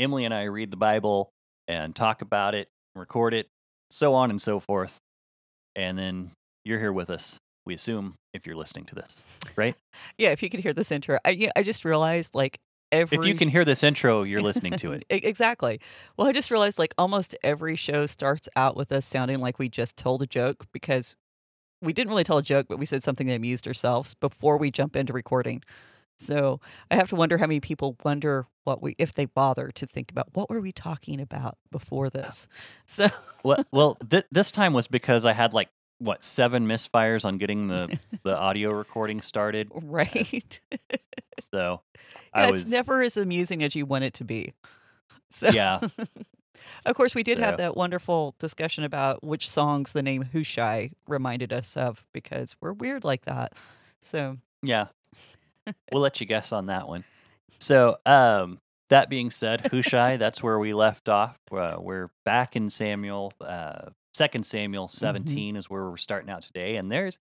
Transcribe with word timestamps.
Emily 0.00 0.24
and 0.24 0.32
I 0.32 0.44
read 0.44 0.70
the 0.70 0.76
Bible 0.76 1.30
and 1.68 1.94
talk 1.94 2.22
about 2.22 2.54
it, 2.54 2.68
record 2.96 3.34
it, 3.34 3.48
so 3.90 4.14
on 4.14 4.30
and 4.30 4.40
so 4.40 4.58
forth. 4.58 4.98
And 5.76 5.98
then 5.98 6.32
you're 6.64 6.80
here 6.80 6.92
with 6.92 7.10
us. 7.10 7.36
We 7.66 7.74
assume 7.74 8.14
if 8.32 8.46
you're 8.46 8.56
listening 8.56 8.86
to 8.86 8.94
this, 8.94 9.22
right? 9.54 9.76
Yeah, 10.16 10.30
if 10.30 10.42
you 10.42 10.48
could 10.48 10.60
hear 10.60 10.72
this 10.72 10.90
intro, 10.90 11.18
I, 11.24 11.30
yeah, 11.30 11.50
I 11.54 11.62
just 11.62 11.84
realized 11.84 12.34
like 12.34 12.58
every. 12.90 13.18
If 13.18 13.26
you 13.26 13.34
can 13.34 13.48
hear 13.48 13.64
this 13.64 13.82
intro, 13.82 14.22
you're 14.22 14.42
listening 14.42 14.72
to 14.78 14.92
it. 14.94 15.04
Exactly. 15.10 15.78
Well, 16.16 16.26
I 16.26 16.32
just 16.32 16.50
realized 16.50 16.78
like 16.78 16.94
almost 16.96 17.36
every 17.42 17.76
show 17.76 18.06
starts 18.06 18.48
out 18.56 18.76
with 18.76 18.90
us 18.90 19.04
sounding 19.04 19.40
like 19.40 19.58
we 19.58 19.68
just 19.68 19.96
told 19.96 20.22
a 20.22 20.26
joke 20.26 20.66
because 20.72 21.14
we 21.82 21.92
didn't 21.92 22.10
really 22.10 22.24
tell 22.24 22.38
a 22.38 22.42
joke, 22.42 22.66
but 22.68 22.78
we 22.78 22.86
said 22.86 23.02
something 23.02 23.26
that 23.26 23.34
amused 23.34 23.66
ourselves 23.68 24.14
before 24.14 24.56
we 24.56 24.70
jump 24.70 24.96
into 24.96 25.12
recording. 25.12 25.62
So 26.20 26.60
I 26.90 26.96
have 26.96 27.08
to 27.08 27.16
wonder 27.16 27.38
how 27.38 27.46
many 27.46 27.60
people 27.60 27.96
wonder 28.04 28.46
what 28.64 28.82
we, 28.82 28.94
if 28.98 29.14
they 29.14 29.24
bother 29.24 29.70
to 29.70 29.86
think 29.86 30.10
about 30.10 30.28
what 30.34 30.50
were 30.50 30.60
we 30.60 30.70
talking 30.70 31.18
about 31.20 31.56
before 31.70 32.10
this. 32.10 32.46
So 32.86 33.08
well, 33.42 33.64
well 33.72 33.94
th- 34.08 34.26
this 34.30 34.50
time 34.50 34.72
was 34.74 34.86
because 34.86 35.24
I 35.24 35.32
had 35.32 35.54
like 35.54 35.70
what 35.98 36.22
seven 36.22 36.66
misfires 36.66 37.24
on 37.24 37.38
getting 37.38 37.68
the 37.68 37.98
the 38.22 38.36
audio 38.36 38.70
recording 38.72 39.20
started. 39.22 39.68
right, 39.74 40.60
So 41.52 41.80
yeah, 41.94 42.00
I 42.34 42.42
it's 42.48 42.50
was 42.62 42.70
never 42.70 43.00
as 43.00 43.16
amusing 43.16 43.62
as 43.62 43.74
you 43.74 43.86
want 43.86 44.04
it 44.04 44.12
to 44.14 44.24
be. 44.24 44.52
So 45.32 45.48
yeah. 45.50 45.80
Of 46.84 46.94
course, 46.96 47.14
we 47.14 47.22
did 47.22 47.38
So- 47.38 47.44
have 47.44 47.56
that 47.56 47.76
wonderful 47.76 48.34
discussion 48.38 48.84
about 48.84 49.24
which 49.24 49.48
songs 49.48 49.92
the 49.92 50.02
name 50.02 50.22
Hushai 50.32 50.90
reminded 51.08 51.52
us 51.52 51.76
of 51.78 52.04
because 52.12 52.56
we're 52.60 52.72
weird 52.74 53.04
like 53.04 53.24
that. 53.24 53.54
So, 54.02 54.36
Yeah. 54.62 54.88
We'll 55.92 56.02
let 56.02 56.20
you 56.20 56.26
guess 56.26 56.52
on 56.52 56.66
that 56.66 56.88
one. 56.88 57.04
So, 57.58 57.98
um, 58.06 58.58
that 58.88 59.08
being 59.08 59.30
said, 59.30 59.68
Hushai, 59.70 60.16
that's 60.18 60.42
where 60.42 60.58
we 60.58 60.74
left 60.74 61.08
off. 61.08 61.36
Uh, 61.50 61.76
we're 61.78 62.10
back 62.24 62.56
in 62.56 62.68
Samuel, 62.70 63.32
uh, 63.40 63.90
Second 64.12 64.44
Samuel 64.44 64.88
17 64.88 65.54
is 65.56 65.70
where 65.70 65.88
we're 65.88 65.96
starting 65.96 66.30
out 66.30 66.42
today, 66.42 66.76
and 66.76 66.90
there's 66.90 67.18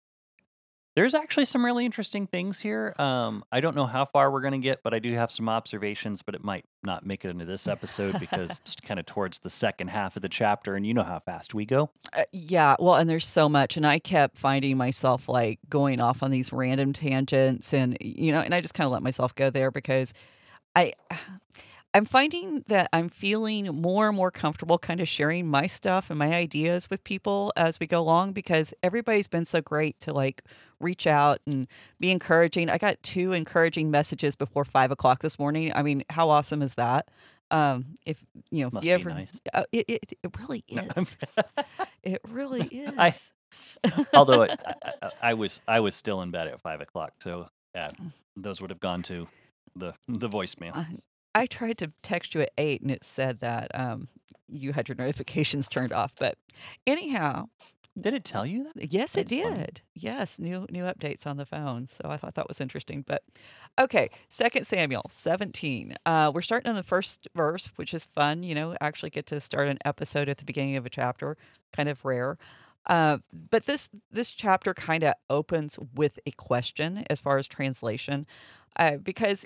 there's 0.98 1.14
actually 1.14 1.46
some 1.46 1.64
really 1.64 1.86
interesting 1.86 2.26
things 2.26 2.60
here. 2.60 2.96
Um, 2.98 3.44
I 3.52 3.62
don't 3.62 3.76
know 3.76 3.86
how 3.86 4.04
far 4.04 4.32
we're 4.32 4.42
going 4.42 4.60
to 4.60 4.66
get, 4.66 4.82
but 4.82 4.96
I 4.96 5.00
do 5.00 5.14
have 5.14 5.30
some 5.30 5.48
observations. 5.48 6.24
But 6.24 6.34
it 6.34 6.44
might 6.44 6.66
not 6.82 7.06
make 7.06 7.24
it 7.24 7.30
into 7.30 7.46
this 7.46 7.68
episode 7.68 8.20
because 8.20 8.60
it's 8.66 8.74
kind 8.78 9.00
of 9.00 9.06
towards 9.06 9.38
the 9.38 9.52
second 9.52 9.90
half 9.90 10.16
of 10.16 10.24
the 10.24 10.28
chapter, 10.28 10.76
and 10.76 10.88
you 10.88 10.96
know 10.96 11.04
how 11.04 11.20
fast 11.20 11.54
we 11.54 11.68
go. 11.68 11.92
uh, 12.14 12.24
yeah, 12.32 12.76
well, 12.80 12.96
and 12.96 13.08
there's 13.08 13.28
so 13.28 13.48
much, 13.48 13.78
and 13.78 13.86
I 13.86 14.00
kept 14.00 14.40
finding 14.40 14.76
myself 14.76 15.30
like 15.30 15.60
going 15.70 16.02
off 16.02 16.24
on 16.24 16.32
these 16.32 16.52
random 16.52 16.94
tangents, 16.94 17.76
and 17.76 17.96
you 18.02 18.32
know, 18.32 18.40
and 18.40 18.56
I 18.56 18.62
just 18.62 18.74
kind 18.74 18.88
of 18.88 18.92
let 18.92 19.04
myself 19.04 19.36
go 19.36 19.52
there 19.52 19.70
because 19.70 20.16
I. 20.76 20.94
I'm 21.98 22.06
finding 22.06 22.64
that 22.68 22.90
I'm 22.94 23.10
feeling 23.10 23.66
more 23.82 24.08
and 24.08 24.16
more 24.16 24.30
comfortable 24.30 24.78
kind 24.78 25.02
of 25.02 25.08
sharing 25.10 25.48
my 25.48 25.66
stuff 25.66 26.12
and 26.12 26.20
my 26.20 26.32
ideas 26.36 26.92
with 26.92 27.04
people 27.04 27.52
as 27.58 27.80
we 27.80 27.88
go 27.88 28.00
along 28.00 28.34
because 28.34 28.72
everybody's 28.84 29.28
been 29.28 29.46
so 29.46 29.62
great 29.62 30.00
to 30.02 30.14
like 30.14 30.44
reach 30.80 31.08
out 31.08 31.40
and 31.48 31.68
be 32.00 32.12
encouraging. 32.12 32.70
I 32.70 32.78
got 32.78 33.02
two 33.02 33.34
encouraging 33.34 33.90
messages 33.90 34.36
before 34.36 34.64
five 34.64 34.92
o'clock 34.92 35.22
this 35.24 35.40
morning. 35.40 35.72
I 35.74 35.82
mean, 35.82 36.04
how 36.12 36.30
awesome 36.30 36.62
is 36.62 36.76
that? 36.76 37.10
Um, 37.50 37.98
if 38.06 38.24
you 38.52 38.62
know, 38.62 38.68
if 38.68 38.74
Must 38.74 38.86
you 38.86 38.96
be 38.96 39.02
ever, 39.02 39.10
nice. 39.10 39.42
Uh, 39.52 39.64
it, 39.72 39.86
it 39.88 40.14
it 40.22 40.38
really 40.40 40.64
is. 40.68 41.18
It 42.04 42.22
really 42.28 42.68
is. 42.72 42.94
I- 42.96 43.14
Although 44.14 44.44
it, 44.44 44.60
I, 44.84 44.92
I, 45.02 45.12
I 45.30 45.34
was 45.34 45.62
I 45.68 45.80
was 45.80 45.96
still 45.96 46.22
in 46.22 46.30
bed 46.30 46.48
at 46.48 46.62
five 46.62 46.80
o'clock, 46.80 47.14
so 47.24 47.48
uh, 47.74 47.90
those 48.36 48.62
would 48.62 48.70
have 48.70 48.82
gone 48.82 49.02
to 49.04 49.28
the 49.76 49.94
the 50.08 50.30
voicemail. 50.30 50.76
I, 51.42 51.46
tried 51.46 51.78
to 51.80 51.92
text 52.04 52.34
you 52.36 52.42
at 52.42 52.52
eight, 52.58 52.82
and 52.82 52.92
it 52.92 53.04
said 53.04 53.40
that 53.42 53.72
um, 53.74 54.08
you 54.48 54.74
had 54.74 54.88
your 54.90 54.96
notifications 54.98 55.68
turned 55.70 55.94
off. 55.94 56.14
But 56.20 56.38
anyhow, 56.86 57.50
Did 58.00 58.14
it 58.14 58.24
tell 58.24 58.46
you 58.46 58.66
that? 58.76 58.92
yes, 58.94 59.16
it 59.16 59.28
That's 59.30 59.42
funny. 59.42 59.58
did. 59.58 59.82
Yes, 59.96 60.38
new 60.40 60.66
new 60.70 60.84
updates 60.84 61.26
on 61.26 61.38
the 61.38 61.46
phone. 61.46 61.88
So 61.88 62.10
I 62.10 62.18
thought 62.18 62.36
that 62.36 62.48
was 62.48 62.62
interesting. 62.62 63.04
But 63.06 63.24
okay, 63.80 64.10
Second 64.30 64.66
Samuel 64.68 65.06
seventeen. 65.10 65.96
Uh, 66.06 66.32
we're 66.34 66.42
starting 66.44 66.70
in 66.70 66.76
the 66.76 66.84
first 66.84 67.28
verse, 67.36 67.70
which 67.76 67.94
is 67.94 68.06
fun. 68.06 68.44
You 68.44 68.54
know, 68.56 68.76
actually 68.82 69.10
get 69.10 69.26
to 69.28 69.42
start 69.42 69.68
an 69.68 69.80
episode 69.86 70.30
at 70.30 70.38
the 70.38 70.46
beginning 70.46 70.76
of 70.76 70.86
a 70.86 70.90
chapter. 70.90 71.38
Kind 71.76 71.90
of 71.90 72.04
rare. 72.06 72.38
Uh, 72.86 73.18
but 73.34 73.66
this 73.66 73.90
this 74.12 74.32
chapter 74.32 74.74
kind 74.74 75.04
of 75.04 75.14
opens 75.30 75.78
with 75.94 76.20
a 76.26 76.32
question 76.32 77.04
as 77.10 77.20
far 77.20 77.38
as 77.38 77.46
translation, 77.48 78.26
uh, 78.78 78.96
because 78.98 79.46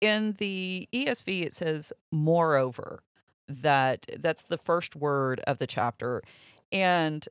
in 0.00 0.32
the 0.38 0.88
ESV 0.92 1.42
it 1.46 1.54
says 1.54 1.92
moreover 2.12 3.02
that 3.48 4.06
that's 4.18 4.42
the 4.42 4.58
first 4.58 4.94
word 4.96 5.40
of 5.46 5.58
the 5.58 5.66
chapter, 5.66 6.22
and 6.72 7.26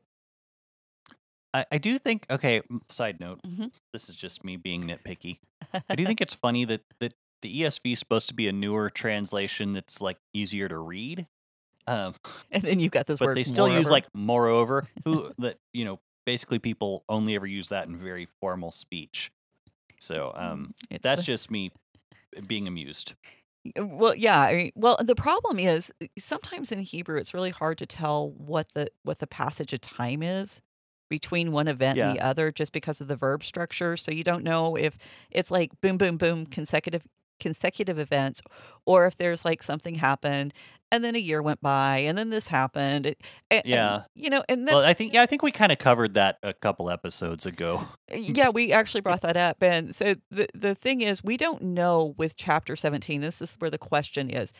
I, 1.53 1.65
I 1.71 1.77
do 1.79 1.97
think. 1.97 2.25
Okay. 2.29 2.61
Side 2.89 3.19
note. 3.19 3.41
Mhm. 3.43 3.71
This 3.93 4.09
is 4.09 4.15
just 4.15 4.43
me 4.43 4.55
being 4.57 4.83
nitpicky. 4.83 5.39
I 5.89 5.95
do 5.95 6.05
think 6.05 6.21
it's 6.21 6.33
funny 6.33 6.65
that 6.65 6.81
that 6.99 7.13
the 7.41 7.61
ESV 7.61 7.93
is 7.93 7.99
supposed 7.99 8.27
to 8.27 8.33
be 8.33 8.47
a 8.47 8.51
newer 8.51 8.89
translation 8.89 9.71
that's 9.71 10.01
like 10.01 10.17
easier 10.33 10.67
to 10.67 10.77
read. 10.77 11.25
Um, 11.87 12.13
and 12.51 12.61
then 12.63 12.79
you've 12.79 12.91
got 12.91 13.07
this 13.07 13.19
but 13.19 13.27
word 13.29 13.37
they 13.37 13.43
still 13.43 13.69
use 13.69 13.89
like 13.89 14.05
moreover. 14.13 14.87
Who 15.05 15.31
that 15.39 15.57
you 15.73 15.85
know 15.85 15.99
basically 16.25 16.59
people 16.59 17.03
only 17.09 17.35
ever 17.35 17.47
use 17.47 17.69
that 17.69 17.87
in 17.87 17.97
very 17.97 18.27
formal 18.39 18.69
speech. 18.71 19.31
So 19.99 20.31
um, 20.35 20.73
It's 20.91 21.01
that's 21.03 21.21
the- 21.21 21.25
just 21.25 21.49
me 21.49 21.71
being 22.47 22.67
amused. 22.67 23.15
Uh, 23.77 23.85
well 23.85 24.15
yeah 24.15 24.39
I 24.39 24.55
mean, 24.55 24.71
well 24.75 24.97
the 25.03 25.15
problem 25.15 25.59
is 25.59 25.91
sometimes 26.17 26.71
in 26.71 26.79
hebrew 26.79 27.17
it's 27.17 27.33
really 27.33 27.49
hard 27.49 27.77
to 27.79 27.85
tell 27.85 28.29
what 28.31 28.67
the 28.73 28.87
what 29.03 29.19
the 29.19 29.27
passage 29.27 29.73
of 29.73 29.81
time 29.81 30.23
is 30.23 30.61
between 31.09 31.51
one 31.51 31.67
event 31.67 31.97
and 31.99 32.15
the 32.15 32.21
other 32.21 32.51
just 32.51 32.71
because 32.71 33.01
of 33.01 33.09
the 33.09 33.17
verb 33.17 33.43
structure 33.43 33.97
so 33.97 34.11
you 34.11 34.23
don't 34.23 34.45
know 34.45 34.77
if 34.77 34.97
it's 35.29 35.51
like 35.51 35.71
boom 35.81 35.97
boom 35.97 36.15
boom 36.15 36.45
consecutive 36.45 37.01
consecutive 37.39 37.97
events 37.99 38.41
or 38.85 39.05
if 39.05 39.15
there's 39.15 39.45
like 39.45 39.63
something 39.63 39.95
happened 39.95 40.53
and 40.91 41.03
then 41.03 41.15
a 41.15 41.19
year 41.19 41.41
went 41.41 41.61
by 41.61 41.99
and 41.99 42.17
then 42.17 42.29
this 42.31 42.47
happened 42.47 43.05
and, 43.05 43.15
and- 43.51 43.61
Yeah. 43.65 44.03
you 44.15 44.29
know 44.29 44.43
and 44.49 44.65
Well, 44.65 44.83
I 44.83 44.93
think 44.93 45.13
yeah, 45.13 45.21
I 45.21 45.25
think 45.25 45.41
we 45.43 45.51
kind 45.51 45.71
of 45.71 45.77
covered 45.77 46.13
that 46.15 46.37
a 46.43 46.53
couple 46.53 46.89
episodes 46.89 47.45
ago. 47.45 47.85
Uh, 48.11 48.15
yeah, 48.17 48.49
we 48.49 48.71
actually 48.73 49.01
brought 49.01 49.21
that 49.21 49.37
up. 49.37 49.61
And 49.61 49.95
so 49.95 50.15
the 50.31 50.47
the 50.53 50.73
thing 50.75 51.01
is, 51.01 51.23
we 51.23 51.37
don't 51.37 51.61
know 51.61 52.15
with 52.17 52.35
chapter 52.35 52.75
17. 52.75 53.21
This 53.21 53.41
is 53.41 53.55
where 53.59 53.69
the 53.71 53.77
question 53.77 54.29
is. 54.29 54.51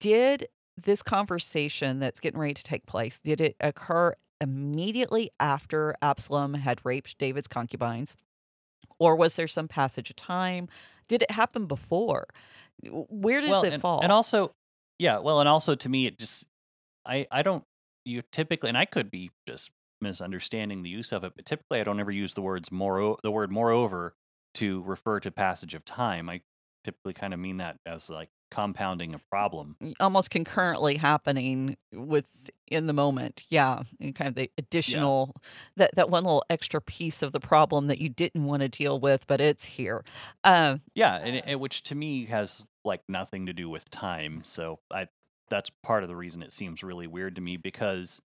Did 0.00 0.48
this 0.76 1.02
conversation 1.02 2.00
that's 2.00 2.20
getting 2.20 2.40
ready 2.40 2.54
to 2.54 2.62
take 2.62 2.86
place, 2.86 3.20
did 3.20 3.40
it 3.40 3.56
occur 3.60 4.14
immediately 4.40 5.30
after 5.40 5.94
Absalom 6.02 6.54
had 6.54 6.80
raped 6.84 7.16
David's 7.18 7.48
concubines? 7.48 8.14
Or 8.98 9.16
was 9.16 9.36
there 9.36 9.48
some 9.48 9.68
passage 9.68 10.10
of 10.10 10.16
time? 10.16 10.68
Did 11.08 11.22
it 11.22 11.30
happen 11.30 11.66
before? 11.66 12.26
Where 12.90 13.40
does 13.40 13.50
well, 13.50 13.64
it 13.64 13.72
and, 13.74 13.82
fall? 13.82 14.00
and 14.02 14.12
also, 14.12 14.52
yeah, 14.98 15.18
well, 15.18 15.40
and 15.40 15.48
also 15.48 15.74
to 15.74 15.88
me, 15.88 16.06
it 16.06 16.18
just 16.18 16.46
I 17.06 17.26
I 17.30 17.42
don't 17.42 17.64
you 18.04 18.22
typically, 18.32 18.68
and 18.68 18.78
I 18.78 18.84
could 18.84 19.10
be 19.10 19.30
just 19.48 19.70
misunderstanding 20.00 20.82
the 20.82 20.90
use 20.90 21.12
of 21.12 21.24
it, 21.24 21.32
but 21.34 21.46
typically 21.46 21.80
I 21.80 21.84
don't 21.84 22.00
ever 22.00 22.10
use 22.10 22.34
the 22.34 22.42
words 22.42 22.70
more 22.70 23.16
the 23.22 23.30
word 23.30 23.50
moreover 23.50 24.14
to 24.54 24.82
refer 24.82 25.20
to 25.20 25.30
passage 25.30 25.74
of 25.74 25.84
time. 25.84 26.28
I 26.28 26.42
typically 26.84 27.14
kind 27.14 27.34
of 27.34 27.40
mean 27.40 27.56
that 27.58 27.76
as 27.86 28.10
like 28.10 28.28
compounding 28.50 29.14
a 29.14 29.18
problem. 29.30 29.76
almost 30.00 30.30
concurrently 30.30 30.96
happening 30.96 31.76
with 31.92 32.50
in 32.68 32.86
the 32.86 32.92
moment 32.92 33.44
yeah 33.48 33.82
and 34.00 34.14
kind 34.14 34.28
of 34.28 34.34
the 34.34 34.50
additional 34.58 35.34
that 35.76 35.90
that 35.94 36.08
one 36.10 36.24
little 36.24 36.44
extra 36.50 36.80
piece 36.80 37.22
of 37.22 37.32
the 37.32 37.40
problem 37.40 37.86
that 37.88 37.98
you 38.00 38.08
didn't 38.08 38.44
want 38.44 38.60
to 38.60 38.68
deal 38.68 38.98
with 39.00 39.26
but 39.26 39.40
it's 39.40 39.64
here 39.64 40.04
um 40.44 40.80
Yeah, 40.94 41.16
and, 41.16 41.42
and 41.44 41.60
which 41.60 41.82
to 41.84 41.94
me 41.94 42.26
has 42.26 42.64
like 42.84 43.02
nothing 43.08 43.46
to 43.46 43.52
do 43.52 43.68
with 43.68 43.90
time. 43.90 44.40
So 44.44 44.78
I 44.90 45.08
that's 45.48 45.70
part 45.82 46.02
of 46.02 46.08
the 46.08 46.16
reason 46.16 46.42
it 46.42 46.52
seems 46.52 46.82
really 46.82 47.06
weird 47.06 47.34
to 47.36 47.40
me 47.40 47.56
because 47.56 48.20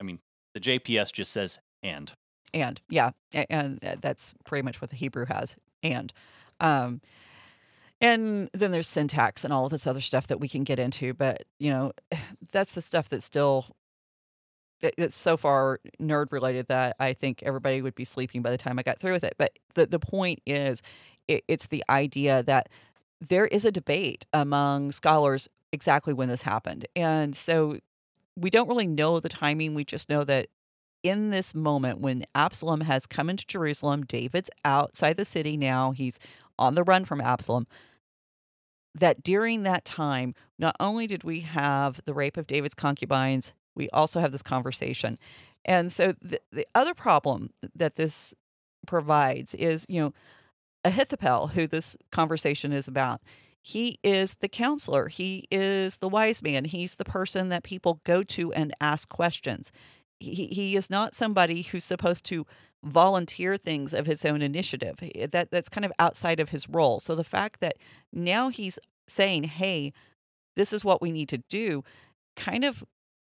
I 0.00 0.04
mean, 0.04 0.20
the 0.54 0.60
JPS 0.60 1.12
just 1.12 1.32
says 1.32 1.58
and. 1.82 2.12
and 2.54 2.80
yeah 2.88 3.10
and 3.50 3.82
uh, 3.84 3.96
that's 4.00 4.34
pretty 4.44 4.62
much 4.62 4.80
what 4.80 4.90
the 4.90 4.96
hebrew 4.96 5.26
has 5.26 5.56
and 5.82 6.12
um 6.60 7.00
And 8.00 8.48
then 8.54 8.70
there's 8.70 8.88
syntax 8.88 9.44
and 9.44 9.52
all 9.52 9.66
of 9.66 9.70
this 9.70 9.86
other 9.86 10.00
stuff 10.00 10.26
that 10.28 10.40
we 10.40 10.48
can 10.48 10.64
get 10.64 10.78
into, 10.78 11.12
but 11.12 11.44
you 11.58 11.70
know, 11.70 11.92
that's 12.52 12.74
the 12.74 12.82
stuff 12.82 13.08
that's 13.08 13.24
still 13.24 13.66
it's 14.82 15.14
so 15.14 15.36
far 15.36 15.78
nerd 16.00 16.32
related 16.32 16.66
that 16.68 16.96
I 16.98 17.12
think 17.12 17.42
everybody 17.42 17.82
would 17.82 17.94
be 17.94 18.04
sleeping 18.04 18.40
by 18.40 18.50
the 18.50 18.58
time 18.58 18.78
I 18.78 18.82
got 18.82 18.98
through 18.98 19.12
with 19.12 19.24
it. 19.24 19.34
But 19.38 19.58
the 19.74 19.86
the 19.86 19.98
point 19.98 20.40
is, 20.46 20.82
it, 21.28 21.44
it's 21.48 21.66
the 21.66 21.84
idea 21.88 22.42
that 22.44 22.68
there 23.20 23.46
is 23.46 23.64
a 23.64 23.70
debate 23.70 24.26
among 24.32 24.92
scholars 24.92 25.48
exactly 25.72 26.12
when 26.12 26.28
this 26.28 26.42
happened, 26.42 26.86
and 26.96 27.36
so 27.36 27.78
we 28.36 28.50
don't 28.50 28.68
really 28.68 28.86
know 28.86 29.20
the 29.20 29.28
timing. 29.28 29.74
We 29.74 29.84
just 29.84 30.08
know 30.08 30.24
that 30.24 30.48
in 31.02 31.30
this 31.30 31.54
moment 31.54 32.00
when 32.00 32.24
Absalom 32.34 32.82
has 32.82 33.06
come 33.06 33.30
into 33.30 33.46
Jerusalem, 33.46 34.04
David's 34.04 34.50
outside 34.64 35.16
the 35.16 35.24
city 35.24 35.56
now. 35.56 35.92
He's 35.92 36.18
on 36.58 36.74
the 36.74 36.82
run 36.82 37.04
from 37.04 37.20
Absalom 37.20 37.66
that 38.94 39.22
during 39.22 39.62
that 39.62 39.84
time, 39.84 40.34
not 40.58 40.76
only 40.80 41.06
did 41.06 41.24
we 41.24 41.40
have 41.40 42.00
the 42.04 42.14
rape 42.14 42.36
of 42.36 42.46
David's 42.46 42.74
concubines, 42.74 43.52
we 43.74 43.88
also 43.90 44.20
have 44.20 44.32
this 44.32 44.42
conversation. 44.42 45.18
And 45.64 45.92
so 45.92 46.14
the, 46.20 46.40
the 46.50 46.66
other 46.74 46.94
problem 46.94 47.50
that 47.74 47.94
this 47.94 48.34
provides 48.86 49.54
is, 49.54 49.86
you 49.88 50.00
know, 50.00 50.12
Ahithophel, 50.84 51.48
who 51.48 51.66
this 51.66 51.96
conversation 52.10 52.72
is 52.72 52.88
about, 52.88 53.20
he 53.62 53.98
is 54.02 54.36
the 54.36 54.48
counselor. 54.48 55.08
He 55.08 55.46
is 55.50 55.98
the 55.98 56.08
wise 56.08 56.42
man. 56.42 56.64
He's 56.64 56.96
the 56.96 57.04
person 57.04 57.50
that 57.50 57.62
people 57.62 58.00
go 58.04 58.22
to 58.22 58.52
and 58.54 58.74
ask 58.80 59.08
questions. 59.08 59.70
He, 60.18 60.46
he 60.46 60.76
is 60.76 60.88
not 60.88 61.14
somebody 61.14 61.62
who's 61.62 61.84
supposed 61.84 62.24
to 62.26 62.46
volunteer 62.82 63.56
things 63.56 63.92
of 63.92 64.06
his 64.06 64.24
own 64.24 64.42
initiative. 64.42 64.98
Eh, 65.02 65.26
that 65.26 65.50
that's 65.50 65.68
kind 65.68 65.84
of 65.84 65.92
outside 65.98 66.40
of 66.40 66.50
his 66.50 66.68
role. 66.68 67.00
So 67.00 67.14
the 67.14 67.24
fact 67.24 67.60
that 67.60 67.76
now 68.12 68.48
he's 68.48 68.78
saying, 69.06 69.44
"Hey, 69.44 69.92
this 70.56 70.72
is 70.72 70.84
what 70.84 71.02
we 71.02 71.12
need 71.12 71.28
to 71.30 71.38
do," 71.48 71.84
kind 72.36 72.64
of 72.64 72.84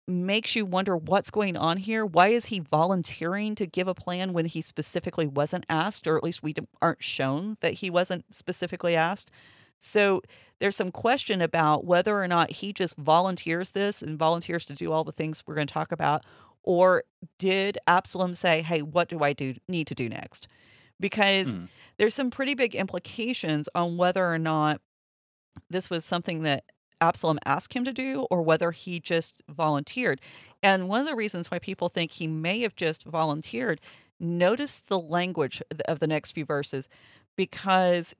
makes 0.07 0.56
you 0.56 0.66
wonder 0.66 0.98
what's 0.98 1.30
going 1.30 1.56
on 1.56 1.78
here. 1.78 2.06
Why 2.06 2.30
is 2.30 2.46
he 2.46 2.60
volunteering 2.60 3.56
to 3.56 3.68
give 3.68 3.88
a 3.88 3.94
plan 3.94 4.34
when 4.34 4.46
he 4.46 4.62
specifically 4.62 5.28
wasn't 5.28 5.66
asked, 5.69 6.07
or 6.07 6.18
at 6.18 6.24
least 6.24 6.42
we 6.44 6.56
aren't 6.81 7.04
shown 7.04 7.57
that 7.62 7.75
he 7.75 7.90
wasn't 7.90 8.34
specifically 8.34 8.96
asked? 8.96 9.30
So 9.78 10.22
there's 10.60 10.75
some 10.75 10.92
question 10.92 11.42
about 11.42 11.86
whether 11.86 12.22
or 12.22 12.28
not 12.28 12.51
he 12.51 12.74
just 12.74 12.98
volunteers 12.98 13.69
this 13.72 14.01
and 14.01 14.19
volunteers 14.19 14.66
to 14.66 14.74
do 14.74 14.92
all 14.92 15.04
the 15.04 15.12
things 15.12 15.44
we're 15.46 15.56
going 15.56 15.68
to 15.68 15.74
talk 15.74 15.92
about, 15.92 16.25
or 16.63 17.03
did 17.38 17.77
Absalom 17.88 18.35
say, 18.35 18.61
"Hey, 18.61 18.81
what 18.81 19.09
do 19.09 19.23
I 19.23 19.33
do 19.33 19.56
need 19.67 19.88
to 19.88 19.95
do 19.95 20.09
next?" 20.09 20.47
Because 21.00 21.56
mm. 21.56 21.67
there's 21.97 22.15
some 22.15 22.29
pretty 22.29 22.56
big 22.56 22.75
implications 22.75 23.69
on 23.73 23.97
whether 23.97 24.25
or 24.25 24.38
not 24.38 24.81
this 25.69 25.89
was 25.89 26.03
something 26.06 26.44
that 26.44 26.65
Absalom 27.01 27.39
asked 27.45 27.73
him 27.73 27.85
to 27.85 27.94
do 27.94 28.27
or 28.29 28.41
whether 28.41 28.71
he 28.71 29.00
just 29.00 29.41
volunteered. 29.50 30.19
And 30.61 30.89
one 30.89 31.01
of 31.01 31.07
the 31.07 31.15
reasons 31.15 31.50
why 31.50 31.59
people 31.59 31.89
think 31.89 32.11
he 32.11 32.27
may 32.27 32.62
have 32.62 32.75
just 32.75 33.05
volunteered, 33.05 33.79
notice 34.19 34.79
the 34.79 35.00
language 35.00 35.62
of 35.88 36.00
the 36.00 36.07
next 36.07 36.33
few 36.33 36.45
verses 36.45 36.89
because 37.38 38.15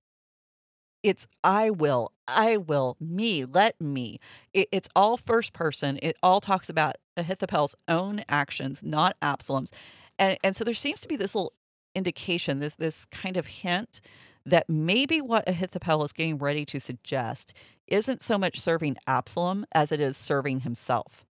it's 1.04 1.28
I 1.44 1.70
will, 1.70 2.12
I 2.28 2.58
will, 2.58 2.98
me, 3.00 3.46
let 3.46 3.80
me. 3.80 4.20
It, 4.54 4.68
it's 4.72 4.90
all 4.96 5.18
first 5.18 5.54
person. 5.54 6.00
It 6.02 6.18
all 6.22 6.42
talks 6.42 6.70
about 6.70 6.96
Ahithophel's 7.20 7.76
own 7.88 8.24
actions, 8.30 8.84
not 8.84 9.16
Absalom's. 9.22 9.72
And, 10.18 10.38
and 10.44 10.56
so 10.56 10.64
there 10.64 10.74
seems 10.74 11.02
to 11.02 11.08
be 11.08 11.16
this 11.16 11.36
little 11.36 11.54
indication, 11.96 12.60
this 12.60 12.76
this 12.76 13.06
kind 13.06 13.38
of 13.38 13.48
hint 13.48 14.02
that 14.46 14.70
maybe 14.70 15.22
what 15.22 15.48
Ahithophel 15.48 16.04
is 16.04 16.14
getting 16.14 16.38
ready 16.38 16.66
to 16.66 16.80
suggest 16.80 17.54
isn't 17.88 18.22
so 18.22 18.38
much 18.38 18.60
serving 18.60 18.98
Absalom 19.08 19.66
as 19.74 19.92
it 19.92 20.00
is 20.00 20.18
serving 20.18 20.62
himself. 20.62 21.26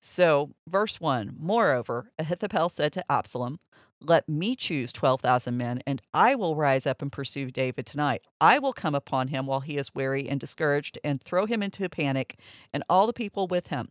So, 0.00 0.50
verse 0.68 1.00
1 1.00 1.36
Moreover, 1.38 2.10
Ahithophel 2.18 2.68
said 2.68 2.92
to 2.94 3.04
Absalom, 3.10 3.58
let 4.00 4.28
me 4.28 4.54
choose 4.54 4.92
12,000 4.92 5.56
men, 5.56 5.80
and 5.86 6.02
I 6.12 6.34
will 6.34 6.54
rise 6.54 6.86
up 6.86 7.00
and 7.00 7.10
pursue 7.10 7.50
David 7.50 7.86
tonight. 7.86 8.22
I 8.40 8.58
will 8.58 8.74
come 8.74 8.94
upon 8.94 9.28
him 9.28 9.46
while 9.46 9.60
he 9.60 9.78
is 9.78 9.94
weary 9.94 10.28
and 10.28 10.38
discouraged, 10.38 10.98
and 11.02 11.22
throw 11.22 11.46
him 11.46 11.62
into 11.62 11.84
a 11.84 11.88
panic, 11.88 12.38
and 12.74 12.84
all 12.90 13.06
the 13.06 13.14
people 13.14 13.46
with 13.46 13.68
him. 13.68 13.88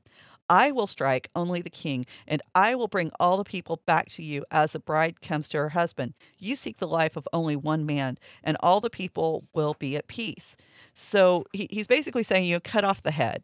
I 0.49 0.71
will 0.71 0.87
strike 0.87 1.29
only 1.35 1.61
the 1.61 1.69
king, 1.69 2.05
and 2.27 2.41
I 2.53 2.75
will 2.75 2.87
bring 2.87 3.11
all 3.19 3.37
the 3.37 3.43
people 3.43 3.81
back 3.85 4.09
to 4.11 4.23
you 4.23 4.45
as 4.51 4.73
the 4.73 4.79
bride 4.79 5.21
comes 5.21 5.47
to 5.49 5.57
her 5.57 5.69
husband. 5.69 6.13
You 6.37 6.55
seek 6.55 6.77
the 6.77 6.87
life 6.87 7.15
of 7.15 7.27
only 7.33 7.55
one 7.55 7.85
man, 7.85 8.17
and 8.43 8.57
all 8.59 8.79
the 8.79 8.89
people 8.89 9.45
will 9.53 9.75
be 9.77 9.95
at 9.97 10.07
peace. 10.07 10.55
So 10.93 11.45
he, 11.53 11.67
he's 11.71 11.87
basically 11.87 12.23
saying, 12.23 12.45
you 12.45 12.55
know, 12.55 12.59
cut 12.59 12.83
off 12.83 13.03
the 13.03 13.11
head. 13.11 13.43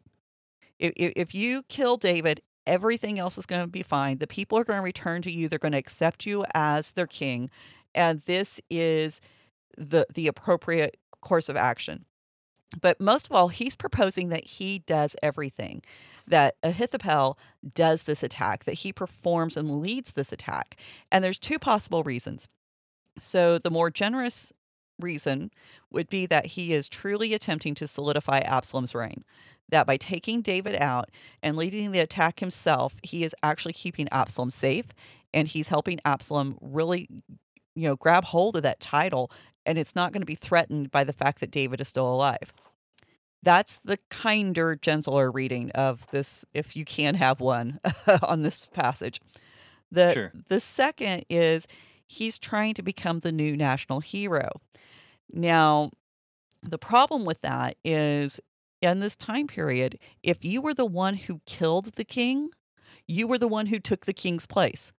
If, 0.78 0.92
if 0.96 1.34
you 1.34 1.62
kill 1.68 1.96
David, 1.96 2.40
everything 2.66 3.18
else 3.18 3.38
is 3.38 3.46
going 3.46 3.62
to 3.62 3.68
be 3.68 3.82
fine. 3.82 4.18
The 4.18 4.26
people 4.26 4.58
are 4.58 4.64
going 4.64 4.78
to 4.78 4.84
return 4.84 5.22
to 5.22 5.30
you. 5.30 5.48
They're 5.48 5.58
going 5.58 5.72
to 5.72 5.78
accept 5.78 6.26
you 6.26 6.44
as 6.54 6.92
their 6.92 7.06
king. 7.06 7.50
And 7.94 8.20
this 8.20 8.60
is 8.70 9.20
the 9.76 10.06
the 10.12 10.26
appropriate 10.26 10.96
course 11.20 11.48
of 11.48 11.56
action. 11.56 12.04
But 12.80 13.00
most 13.00 13.26
of 13.26 13.32
all, 13.32 13.48
he's 13.48 13.74
proposing 13.74 14.30
that 14.30 14.44
he 14.44 14.80
does 14.80 15.14
everything. 15.22 15.82
That 16.26 16.56
Ahithophel 16.62 17.38
does 17.74 18.04
this 18.04 18.22
attack, 18.22 18.64
that 18.64 18.74
he 18.74 18.92
performs 18.92 19.56
and 19.56 19.80
leads 19.80 20.12
this 20.12 20.32
attack. 20.32 20.76
And 21.10 21.22
there's 21.22 21.38
two 21.38 21.58
possible 21.58 22.02
reasons. 22.02 22.48
So 23.18 23.58
the 23.58 23.70
more 23.70 23.90
generous 23.90 24.52
reason 24.98 25.50
would 25.90 26.08
be 26.08 26.26
that 26.26 26.46
he 26.46 26.72
is 26.72 26.88
truly 26.88 27.34
attempting 27.34 27.74
to 27.76 27.86
solidify 27.86 28.38
Absalom's 28.40 28.94
reign 28.94 29.24
that 29.72 29.86
by 29.86 29.96
taking 29.96 30.42
David 30.42 30.76
out 30.76 31.10
and 31.42 31.56
leading 31.56 31.90
the 31.90 31.98
attack 31.98 32.40
himself, 32.40 32.94
he 33.02 33.24
is 33.24 33.34
actually 33.42 33.72
keeping 33.72 34.08
Absalom 34.12 34.50
safe 34.50 34.86
and 35.34 35.48
he's 35.48 35.68
helping 35.68 35.98
Absalom 36.04 36.58
really, 36.60 37.08
you 37.74 37.88
know, 37.88 37.96
grab 37.96 38.24
hold 38.26 38.56
of 38.56 38.62
that 38.62 38.80
title 38.80 39.30
and 39.64 39.78
it's 39.78 39.96
not 39.96 40.12
going 40.12 40.20
to 40.20 40.26
be 40.26 40.34
threatened 40.34 40.90
by 40.90 41.04
the 41.04 41.12
fact 41.12 41.40
that 41.40 41.50
David 41.50 41.80
is 41.80 41.88
still 41.88 42.12
alive. 42.12 42.52
That's 43.42 43.76
the 43.78 43.98
kinder, 44.08 44.76
gentler 44.76 45.30
reading 45.30 45.70
of 45.72 46.06
this, 46.10 46.44
if 46.54 46.76
you 46.76 46.84
can 46.84 47.16
have 47.16 47.40
one 47.40 47.80
on 48.22 48.42
this 48.42 48.66
passage. 48.66 49.20
The 49.90 50.12
sure. 50.12 50.32
the 50.48 50.60
second 50.60 51.24
is 51.28 51.66
he's 52.06 52.38
trying 52.38 52.74
to 52.74 52.82
become 52.82 53.20
the 53.20 53.32
new 53.32 53.56
national 53.56 54.00
hero. 54.00 54.50
Now, 55.32 55.90
the 56.62 56.78
problem 56.78 57.24
with 57.24 57.40
that 57.42 57.76
is 57.84 58.40
in 58.80 59.00
this 59.00 59.16
time 59.16 59.46
period, 59.46 59.98
if 60.22 60.44
you 60.44 60.60
were 60.60 60.74
the 60.74 60.86
one 60.86 61.14
who 61.14 61.40
killed 61.46 61.94
the 61.96 62.04
king, 62.04 62.50
you 63.06 63.26
were 63.26 63.38
the 63.38 63.48
one 63.48 63.66
who 63.66 63.78
took 63.78 64.06
the 64.06 64.12
king's 64.12 64.46
place. 64.46 64.92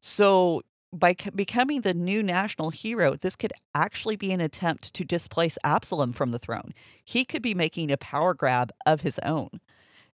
So, 0.00 0.62
by 0.92 1.14
becoming 1.34 1.82
the 1.82 1.94
new 1.94 2.22
national 2.22 2.70
hero, 2.70 3.16
this 3.16 3.36
could 3.36 3.52
actually 3.74 4.16
be 4.16 4.32
an 4.32 4.40
attempt 4.40 4.92
to 4.94 5.04
displace 5.04 5.56
Absalom 5.62 6.12
from 6.12 6.32
the 6.32 6.38
throne. 6.38 6.72
He 7.04 7.24
could 7.24 7.42
be 7.42 7.54
making 7.54 7.90
a 7.90 7.96
power 7.96 8.34
grab 8.34 8.72
of 8.84 9.02
his 9.02 9.18
own. 9.20 9.60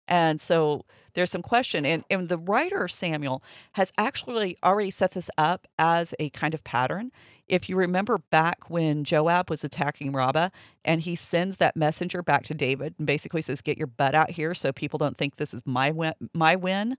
And 0.08 0.40
so 0.40 0.84
there's 1.14 1.30
some 1.30 1.42
question. 1.42 1.84
And, 1.84 2.04
and 2.10 2.28
the 2.28 2.38
writer, 2.38 2.86
Samuel, 2.88 3.42
has 3.72 3.92
actually 3.98 4.56
already 4.62 4.90
set 4.90 5.12
this 5.12 5.30
up 5.36 5.66
as 5.78 6.14
a 6.18 6.30
kind 6.30 6.54
of 6.54 6.62
pattern. 6.62 7.10
If 7.48 7.68
you 7.68 7.76
remember 7.76 8.18
back 8.18 8.68
when 8.68 9.04
Joab 9.04 9.50
was 9.50 9.64
attacking 9.64 10.12
Rabbah 10.12 10.50
and 10.84 11.00
he 11.00 11.16
sends 11.16 11.56
that 11.56 11.76
messenger 11.76 12.22
back 12.22 12.44
to 12.44 12.54
David 12.54 12.94
and 12.98 13.06
basically 13.06 13.40
says, 13.40 13.60
Get 13.60 13.78
your 13.78 13.86
butt 13.86 14.14
out 14.14 14.30
here 14.30 14.54
so 14.54 14.72
people 14.72 14.98
don't 14.98 15.16
think 15.16 15.36
this 15.36 15.54
is 15.54 15.62
my 15.64 15.90
win, 15.90 16.14
my 16.34 16.54
win, 16.56 16.96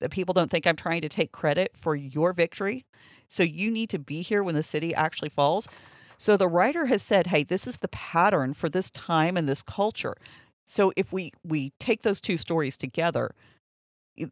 that 0.00 0.10
people 0.10 0.32
don't 0.32 0.50
think 0.50 0.66
I'm 0.66 0.76
trying 0.76 1.02
to 1.02 1.08
take 1.08 1.32
credit 1.32 1.72
for 1.74 1.94
your 1.94 2.32
victory. 2.32 2.84
So 3.28 3.42
you 3.42 3.70
need 3.70 3.90
to 3.90 3.98
be 3.98 4.22
here 4.22 4.42
when 4.42 4.54
the 4.54 4.62
city 4.62 4.94
actually 4.94 5.28
falls. 5.28 5.68
So 6.18 6.36
the 6.36 6.48
writer 6.48 6.86
has 6.86 7.02
said, 7.02 7.28
Hey, 7.28 7.44
this 7.44 7.66
is 7.66 7.78
the 7.78 7.88
pattern 7.88 8.54
for 8.54 8.68
this 8.68 8.90
time 8.90 9.36
and 9.36 9.48
this 9.48 9.62
culture. 9.62 10.16
So 10.64 10.92
if 10.96 11.12
we 11.12 11.32
we 11.44 11.72
take 11.80 12.02
those 12.02 12.20
two 12.20 12.36
stories 12.36 12.76
together, 12.76 13.34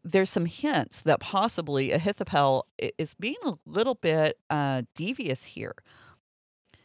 there's 0.03 0.29
some 0.29 0.45
hints 0.45 1.01
that 1.01 1.19
possibly 1.19 1.91
Ahithophel 1.91 2.67
is 2.97 3.13
being 3.15 3.35
a 3.43 3.53
little 3.65 3.95
bit 3.95 4.37
uh, 4.49 4.83
devious 4.95 5.43
here. 5.45 5.75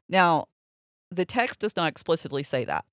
Now, 0.08 0.46
the 1.10 1.24
text 1.24 1.60
does 1.60 1.76
not 1.76 1.88
explicitly 1.88 2.42
say 2.42 2.64
that. 2.64 2.84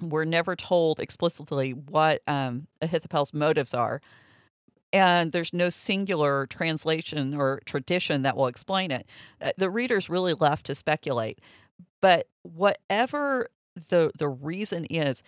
We're 0.00 0.24
never 0.24 0.56
told 0.56 0.98
explicitly 0.98 1.72
what 1.72 2.22
um, 2.26 2.66
Ahithophel's 2.82 3.32
motives 3.32 3.74
are. 3.74 4.00
And 4.94 5.32
there's 5.32 5.52
no 5.52 5.70
singular 5.70 6.46
translation 6.46 7.34
or 7.34 7.60
tradition 7.66 8.22
that 8.22 8.36
will 8.36 8.46
explain 8.46 8.92
it. 8.92 9.06
Uh, 9.42 9.50
the 9.58 9.68
reader's 9.68 10.08
really 10.08 10.34
left 10.34 10.66
to 10.66 10.74
speculate. 10.76 11.40
But 12.00 12.28
whatever 12.42 13.48
the 13.88 14.12
the 14.16 14.28
reason 14.28 14.84
is, 14.84 15.22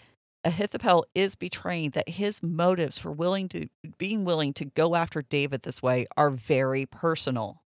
Ahithophel 0.45 1.05
is 1.17 1.35
betraying 1.35 1.91
that 1.91 2.09
his 2.11 2.45
motives 2.45 2.97
for 2.97 3.11
willing 3.11 3.49
to 3.49 3.69
being 3.99 4.25
willing 4.25 4.53
to 4.55 4.67
go 4.67 4.95
after 4.95 5.23
David 5.23 5.63
this 5.65 5.83
way 5.83 6.07
are 6.17 6.31
very 6.31 6.87
personal. 6.87 7.63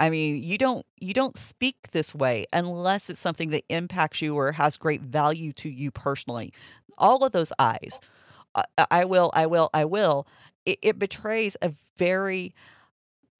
I 0.00 0.10
mean, 0.10 0.42
you 0.42 0.58
don't 0.58 0.84
you 0.98 1.14
don't 1.14 1.36
speak 1.36 1.92
this 1.92 2.12
way 2.12 2.46
unless 2.52 3.08
it's 3.08 3.20
something 3.20 3.50
that 3.50 3.62
impacts 3.68 4.20
you 4.20 4.34
or 4.34 4.52
has 4.52 4.76
great 4.76 5.02
value 5.02 5.52
to 5.54 5.68
you 5.68 5.92
personally. 5.92 6.52
All 6.98 7.22
of 7.24 7.30
those 7.30 7.52
eyes, 7.58 8.00
uh, 8.56 8.64
I 8.90 9.04
will, 9.04 9.30
I 9.34 9.46
will, 9.46 9.70
I 9.72 9.84
will. 9.84 10.26
It, 10.66 10.78
it 10.82 10.98
betrays 10.98 11.56
a 11.62 11.72
very 11.96 12.54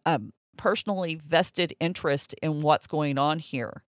um, 0.06 0.32
personally 0.56 1.16
vested 1.16 1.74
interest 1.80 2.34
in 2.42 2.62
what's 2.62 2.86
going 2.86 3.18
on 3.18 3.38
here. 3.38 3.84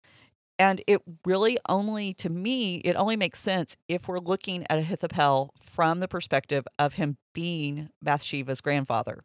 And 0.60 0.84
it 0.88 1.02
really 1.26 1.58
only, 1.70 2.14
to 2.16 2.30
me, 2.30 2.78
it 2.78 2.96
only 2.96 3.16
makes 3.18 3.40
sense 3.40 3.78
if 3.90 4.08
we're 4.08 4.20
looking 4.20 4.66
at 4.70 4.80
Ahithophel 4.80 5.54
from 5.62 6.00
the 6.00 6.08
perspective 6.08 6.66
of 6.80 6.96
him 6.96 7.18
being 7.34 7.90
Bathsheba's 8.04 8.62
grandfather. 8.62 9.24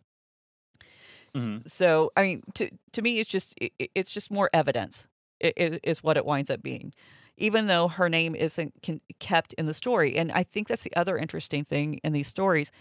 Mhm. 1.34 1.68
So, 1.68 2.10
I 2.16 2.22
mean, 2.22 2.42
to 2.54 2.70
to 2.92 3.02
me, 3.02 3.18
it's 3.18 3.28
just 3.30 3.54
it, 3.60 3.72
it- 3.78 3.90
it's 3.94 4.10
just 4.12 4.30
more 4.30 4.50
evidence 4.52 5.06
is 5.40 6.02
what 6.02 6.16
it 6.16 6.24
winds 6.24 6.48
up 6.50 6.62
being, 6.62 6.94
even 7.36 7.66
though 7.66 7.88
her 7.88 8.08
name 8.08 8.34
isn't 8.34 8.74
kept 9.20 9.52
in 9.54 9.66
the 9.66 9.74
story. 9.74 10.16
And 10.16 10.32
I 10.32 10.42
think 10.44 10.68
that's 10.68 10.82
the 10.82 10.96
other 10.96 11.18
interesting 11.18 11.64
thing 11.64 12.00
in 12.02 12.12
these 12.14 12.28
stories. 12.28 12.72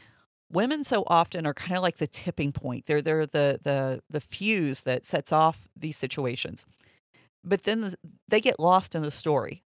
Women 0.52 0.84
so 0.84 1.04
often 1.08 1.46
are 1.46 1.54
kind 1.54 1.76
of 1.76 1.84
like 1.84 1.98
the 1.98 2.08
tipping 2.08 2.52
point. 2.52 2.86
They're 2.86 3.02
they're 3.02 3.26
the 3.26 3.60
the 3.64 4.02
the 4.10 4.22
fuse 4.22 4.82
that 4.84 5.06
sets 5.06 5.32
off 5.32 5.68
these 5.76 5.98
situations. 5.98 6.66
But 7.44 7.64
then 7.64 7.82
the, 7.82 7.96
they 8.28 8.42
get 8.42 8.60
lost 8.60 8.96
in 8.96 9.02
the 9.02 9.12
story. 9.12 9.64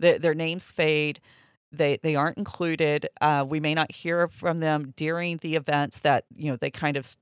Their, 0.00 0.18
their 0.18 0.34
names 0.34 0.70
fade. 0.72 1.20
They 1.72 1.98
they 2.02 2.14
aren't 2.14 2.38
included. 2.38 3.08
Uh, 3.20 3.44
we 3.48 3.60
may 3.60 3.74
not 3.74 3.90
hear 3.92 4.28
from 4.28 4.60
them 4.60 4.92
during 4.96 5.38
the 5.38 5.56
events 5.56 5.98
that 6.00 6.24
you 6.34 6.50
know 6.50 6.56
they 6.56 6.70
kind 6.70 6.96
of 6.96 7.16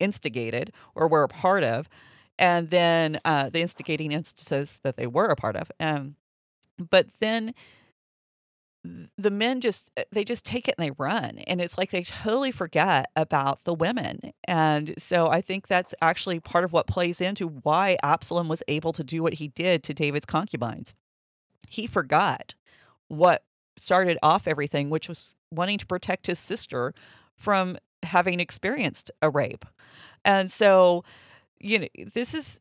instigated 0.00 0.72
or 0.94 1.08
were 1.08 1.22
a 1.22 1.28
part 1.28 1.62
of, 1.62 1.88
and 2.38 2.70
then 2.70 3.20
uh, 3.24 3.50
the 3.50 3.60
instigating 3.60 4.12
instances 4.12 4.80
that 4.82 4.96
they 4.96 5.06
were 5.06 5.26
a 5.26 5.36
part 5.36 5.56
of. 5.56 5.70
Um, 5.78 6.16
but 6.78 7.06
then 7.20 7.46
th- 7.46 7.56
the 9.16 9.30
men 9.30 9.60
just 9.60 9.90
uh, 9.96 10.02
they 10.10 10.24
just 10.24 10.44
take 10.44 10.66
it 10.66 10.74
and 10.76 10.84
they 10.84 10.90
run 10.98 11.38
and 11.46 11.60
it's 11.60 11.78
like 11.78 11.90
they 11.90 12.02
totally 12.02 12.50
forget 12.50 13.06
about 13.14 13.62
the 13.64 13.74
women. 13.74 14.32
And 14.48 14.94
so 14.98 15.28
i 15.28 15.40
think 15.40 15.68
that's 15.68 15.94
actually 16.02 16.40
part 16.40 16.64
of 16.64 16.72
what 16.72 16.86
plays 16.86 17.20
into 17.20 17.48
why 17.48 17.96
absalom 18.02 18.48
was 18.48 18.62
able 18.68 18.92
to 18.92 19.04
do 19.04 19.22
what 19.22 19.34
he 19.34 19.48
did 19.48 19.82
to 19.84 19.94
david's 19.94 20.26
concubines. 20.26 20.94
He 21.68 21.86
forgot 21.86 22.54
what 23.08 23.44
started 23.76 24.18
off 24.22 24.46
everything 24.48 24.90
which 24.90 25.08
was 25.08 25.34
wanting 25.50 25.78
to 25.78 25.86
protect 25.86 26.26
his 26.26 26.38
sister 26.38 26.92
from 27.36 27.78
having 28.02 28.40
experienced 28.40 29.10
a 29.22 29.30
rape. 29.30 29.64
And 30.24 30.50
so 30.50 31.04
you 31.60 31.78
know 31.78 31.88
this 32.14 32.34
is 32.34 32.60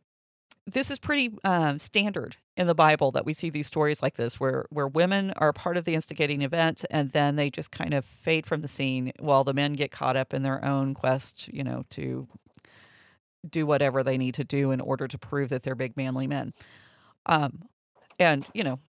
this 0.68 0.92
is 0.92 1.00
pretty 1.00 1.34
um, 1.44 1.80
standard 1.80 2.38
in 2.58 2.68
the 2.68 2.76
Bible 2.76 3.12
that 3.12 3.26
we 3.26 3.34
see 3.34 3.50
these 3.50 3.68
stories 3.68 4.02
like 4.02 4.16
this, 4.16 4.40
where 4.40 4.66
where 4.70 4.88
women 4.88 5.32
are 5.38 5.54
part 5.54 5.78
of 5.78 5.86
the 5.86 5.96
instigating 5.96 6.42
event, 6.42 6.84
and 6.90 7.12
then 7.12 7.36
they 7.36 7.50
just 7.50 7.72
kind 7.72 7.94
of 7.94 8.06
fade 8.06 8.46
from 8.46 8.62
the 8.62 8.68
scene 8.68 9.14
while 9.20 9.44
the 9.44 9.54
men 9.54 9.74
get 9.74 9.92
caught 9.92 10.18
up 10.18 10.34
in 10.34 10.44
their 10.44 10.64
own 10.64 10.94
quest, 10.94 11.48
you 11.48 11.64
know, 11.64 11.86
to 11.92 12.28
do 13.50 13.66
whatever 13.66 14.04
they 14.04 14.18
need 14.18 14.36
to 14.36 14.44
do 14.44 14.72
in 14.72 14.82
order 14.82 15.08
to 15.08 15.18
prove 15.18 15.50
that 15.50 15.64
they're 15.64 15.76
big 15.76 15.98
manly 15.98 16.28
men. 16.28 16.54
Um, 17.26 17.64
and 18.20 18.46
you 18.54 18.64
know, 18.64 18.80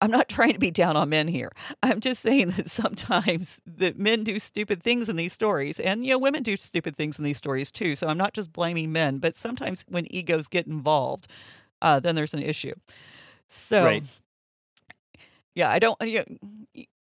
I'm 0.00 0.10
not 0.10 0.28
trying 0.28 0.52
to 0.52 0.58
be 0.58 0.70
down 0.70 0.96
on 0.96 1.08
men 1.08 1.28
here. 1.28 1.50
I'm 1.82 2.00
just 2.00 2.22
saying 2.22 2.50
that 2.50 2.70
sometimes 2.70 3.60
that 3.66 3.98
men 3.98 4.22
do 4.22 4.38
stupid 4.38 4.82
things 4.82 5.08
in 5.08 5.16
these 5.16 5.32
stories, 5.32 5.80
and 5.80 6.04
you 6.04 6.12
know, 6.12 6.18
women 6.18 6.42
do 6.42 6.56
stupid 6.56 6.96
things 6.96 7.18
in 7.18 7.24
these 7.24 7.38
stories 7.38 7.70
too. 7.70 7.96
So 7.96 8.06
I'm 8.06 8.18
not 8.18 8.34
just 8.34 8.52
blaming 8.52 8.92
men, 8.92 9.18
but 9.18 9.34
sometimes 9.34 9.84
when 9.88 10.12
egos 10.14 10.46
get 10.46 10.66
involved, 10.66 11.26
uh, 11.82 12.00
then 12.00 12.14
there's 12.14 12.34
an 12.34 12.42
issue. 12.42 12.74
So, 13.46 13.84
Right. 13.84 14.04
yeah, 15.54 15.70
I 15.70 15.78
don't. 15.78 16.00
You, 16.02 16.24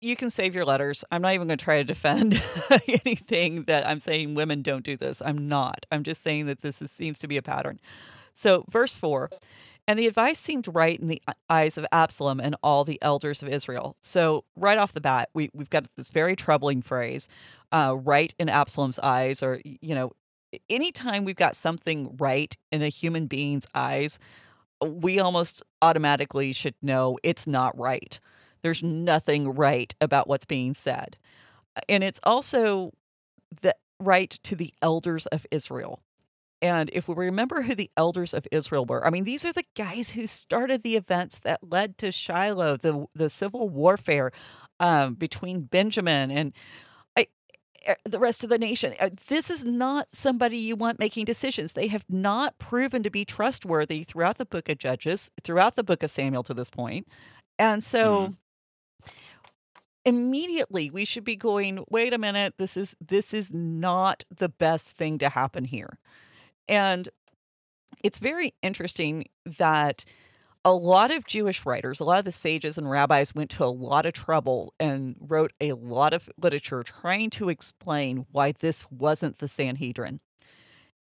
you 0.01 0.15
can 0.15 0.29
save 0.29 0.53
your 0.53 0.65
letters. 0.65 1.03
I'm 1.11 1.21
not 1.21 1.33
even 1.33 1.47
going 1.47 1.57
to 1.57 1.63
try 1.63 1.77
to 1.77 1.83
defend 1.83 2.41
anything 2.87 3.63
that 3.63 3.87
I'm 3.87 3.99
saying 3.99 4.35
women 4.35 4.61
don't 4.61 4.83
do 4.83 4.95
this. 4.95 5.21
I'm 5.25 5.47
not. 5.47 5.85
I'm 5.91 6.03
just 6.03 6.21
saying 6.21 6.45
that 6.45 6.61
this 6.61 6.81
is, 6.81 6.91
seems 6.91 7.17
to 7.19 7.27
be 7.27 7.37
a 7.37 7.41
pattern. 7.41 7.79
So, 8.33 8.65
verse 8.69 8.93
four. 8.93 9.29
And 9.85 9.99
the 9.99 10.07
advice 10.07 10.39
seemed 10.39 10.65
right 10.73 10.97
in 10.97 11.09
the 11.09 11.21
eyes 11.49 11.77
of 11.77 11.85
Absalom 11.91 12.39
and 12.39 12.55
all 12.63 12.85
the 12.85 13.01
elders 13.01 13.41
of 13.43 13.49
Israel. 13.49 13.97
So, 13.99 14.45
right 14.55 14.77
off 14.77 14.93
the 14.93 15.01
bat, 15.01 15.29
we, 15.33 15.49
we've 15.53 15.69
got 15.69 15.85
this 15.97 16.09
very 16.09 16.37
troubling 16.37 16.81
phrase, 16.81 17.27
uh, 17.73 17.97
right 18.01 18.33
in 18.39 18.47
Absalom's 18.47 18.97
eyes, 18.99 19.43
or, 19.43 19.59
you 19.65 19.93
know, 19.93 20.13
anytime 20.69 21.25
we've 21.25 21.35
got 21.35 21.57
something 21.57 22.15
right 22.17 22.55
in 22.71 22.81
a 22.81 22.87
human 22.87 23.27
being's 23.27 23.65
eyes, 23.75 24.19
we 24.83 25.19
almost 25.19 25.63
automatically 25.81 26.53
should 26.53 26.75
know 26.81 27.17
it's 27.23 27.47
not 27.47 27.77
right. 27.77 28.19
There's 28.61 28.83
nothing 28.83 29.53
right 29.53 29.93
about 29.99 30.27
what's 30.27 30.45
being 30.45 30.73
said. 30.73 31.17
And 31.89 32.03
it's 32.03 32.19
also 32.23 32.91
the 33.61 33.75
right 33.99 34.29
to 34.43 34.55
the 34.55 34.73
elders 34.81 35.25
of 35.27 35.45
Israel. 35.51 36.01
And 36.61 36.89
if 36.93 37.09
we 37.09 37.15
remember 37.15 37.63
who 37.63 37.75
the 37.75 37.91
elders 37.97 38.33
of 38.33 38.47
Israel 38.49 38.85
were, 38.85 39.05
I 39.05 39.09
mean, 39.09 39.25
these 39.25 39.43
are 39.43 39.51
the 39.51 39.65
guys 39.75 40.11
who 40.11 40.27
started 40.27 40.81
the 40.81 40.95
events 40.95 41.39
that 41.39 41.59
led 41.61 41.97
to 41.97 42.11
Shiloh, 42.11 42.77
the 42.77 43.05
the 43.13 43.29
civil 43.29 43.67
warfare 43.67 44.31
um, 44.79 45.15
between 45.15 45.63
Benjamin 45.63 46.31
and 46.31 46.53
the 48.05 48.19
rest 48.19 48.43
of 48.43 48.49
the 48.49 48.57
nation. 48.57 48.93
Uh, 48.99 49.09
This 49.27 49.49
is 49.49 49.63
not 49.63 50.13
somebody 50.13 50.57
you 50.57 50.75
want 50.75 50.99
making 50.99 51.25
decisions. 51.25 51.73
They 51.73 51.87
have 51.87 52.05
not 52.09 52.57
proven 52.59 53.03
to 53.03 53.09
be 53.09 53.25
trustworthy 53.25 54.03
throughout 54.03 54.37
the 54.37 54.45
book 54.45 54.69
of 54.69 54.77
Judges, 54.77 55.31
throughout 55.43 55.75
the 55.75 55.83
book 55.83 56.03
of 56.03 56.11
Samuel 56.11 56.43
to 56.43 56.53
this 56.53 56.69
point. 56.69 57.07
And 57.59 57.83
so 57.83 58.35
immediately 60.05 60.89
we 60.89 61.05
should 61.05 61.23
be 61.23 61.35
going, 61.35 61.83
wait 61.89 62.13
a 62.13 62.17
minute, 62.17 62.55
this 62.57 62.75
is 62.75 62.95
this 62.99 63.33
is 63.33 63.51
not 63.51 64.23
the 64.35 64.49
best 64.49 64.97
thing 64.97 65.17
to 65.19 65.29
happen 65.29 65.65
here. 65.65 65.97
And 66.67 67.09
it's 68.03 68.19
very 68.19 68.53
interesting 68.61 69.27
that 69.45 70.03
a 70.65 70.73
lot 70.73 71.11
of 71.11 71.25
Jewish 71.25 71.65
writers, 71.65 71.99
a 71.99 72.03
lot 72.03 72.19
of 72.19 72.25
the 72.25 72.31
sages 72.31 72.77
and 72.77 72.89
rabbis 72.89 73.35
went 73.35 73.49
to 73.51 73.65
a 73.65 73.67
lot 73.67 74.05
of 74.05 74.13
trouble 74.13 74.73
and 74.79 75.15
wrote 75.19 75.51
a 75.59 75.73
lot 75.73 76.13
of 76.13 76.29
literature 76.37 76.83
trying 76.83 77.29
to 77.31 77.49
explain 77.49 78.25
why 78.31 78.53
this 78.53 78.89
wasn't 78.89 79.39
the 79.39 79.47
Sanhedrin. 79.47 80.21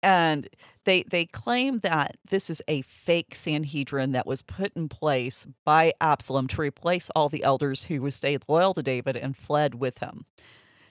And 0.02 0.48
they 0.84 1.02
they 1.02 1.24
claim 1.24 1.78
that 1.78 2.18
this 2.30 2.50
is 2.50 2.62
a 2.68 2.82
fake 2.82 3.34
Sanhedrin 3.34 4.12
that 4.12 4.26
was 4.26 4.42
put 4.42 4.72
in 4.76 4.88
place 4.88 5.46
by 5.64 5.92
Absalom 6.00 6.46
to 6.48 6.60
replace 6.60 7.10
all 7.10 7.28
the 7.28 7.42
elders 7.42 7.84
who 7.84 8.08
stayed 8.10 8.44
loyal 8.46 8.74
to 8.74 8.82
David 8.82 9.16
and 9.16 9.36
fled 9.36 9.74
with 9.74 9.98
him. 9.98 10.24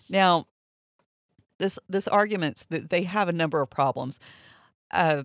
Now, 0.10 0.48
this 1.58 1.80
this 1.88 2.08
arguments 2.08 2.66
that 2.70 2.90
they 2.90 3.04
have 3.04 3.30
a 3.30 3.34
number 3.34 3.62
of 3.62 3.70
problems. 3.70 4.20
Uh, 4.92 5.24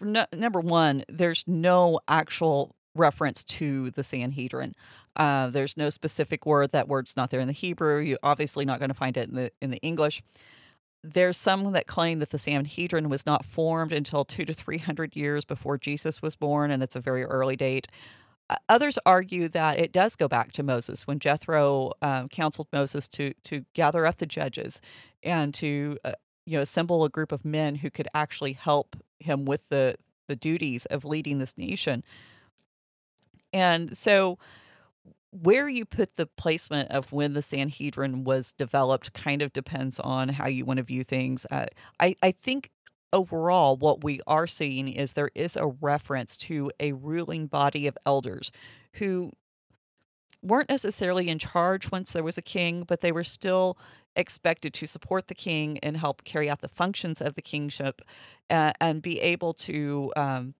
no, 0.00 0.26
number 0.32 0.60
one, 0.60 1.04
there's 1.08 1.44
no 1.46 2.00
actual 2.08 2.74
reference 2.94 3.44
to 3.44 3.90
the 3.92 4.04
Sanhedrin. 4.04 4.74
Uh, 5.16 5.48
there's 5.48 5.76
no 5.76 5.90
specific 5.90 6.46
word. 6.46 6.70
That 6.70 6.88
word's 6.88 7.16
not 7.16 7.30
there 7.30 7.40
in 7.40 7.46
the 7.46 7.52
Hebrew. 7.52 7.98
You're 8.00 8.18
obviously 8.22 8.64
not 8.64 8.78
going 8.78 8.90
to 8.90 8.94
find 8.94 9.16
it 9.16 9.28
in 9.28 9.34
the 9.34 9.52
in 9.60 9.70
the 9.70 9.78
English. 9.78 10.22
There's 11.02 11.36
some 11.36 11.72
that 11.72 11.86
claim 11.86 12.18
that 12.18 12.30
the 12.30 12.38
Sanhedrin 12.38 13.08
was 13.08 13.24
not 13.24 13.44
formed 13.44 13.92
until 13.92 14.24
two 14.24 14.44
to 14.44 14.52
three 14.52 14.78
hundred 14.78 15.16
years 15.16 15.44
before 15.44 15.78
Jesus 15.78 16.20
was 16.22 16.36
born, 16.36 16.70
and 16.70 16.82
it's 16.82 16.96
a 16.96 17.00
very 17.00 17.24
early 17.24 17.56
date. 17.56 17.88
Others 18.68 18.98
argue 19.06 19.48
that 19.48 19.78
it 19.78 19.92
does 19.92 20.16
go 20.16 20.26
back 20.26 20.50
to 20.52 20.62
Moses 20.62 21.06
when 21.06 21.20
Jethro 21.20 21.92
um, 22.02 22.28
counseled 22.28 22.68
Moses 22.72 23.08
to 23.08 23.32
to 23.44 23.64
gather 23.74 24.06
up 24.06 24.16
the 24.18 24.26
judges 24.26 24.80
and 25.22 25.54
to 25.54 25.98
uh, 26.04 26.12
you 26.46 26.56
know 26.56 26.62
assemble 26.62 27.04
a 27.04 27.08
group 27.08 27.32
of 27.32 27.44
men 27.44 27.76
who 27.76 27.90
could 27.90 28.08
actually 28.14 28.54
help 28.54 28.96
him 29.20 29.44
with 29.44 29.68
the 29.68 29.96
the 30.28 30.36
duties 30.36 30.86
of 30.86 31.04
leading 31.04 31.38
this 31.38 31.58
nation. 31.58 32.04
And 33.52 33.96
so 33.96 34.38
where 35.32 35.68
you 35.68 35.84
put 35.84 36.16
the 36.16 36.26
placement 36.26 36.90
of 36.90 37.12
when 37.12 37.34
the 37.34 37.42
Sanhedrin 37.42 38.24
was 38.24 38.52
developed 38.52 39.12
kind 39.12 39.42
of 39.42 39.52
depends 39.52 40.00
on 40.00 40.30
how 40.30 40.46
you 40.46 40.64
want 40.64 40.78
to 40.78 40.82
view 40.82 41.04
things. 41.04 41.46
Uh, 41.50 41.66
I, 41.98 42.16
I 42.22 42.32
think 42.32 42.70
overall, 43.12 43.76
what 43.76 44.02
we 44.02 44.20
are 44.26 44.46
seeing 44.46 44.88
is 44.88 45.12
there 45.12 45.30
is 45.34 45.56
a 45.56 45.66
reference 45.66 46.36
to 46.36 46.70
a 46.80 46.92
ruling 46.92 47.46
body 47.46 47.86
of 47.86 47.96
elders 48.04 48.50
who 48.94 49.32
weren't 50.42 50.68
necessarily 50.68 51.28
in 51.28 51.38
charge 51.38 51.90
once 51.90 52.12
there 52.12 52.22
was 52.22 52.38
a 52.38 52.42
king, 52.42 52.84
but 52.84 53.00
they 53.00 53.12
were 53.12 53.24
still 53.24 53.76
expected 54.16 54.74
to 54.74 54.86
support 54.86 55.28
the 55.28 55.34
king 55.34 55.78
and 55.78 55.96
help 55.96 56.24
carry 56.24 56.48
out 56.50 56.60
the 56.60 56.68
functions 56.68 57.20
of 57.20 57.34
the 57.34 57.42
kingship 57.42 58.02
uh, 58.48 58.72
and 58.80 59.02
be 59.02 59.20
able 59.20 59.54
to 59.54 60.12
um, 60.16 60.54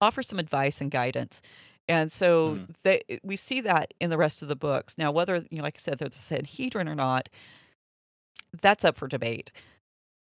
offer 0.00 0.22
some 0.22 0.38
advice 0.38 0.80
and 0.80 0.90
guidance. 0.90 1.40
And 1.88 2.10
so 2.10 2.56
Mhm. 2.56 2.74
they, 2.82 3.02
we 3.22 3.36
see 3.36 3.60
that 3.60 3.92
in 4.00 4.10
the 4.10 4.16
rest 4.18 4.42
of 4.42 4.48
the 4.48 4.56
books. 4.56 4.96
Now, 4.96 5.12
whether, 5.12 5.36
you 5.50 5.58
know, 5.58 5.62
like 5.62 5.76
I 5.76 5.80
said, 5.80 5.98
they're 5.98 6.08
the 6.08 6.18
Sanhedrin 6.18 6.88
or 6.88 6.94
not, 6.94 7.28
that's 8.60 8.84
up 8.84 8.96
for 8.96 9.08
debate. 9.08 9.50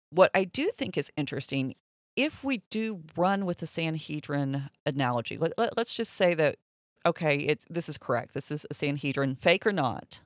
What 0.09 0.29
I 0.33 0.43
do 0.43 0.71
think 0.71 0.97
is 0.97 1.11
interesting 1.15 1.75
if 2.15 2.43
we 2.43 2.61
do 2.69 3.01
run 3.15 3.45
with 3.45 3.57
the 3.57 3.67
Sanhedrin 3.67 4.69
analogy, 4.85 5.37
let, 5.37 5.53
let, 5.57 5.77
us 5.77 5.93
just 5.93 6.13
say 6.13 6.33
that 6.35 6.57
okay, 7.05 7.35
it's 7.35 7.65
this 7.69 7.89
is 7.89 7.97
correct. 7.97 8.33
This 8.33 8.51
is 8.51 8.65
a 8.69 8.73
Sanhedrin, 8.73 9.35
fake 9.35 9.65
or 9.65 9.73
not. 9.73 10.19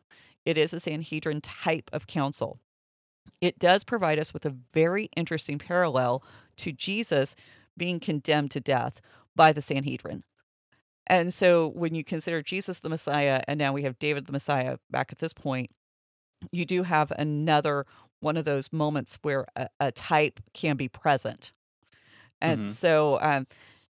It 0.47 0.57
is 0.57 0.73
a 0.73 0.79
Sanhedrin 0.79 1.41
type 1.41 1.89
of 1.91 2.07
council. 2.07 2.61
It 3.41 3.59
does 3.59 3.83
provide 3.83 4.17
us 4.17 4.33
with 4.33 4.45
a 4.45 4.55
very 4.73 5.09
interesting 5.13 5.59
parallel 5.59 6.23
to 6.55 6.71
Jesus 6.71 7.35
being 7.75 7.99
condemned 7.99 8.51
to 8.51 8.61
death 8.61 9.01
by 9.35 9.51
the 9.51 9.61
Sanhedrin. 9.61 10.23
And 11.05 11.33
so 11.33 11.67
when 11.67 11.95
you 11.95 12.03
consider 12.05 12.41
Jesus 12.41 12.79
the 12.79 12.87
Messiah, 12.87 13.41
and 13.45 13.57
now 13.57 13.73
we 13.73 13.83
have 13.83 13.99
David 13.99 14.25
the 14.25 14.31
Messiah 14.31 14.77
back 14.89 15.11
at 15.11 15.19
this 15.19 15.33
point, 15.33 15.69
you 16.53 16.63
do 16.63 16.83
have 16.83 17.11
another 17.11 17.85
one 18.21 18.37
of 18.37 18.45
those 18.45 18.71
moments 18.71 19.19
where 19.23 19.47
a, 19.57 19.67
a 19.81 19.91
type 19.91 20.39
can 20.53 20.77
be 20.77 20.87
present. 20.87 21.51
And 22.39 22.61
mm-hmm. 22.61 22.69
so, 22.69 23.19
um, 23.21 23.47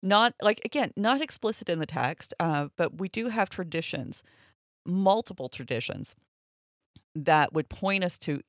not 0.04 0.34
like, 0.40 0.60
again, 0.64 0.92
not 0.96 1.20
explicit 1.20 1.68
in 1.68 1.80
the 1.80 1.86
text, 1.86 2.32
uh, 2.38 2.68
but 2.76 3.00
we 3.00 3.08
do 3.08 3.28
have 3.30 3.50
traditions, 3.50 4.22
multiple 4.86 5.48
traditions 5.48 6.14
that 7.14 7.52
would 7.52 7.68
point 7.68 8.04
us 8.04 8.18
to 8.18 8.40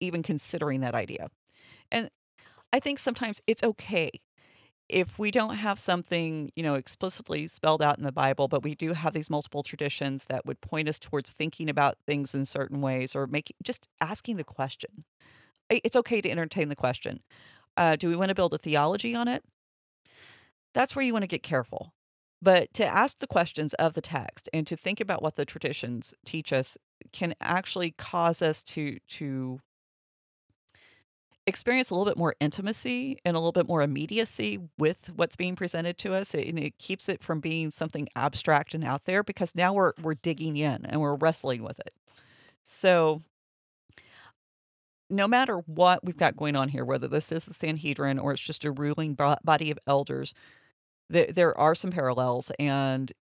even 0.00 0.22
considering 0.22 0.80
that 0.80 0.94
idea. 0.94 1.28
And 1.90 2.10
I 2.72 2.80
think 2.80 2.98
sometimes 2.98 3.40
it's 3.46 3.62
okay 3.62 4.10
if 4.88 5.18
we 5.18 5.30
don't 5.30 5.54
have 5.54 5.78
something, 5.78 6.50
you 6.56 6.62
know, 6.62 6.74
explicitly 6.74 7.46
spelled 7.46 7.80
out 7.80 7.98
in 7.98 8.04
the 8.04 8.10
Bible, 8.12 8.48
but 8.48 8.64
we 8.64 8.74
do 8.74 8.92
have 8.92 9.12
these 9.12 9.30
multiple 9.30 9.62
traditions 9.62 10.24
that 10.28 10.44
would 10.44 10.60
point 10.60 10.88
us 10.88 10.98
towards 10.98 11.30
thinking 11.30 11.70
about 11.70 11.96
things 12.06 12.34
in 12.34 12.44
certain 12.44 12.80
ways 12.80 13.14
or 13.14 13.26
making 13.26 13.56
just 13.62 13.88
asking 14.00 14.36
the 14.36 14.44
question. 14.44 15.04
It's 15.68 15.96
okay 15.96 16.20
to 16.20 16.30
entertain 16.30 16.68
the 16.68 16.76
question. 16.76 17.20
Uh, 17.76 17.94
do 17.94 18.08
we 18.08 18.16
want 18.16 18.30
to 18.30 18.34
build 18.34 18.52
a 18.52 18.58
theology 18.58 19.14
on 19.14 19.28
it? 19.28 19.44
That's 20.74 20.96
where 20.96 21.04
you 21.04 21.12
want 21.12 21.22
to 21.22 21.28
get 21.28 21.44
careful. 21.44 21.94
But 22.42 22.74
to 22.74 22.84
ask 22.84 23.20
the 23.20 23.28
questions 23.28 23.74
of 23.74 23.94
the 23.94 24.00
text 24.00 24.48
and 24.52 24.66
to 24.66 24.76
think 24.76 25.00
about 25.00 25.22
what 25.22 25.36
the 25.36 25.44
traditions 25.44 26.14
teach 26.24 26.52
us 26.52 26.76
can 27.12 27.34
actually 27.40 27.92
cause 27.92 28.42
us 28.42 28.62
to 28.62 28.98
to 29.08 29.60
experience 31.46 31.90
a 31.90 31.94
little 31.94 32.10
bit 32.10 32.18
more 32.18 32.34
intimacy 32.40 33.18
and 33.24 33.36
a 33.36 33.40
little 33.40 33.52
bit 33.52 33.66
more 33.66 33.82
immediacy 33.82 34.58
with 34.78 35.10
what's 35.16 35.36
being 35.36 35.56
presented 35.56 35.98
to 35.98 36.14
us 36.14 36.34
and 36.34 36.58
it 36.58 36.78
keeps 36.78 37.08
it 37.08 37.22
from 37.22 37.40
being 37.40 37.70
something 37.70 38.08
abstract 38.14 38.74
and 38.74 38.84
out 38.84 39.04
there 39.04 39.22
because 39.22 39.54
now 39.54 39.72
we're 39.72 39.92
we're 40.02 40.14
digging 40.14 40.56
in 40.56 40.84
and 40.86 41.00
we're 41.00 41.16
wrestling 41.16 41.62
with 41.62 41.78
it. 41.80 41.92
So 42.62 43.22
no 45.08 45.26
matter 45.26 45.56
what 45.66 46.04
we've 46.04 46.16
got 46.16 46.36
going 46.36 46.54
on 46.54 46.68
here 46.68 46.84
whether 46.84 47.08
this 47.08 47.32
is 47.32 47.44
the 47.46 47.54
sanhedrin 47.54 48.18
or 48.18 48.32
it's 48.32 48.40
just 48.40 48.64
a 48.64 48.70
ruling 48.70 49.14
body 49.14 49.70
of 49.70 49.78
elders 49.86 50.34
there, 51.08 51.26
there 51.32 51.58
are 51.58 51.74
some 51.74 51.90
parallels 51.90 52.52
and 52.58 53.12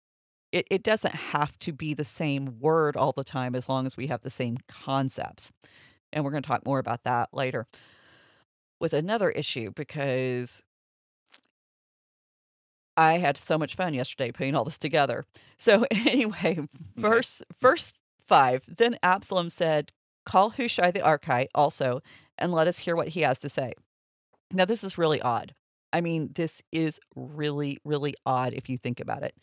it, 0.52 0.66
it 0.70 0.82
doesn't 0.82 1.14
have 1.14 1.58
to 1.58 1.72
be 1.72 1.94
the 1.94 2.04
same 2.04 2.58
word 2.58 2.96
all 2.96 3.12
the 3.12 3.24
time 3.24 3.54
as 3.54 3.68
long 3.68 3.86
as 3.86 3.96
we 3.96 4.06
have 4.06 4.22
the 4.22 4.30
same 4.30 4.58
concepts 4.66 5.52
and 6.12 6.24
we're 6.24 6.30
going 6.30 6.42
to 6.42 6.46
talk 6.46 6.64
more 6.64 6.78
about 6.78 7.04
that 7.04 7.28
later 7.32 7.66
with 8.80 8.92
another 8.92 9.30
issue 9.30 9.70
because 9.74 10.62
I 12.96 13.18
had 13.18 13.36
so 13.36 13.58
much 13.58 13.74
fun 13.74 13.94
yesterday 13.94 14.32
putting 14.32 14.54
all 14.54 14.64
this 14.64 14.78
together. 14.78 15.24
So 15.56 15.86
anyway, 15.90 16.60
verse 16.96 17.42
verse 17.60 17.92
five. 18.18 18.64
Then 18.66 18.96
Absalom 19.02 19.50
said, 19.50 19.92
"Call 20.24 20.50
Hushai 20.50 20.90
the 20.90 21.00
Archite 21.00 21.48
also, 21.54 22.00
and 22.36 22.52
let 22.52 22.68
us 22.68 22.78
hear 22.78 22.96
what 22.96 23.08
he 23.08 23.20
has 23.20 23.38
to 23.40 23.48
say." 23.48 23.74
Now 24.52 24.64
this 24.64 24.82
is 24.82 24.98
really 24.98 25.20
odd. 25.20 25.54
I 25.92 26.00
mean, 26.00 26.30
this 26.34 26.62
is 26.72 27.00
really 27.14 27.78
really 27.84 28.14
odd 28.26 28.52
if 28.52 28.68
you 28.68 28.76
think 28.76 29.00
about 29.00 29.22
it. 29.22 29.34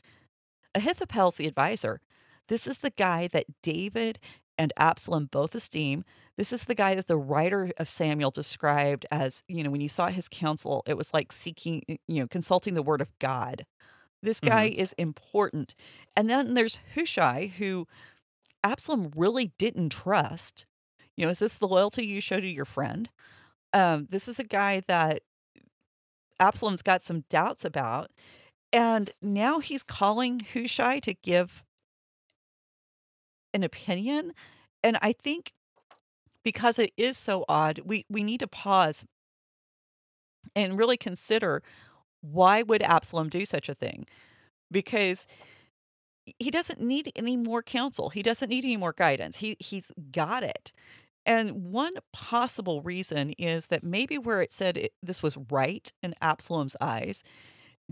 Ahithophel's 0.75 1.35
the 1.35 1.47
advisor. 1.47 2.01
This 2.47 2.67
is 2.67 2.79
the 2.79 2.91
guy 2.91 3.27
that 3.27 3.45
David 3.63 4.19
and 4.57 4.71
Absalom 4.77 5.27
both 5.31 5.55
esteem. 5.55 6.03
This 6.37 6.53
is 6.53 6.65
the 6.65 6.75
guy 6.75 6.95
that 6.95 7.07
the 7.07 7.17
writer 7.17 7.71
of 7.77 7.89
Samuel 7.89 8.31
described 8.31 9.05
as, 9.09 9.43
you 9.47 9.63
know, 9.63 9.71
when 9.71 9.81
you 9.81 9.89
saw 9.89 10.07
his 10.07 10.27
counsel, 10.27 10.83
it 10.85 10.95
was 10.95 11.13
like 11.13 11.31
seeking, 11.31 11.83
you 11.87 12.19
know, 12.21 12.27
consulting 12.27 12.73
the 12.73 12.83
word 12.83 13.01
of 13.01 13.17
God. 13.19 13.65
This 14.21 14.39
guy 14.39 14.69
mm-hmm. 14.69 14.81
is 14.81 14.93
important. 14.93 15.75
And 16.15 16.29
then 16.29 16.53
there's 16.53 16.79
Hushai, 16.95 17.53
who 17.57 17.87
Absalom 18.63 19.11
really 19.15 19.53
didn't 19.57 19.89
trust. 19.89 20.65
You 21.15 21.25
know, 21.25 21.31
is 21.31 21.39
this 21.39 21.57
the 21.57 21.67
loyalty 21.67 22.05
you 22.05 22.21
show 22.21 22.39
to 22.39 22.47
your 22.47 22.65
friend? 22.65 23.09
Um, 23.73 24.07
this 24.09 24.27
is 24.27 24.39
a 24.39 24.43
guy 24.43 24.81
that 24.87 25.21
Absalom's 26.39 26.81
got 26.81 27.03
some 27.03 27.23
doubts 27.29 27.63
about. 27.63 28.11
And 28.75 29.11
now 29.21 29.59
he's 29.59 29.83
calling 29.83 30.41
Hushai 30.41 30.99
to 30.99 31.13
give 31.13 31.63
an 33.53 33.63
opinion. 33.63 34.33
And 34.83 34.97
I 35.01 35.13
think 35.13 35.53
because 36.43 36.77
it 36.77 36.91
is 36.97 37.17
so 37.17 37.45
odd, 37.47 37.79
we, 37.85 38.05
we 38.09 38.21
need 38.21 38.41
to 38.41 38.47
pause 38.47 39.05
and 40.57 40.77
really 40.77 40.97
consider 40.97 41.63
why 42.19 42.63
would 42.63 42.81
Absalom 42.81 43.29
do 43.29 43.45
such 43.45 43.69
a 43.69 43.73
thing? 43.73 44.07
Because 44.69 45.25
he 46.37 46.51
doesn't 46.51 46.81
need 46.81 47.13
any 47.15 47.37
more 47.37 47.63
counsel. 47.63 48.09
He 48.09 48.21
doesn't 48.21 48.49
need 48.49 48.65
any 48.65 48.75
more 48.75 48.93
guidance. 48.93 49.37
He 49.37 49.55
he's 49.59 49.89
got 50.11 50.43
it. 50.43 50.73
And 51.25 51.71
one 51.71 51.93
possible 52.11 52.81
reason 52.81 53.31
is 53.37 53.67
that 53.67 53.83
maybe 53.83 54.17
where 54.17 54.41
it 54.41 54.51
said 54.51 54.75
it, 54.75 54.93
this 55.01 55.23
was 55.23 55.37
right 55.49 55.91
in 56.03 56.13
Absalom's 56.21 56.75
eyes 56.81 57.23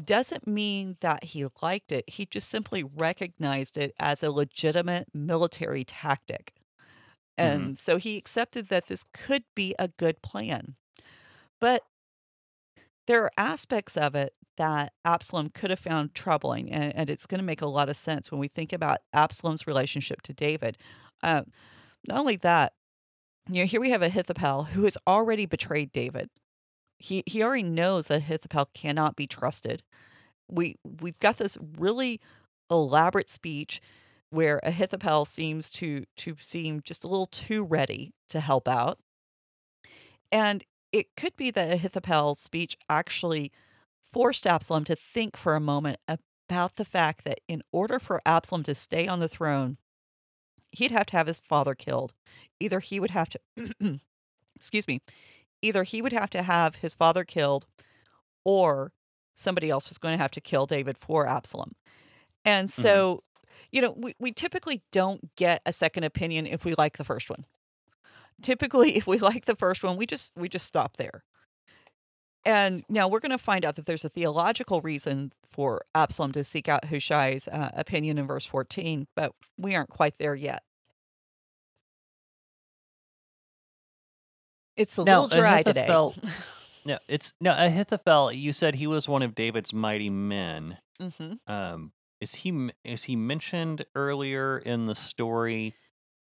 doesn't 0.01 0.47
mean 0.47 0.97
that 1.01 1.23
he 1.25 1.45
liked 1.61 1.91
it. 1.91 2.05
He 2.07 2.25
just 2.25 2.49
simply 2.49 2.83
recognized 2.83 3.77
it 3.77 3.93
as 3.99 4.23
a 4.23 4.31
legitimate 4.31 5.07
military 5.13 5.83
tactic. 5.83 6.53
Mm-hmm. 7.39 7.51
And 7.51 7.61
mm-hmm. 7.61 7.73
so 7.75 7.97
he 7.97 8.17
accepted 8.17 8.69
that 8.69 8.87
this 8.87 9.03
could 9.13 9.43
be 9.55 9.75
a 9.77 9.87
good 9.87 10.21
plan. 10.21 10.75
But 11.59 11.83
there 13.07 13.23
are 13.23 13.31
aspects 13.37 13.97
of 13.97 14.15
it 14.15 14.33
that 14.57 14.93
Absalom 15.03 15.49
could 15.49 15.69
have 15.69 15.79
found 15.79 16.13
troubling, 16.13 16.71
and, 16.71 16.95
and 16.95 17.09
it's 17.09 17.25
going 17.25 17.39
to 17.39 17.45
make 17.45 17.61
a 17.61 17.67
lot 17.67 17.89
of 17.89 17.97
sense 17.97 18.31
when 18.31 18.39
we 18.39 18.47
think 18.47 18.71
about 18.71 18.99
Absalom's 19.13 19.67
relationship 19.67 20.21
to 20.23 20.33
David. 20.33 20.77
Uh, 21.21 21.43
not 22.07 22.19
only 22.19 22.35
that, 22.37 22.73
you 23.49 23.61
know, 23.61 23.65
here 23.65 23.81
we 23.81 23.89
have 23.89 24.01
Ahithophel 24.01 24.65
who 24.65 24.83
has 24.83 24.97
already 25.07 25.45
betrayed 25.45 25.91
David. 25.91 26.29
He 27.03 27.21
he 27.25 27.43
already 27.43 27.63
knows 27.63 28.07
that 28.07 28.19
Ahithophel 28.19 28.69
cannot 28.73 29.17
be 29.17 29.27
trusted. 29.27 29.83
We 30.49 30.77
we've 31.01 31.19
got 31.19 31.37
this 31.37 31.57
really 31.77 32.21
elaborate 32.71 33.29
speech 33.29 33.81
where 34.29 34.61
Ahithophel 34.63 35.25
seems 35.25 35.69
to 35.71 36.05
to 36.15 36.37
seem 36.39 36.79
just 36.79 37.03
a 37.03 37.09
little 37.09 37.25
too 37.25 37.65
ready 37.65 38.13
to 38.29 38.39
help 38.39 38.69
out. 38.69 38.99
And 40.31 40.63
it 40.93 41.07
could 41.17 41.35
be 41.35 41.51
that 41.51 41.73
Ahithophel's 41.73 42.39
speech 42.39 42.77
actually 42.89 43.51
forced 44.01 44.47
Absalom 44.47 44.85
to 44.85 44.95
think 44.95 45.35
for 45.35 45.55
a 45.55 45.59
moment 45.59 45.99
about 46.07 46.77
the 46.77 46.85
fact 46.85 47.25
that 47.25 47.41
in 47.49 47.63
order 47.73 47.99
for 47.99 48.21
Absalom 48.25 48.63
to 48.63 48.75
stay 48.75 49.09
on 49.09 49.19
the 49.19 49.27
throne, 49.27 49.75
he'd 50.71 50.91
have 50.91 51.07
to 51.07 51.17
have 51.17 51.27
his 51.27 51.41
father 51.41 51.75
killed. 51.75 52.13
Either 52.61 52.79
he 52.79 53.01
would 53.01 53.11
have 53.11 53.27
to 53.27 53.39
excuse 54.55 54.87
me, 54.87 55.01
either 55.63 55.83
he 55.83 56.01
would 56.01 56.13
have 56.13 56.29
to 56.31 56.43
have 56.43 56.75
his 56.75 56.93
father 56.95 57.23
killed 57.23 57.65
or 58.43 58.91
somebody 59.35 59.69
else 59.69 59.89
was 59.89 59.97
going 59.97 60.15
to 60.15 60.21
have 60.21 60.31
to 60.31 60.41
kill 60.41 60.65
David 60.65 60.97
for 60.97 61.27
Absalom. 61.27 61.73
And 62.45 62.67
mm-hmm. 62.67 62.81
so 62.81 63.13
mm-hmm 63.15 63.33
you 63.73 63.81
know, 63.81 63.93
we, 63.97 64.15
we 64.19 64.31
typically 64.31 64.83
don't 64.91 65.35
get 65.35 65.61
a 65.65 65.73
second 65.73 66.03
opinion 66.03 66.45
if 66.45 66.63
we 66.63 66.75
like 66.77 66.97
the 66.97 67.03
first 67.03 67.29
one. 67.29 67.45
Typically, 68.41 68.95
if 68.97 69.07
we 69.07 69.17
like 69.17 69.45
the 69.45 69.55
first 69.55 69.83
one, 69.83 69.97
we 69.97 70.05
just 70.05 70.31
we 70.37 70.47
just 70.47 70.65
stop 70.65 70.97
there. 70.97 71.23
And 72.45 72.83
now 72.89 73.07
we're 73.07 73.21
going 73.21 73.31
to 73.31 73.37
find 73.37 73.63
out 73.63 73.77
that 73.77 73.85
there's 73.85 74.03
a 74.03 74.09
theological 74.09 74.81
reason 74.81 75.31
for 75.49 75.81
Absalom 75.95 76.33
to 76.33 76.43
seek 76.43 76.67
out 76.67 76.85
Hushai's 76.85 77.47
uh, 77.47 77.69
opinion 77.73 78.17
in 78.17 78.27
verse 78.27 78.45
14, 78.45 79.07
but 79.15 79.31
we 79.57 79.75
aren't 79.75 79.89
quite 79.89 80.17
there 80.17 80.35
yet. 80.35 80.61
It's 84.75 84.97
a 84.97 85.03
little 85.03 85.27
dry 85.27 85.59
Ahithophel, 85.59 86.11
today. 86.11 86.29
no, 86.85 86.97
it's 87.07 87.33
no 87.39 87.51
Ahithophel. 87.51 88.31
You 88.31 88.53
said 88.53 88.75
he 88.75 88.87
was 88.87 89.07
one 89.07 89.21
of 89.21 89.35
David's 89.35 89.73
mighty 89.73 90.09
men. 90.09 90.77
Mm-hmm. 91.01 91.33
Um, 91.51 91.91
is 92.21 92.35
he 92.35 92.69
is 92.83 93.03
he 93.03 93.15
mentioned 93.15 93.85
earlier 93.95 94.57
in 94.57 94.87
the 94.87 94.95
story 94.95 95.73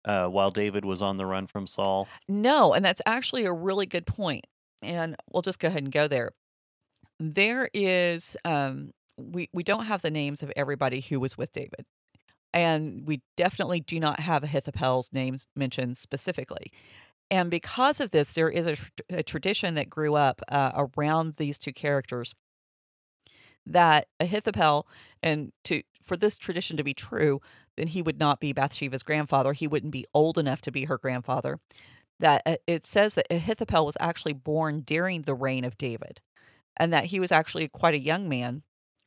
uh, 0.04 0.26
while 0.26 0.50
David 0.50 0.84
was 0.84 1.02
on 1.02 1.16
the 1.16 1.26
run 1.26 1.46
from 1.46 1.66
Saul? 1.66 2.08
No, 2.28 2.72
and 2.72 2.84
that's 2.84 3.02
actually 3.04 3.44
a 3.44 3.52
really 3.52 3.86
good 3.86 4.06
point. 4.06 4.46
And 4.82 5.16
we'll 5.30 5.42
just 5.42 5.58
go 5.58 5.68
ahead 5.68 5.82
and 5.82 5.92
go 5.92 6.08
there. 6.08 6.30
There 7.18 7.68
is 7.74 8.36
um, 8.44 8.92
we 9.18 9.50
we 9.52 9.62
don't 9.62 9.86
have 9.86 10.02
the 10.02 10.10
names 10.10 10.42
of 10.42 10.52
everybody 10.56 11.00
who 11.00 11.20
was 11.20 11.36
with 11.36 11.52
David. 11.52 11.84
And 12.52 13.06
we 13.06 13.22
definitely 13.36 13.80
do 13.80 14.00
not 14.00 14.20
have 14.20 14.42
Ahithophel's 14.42 15.12
names 15.12 15.46
mentioned 15.54 15.96
specifically. 15.96 16.72
And 17.30 17.50
because 17.50 18.00
of 18.00 18.10
this, 18.10 18.34
there 18.34 18.48
is 18.48 18.66
a, 18.66 18.76
a 19.08 19.22
tradition 19.22 19.74
that 19.74 19.88
grew 19.88 20.14
up 20.14 20.42
uh, 20.48 20.86
around 20.96 21.34
these 21.34 21.58
two 21.58 21.72
characters 21.72 22.34
that 23.66 24.08
Ahithophel, 24.18 24.88
and 25.22 25.52
to 25.64 25.82
for 26.02 26.16
this 26.16 26.36
tradition 26.36 26.76
to 26.76 26.82
be 26.82 26.94
true, 26.94 27.40
then 27.76 27.88
he 27.88 28.02
would 28.02 28.18
not 28.18 28.40
be 28.40 28.52
Bathsheba's 28.52 29.02
grandfather. 29.02 29.52
He 29.52 29.68
wouldn't 29.68 29.92
be 29.92 30.06
old 30.12 30.38
enough 30.38 30.60
to 30.62 30.72
be 30.72 30.86
her 30.86 30.98
grandfather. 30.98 31.60
That 32.18 32.42
uh, 32.44 32.56
it 32.66 32.84
says 32.84 33.14
that 33.14 33.26
Ahithophel 33.30 33.86
was 33.86 33.96
actually 34.00 34.34
born 34.34 34.80
during 34.80 35.22
the 35.22 35.34
reign 35.34 35.64
of 35.64 35.78
David, 35.78 36.20
and 36.76 36.92
that 36.92 37.06
he 37.06 37.20
was 37.20 37.30
actually 37.30 37.68
quite 37.68 37.94
a 37.94 37.98
young 38.00 38.28
man, 38.28 38.62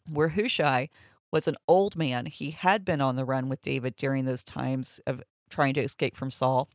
where 0.10 0.30
Hushai 0.30 0.90
was 1.32 1.48
an 1.48 1.58
old 1.68 1.96
man. 1.96 2.28
He 2.28 2.52
had 2.52 2.86
been 2.86 3.02
on 3.02 3.16
the 3.16 3.26
run 3.26 3.50
with 3.50 3.62
David 3.62 3.96
during 3.96 4.26
those 4.26 4.44
times 4.44 5.02
of 5.06 5.22
trying 5.50 5.74
to 5.74 5.82
escape 5.84 6.16
from 6.16 6.32
Saul. 6.32 6.70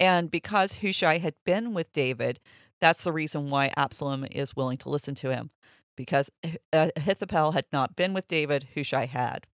And 0.00 0.30
because 0.30 0.74
Hushai 0.74 1.18
had 1.18 1.34
been 1.44 1.74
with 1.74 1.92
David, 1.92 2.40
that's 2.80 3.04
the 3.04 3.12
reason 3.12 3.50
why 3.50 3.72
Absalom 3.76 4.26
is 4.30 4.56
willing 4.56 4.78
to 4.78 4.88
listen 4.88 5.14
to 5.16 5.30
him 5.30 5.50
because 5.96 6.30
uh, 6.72 6.88
Ahithophel 6.96 7.52
had 7.52 7.66
not 7.72 7.96
been 7.96 8.12
with 8.12 8.28
David, 8.28 8.68
Hushai 8.74 9.06
had. 9.06 9.46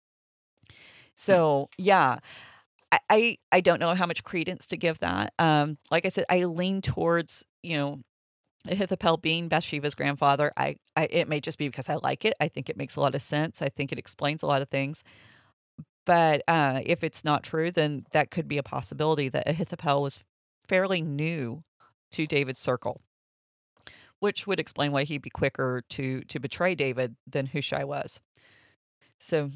So, 1.14 1.68
yeah, 1.76 2.18
I, 2.90 2.98
I, 3.10 3.38
I 3.52 3.60
don't 3.60 3.80
know 3.80 3.94
how 3.94 4.06
much 4.06 4.24
credence 4.24 4.66
to 4.68 4.76
give 4.76 4.98
that. 5.00 5.34
Um, 5.38 5.78
like 5.90 6.06
I 6.06 6.08
said, 6.08 6.24
I 6.30 6.44
lean 6.44 6.80
towards, 6.80 7.44
you 7.62 7.76
know, 7.76 8.00
Ahithophel 8.68 9.16
being 9.16 9.48
Bathsheba's 9.48 9.94
grandfather. 9.94 10.52
I, 10.56 10.76
I 10.96 11.08
it 11.10 11.28
may 11.28 11.40
just 11.40 11.58
be 11.58 11.68
because 11.68 11.88
I 11.88 11.96
like 11.96 12.24
it. 12.24 12.34
I 12.40 12.48
think 12.48 12.68
it 12.68 12.76
makes 12.76 12.96
a 12.96 13.00
lot 13.00 13.14
of 13.14 13.22
sense. 13.22 13.62
I 13.62 13.68
think 13.68 13.90
it 13.90 13.98
explains 13.98 14.42
a 14.42 14.46
lot 14.46 14.62
of 14.62 14.68
things. 14.68 15.02
But 16.04 16.42
uh, 16.48 16.80
if 16.84 17.04
it's 17.04 17.24
not 17.24 17.42
true, 17.42 17.70
then 17.70 18.04
that 18.12 18.30
could 18.30 18.48
be 18.48 18.58
a 18.58 18.62
possibility 18.62 19.28
that 19.28 19.48
Ahithophel 19.48 20.02
was 20.02 20.20
fairly 20.66 21.02
new 21.02 21.64
to 22.12 22.26
David's 22.26 22.60
circle 22.60 23.00
which 24.20 24.46
would 24.46 24.60
explain 24.60 24.92
why 24.92 25.04
he'd 25.04 25.22
be 25.22 25.30
quicker 25.30 25.82
to 25.88 26.20
to 26.22 26.38
betray 26.38 26.74
David 26.74 27.16
than 27.26 27.46
Hushai 27.46 27.84
was. 27.84 28.20
So, 29.18 29.50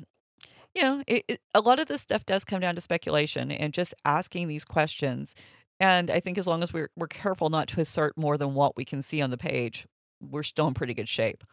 you 0.75 0.83
know, 0.83 1.03
it, 1.07 1.25
it, 1.29 1.41
a 1.55 1.61
lot 1.61 1.79
of 1.79 1.87
this 1.87 2.01
stuff 2.01 2.27
does 2.27 2.45
come 2.45 2.61
down 2.61 2.75
to 2.75 2.81
speculation 2.81 3.53
and 3.53 3.73
just 3.73 3.95
asking 4.05 4.49
these 4.49 4.65
questions. 4.65 5.35
And 5.79 6.11
I 6.11 6.21
think 6.21 6.39
as 6.39 6.47
long 6.47 6.63
as 6.63 6.73
we're 6.73 6.91
we're 6.97 7.07
careful 7.07 7.51
not 7.51 7.69
to 7.69 7.81
assert 7.81 8.17
more 8.17 8.37
than 8.37 8.55
what 8.55 8.77
we 8.77 8.85
can 8.85 9.03
see 9.03 9.23
on 9.23 9.31
the 9.31 9.39
page, 9.39 9.87
we're 10.21 10.43
still 10.43 10.67
in 10.67 10.75
pretty 10.75 10.95
good 10.95 11.09
shape. 11.09 11.45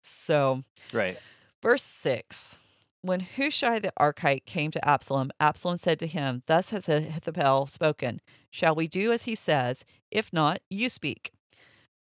So, 0.00 0.64
right. 0.92 1.18
Verse 1.62 1.82
six. 1.82 2.56
When 3.02 3.20
Hushai 3.20 3.78
the 3.78 3.92
Archite 3.98 4.44
came 4.44 4.70
to 4.72 4.88
Absalom, 4.88 5.30
Absalom 5.40 5.78
said 5.78 5.98
to 6.00 6.06
him, 6.06 6.42
Thus 6.46 6.70
has 6.70 6.88
Ahithophel 6.88 7.66
spoken. 7.66 8.20
Shall 8.50 8.74
we 8.74 8.88
do 8.88 9.10
as 9.10 9.22
he 9.22 9.34
says? 9.34 9.84
If 10.10 10.32
not, 10.32 10.60
you 10.68 10.90
speak. 10.90 11.32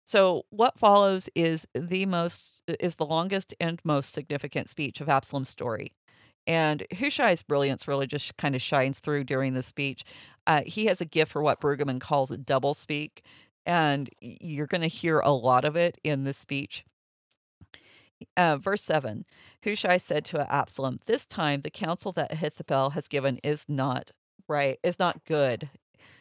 So 0.05 0.45
what 0.49 0.79
follows 0.79 1.29
is 1.35 1.67
the 1.75 2.05
most 2.05 2.61
is 2.79 2.95
the 2.95 3.05
longest 3.05 3.53
and 3.59 3.79
most 3.83 4.13
significant 4.13 4.69
speech 4.69 5.01
of 5.01 5.09
Absalom's 5.09 5.49
story. 5.49 5.91
And 6.47 6.85
Hushai's 6.97 7.43
brilliance 7.43 7.87
really 7.87 8.07
just 8.07 8.37
kind 8.37 8.55
of 8.55 8.61
shines 8.61 8.99
through 8.99 9.25
during 9.25 9.53
the 9.53 9.61
speech. 9.61 10.03
Uh, 10.47 10.61
he 10.65 10.85
has 10.85 11.01
a 11.01 11.05
gift 11.05 11.33
for 11.33 11.41
what 11.43 11.59
Brueggemann 11.59 11.99
calls 11.99 12.29
double 12.29 12.73
speak, 12.73 13.21
and 13.65 14.09
you're 14.21 14.65
going 14.65 14.81
to 14.81 14.87
hear 14.87 15.19
a 15.19 15.31
lot 15.31 15.65
of 15.65 15.75
it 15.75 15.97
in 16.05 16.23
this 16.23 16.37
speech. 16.37 16.85
Uh, 18.35 18.57
verse 18.57 18.83
7 18.83 19.25
Hushai 19.63 19.97
said 19.97 20.25
to 20.25 20.51
Absalom, 20.51 20.97
This 21.05 21.25
time 21.25 21.61
the 21.61 21.69
counsel 21.69 22.11
that 22.13 22.31
Ahithophel 22.31 22.91
has 22.91 23.07
given 23.07 23.37
is 23.43 23.65
not 23.67 24.11
right, 24.47 24.79
is 24.83 24.99
not 24.99 25.23
good. 25.25 25.69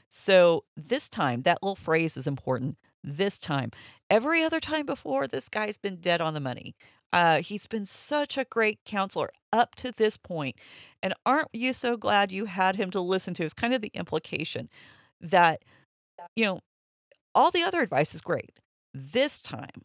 So 0.08 0.64
this 0.76 1.08
time, 1.08 1.42
that 1.42 1.62
little 1.62 1.76
phrase 1.76 2.16
is 2.16 2.26
important 2.26 2.76
this 3.02 3.38
time. 3.38 3.70
Every 4.10 4.42
other 4.42 4.60
time 4.60 4.86
before, 4.86 5.26
this 5.26 5.48
guy's 5.48 5.78
been 5.78 5.96
dead 5.96 6.20
on 6.20 6.34
the 6.34 6.40
money. 6.40 6.74
Uh, 7.12 7.40
he's 7.40 7.66
been 7.66 7.86
such 7.86 8.36
a 8.36 8.44
great 8.44 8.80
counselor 8.84 9.30
up 9.52 9.74
to 9.76 9.92
this 9.92 10.16
point. 10.16 10.56
And 11.02 11.14
aren't 11.24 11.48
you 11.52 11.72
so 11.72 11.96
glad 11.96 12.32
you 12.32 12.46
had 12.46 12.76
him 12.76 12.90
to 12.90 13.00
listen 13.00 13.32
to? 13.34 13.44
Is 13.44 13.54
kind 13.54 13.74
of 13.74 13.80
the 13.80 13.92
implication 13.94 14.68
that, 15.20 15.62
you 16.34 16.44
know, 16.44 16.60
all 17.34 17.50
the 17.50 17.62
other 17.62 17.80
advice 17.80 18.14
is 18.14 18.20
great. 18.20 18.58
This 18.92 19.40
time, 19.40 19.82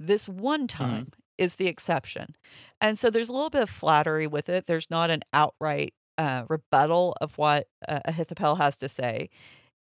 this 0.00 0.28
one 0.28 0.66
mm-hmm. 0.66 0.82
time 0.82 1.04
mm. 1.04 1.12
is 1.38 1.56
the 1.56 1.68
exception. 1.68 2.34
And 2.80 2.98
so 2.98 3.10
there's 3.10 3.28
a 3.28 3.32
little 3.32 3.50
bit 3.50 3.62
of 3.62 3.70
flattery 3.70 4.26
with 4.26 4.48
it. 4.48 4.66
There's 4.66 4.90
not 4.90 5.10
an 5.10 5.22
outright 5.32 5.94
uh, 6.18 6.44
rebuttal 6.48 7.16
of 7.20 7.38
what 7.38 7.68
uh, 7.86 8.00
Ahithophel 8.06 8.56
has 8.56 8.76
to 8.78 8.88
say. 8.88 9.28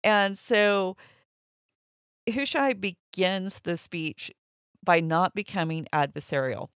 And 0.03 0.37
so 0.37 0.95
Hushai 2.29 2.73
begins 2.73 3.61
the 3.63 3.77
speech 3.77 4.31
by 4.83 4.99
not 4.99 5.33
becoming 5.33 5.87
adversarial. 5.91 6.67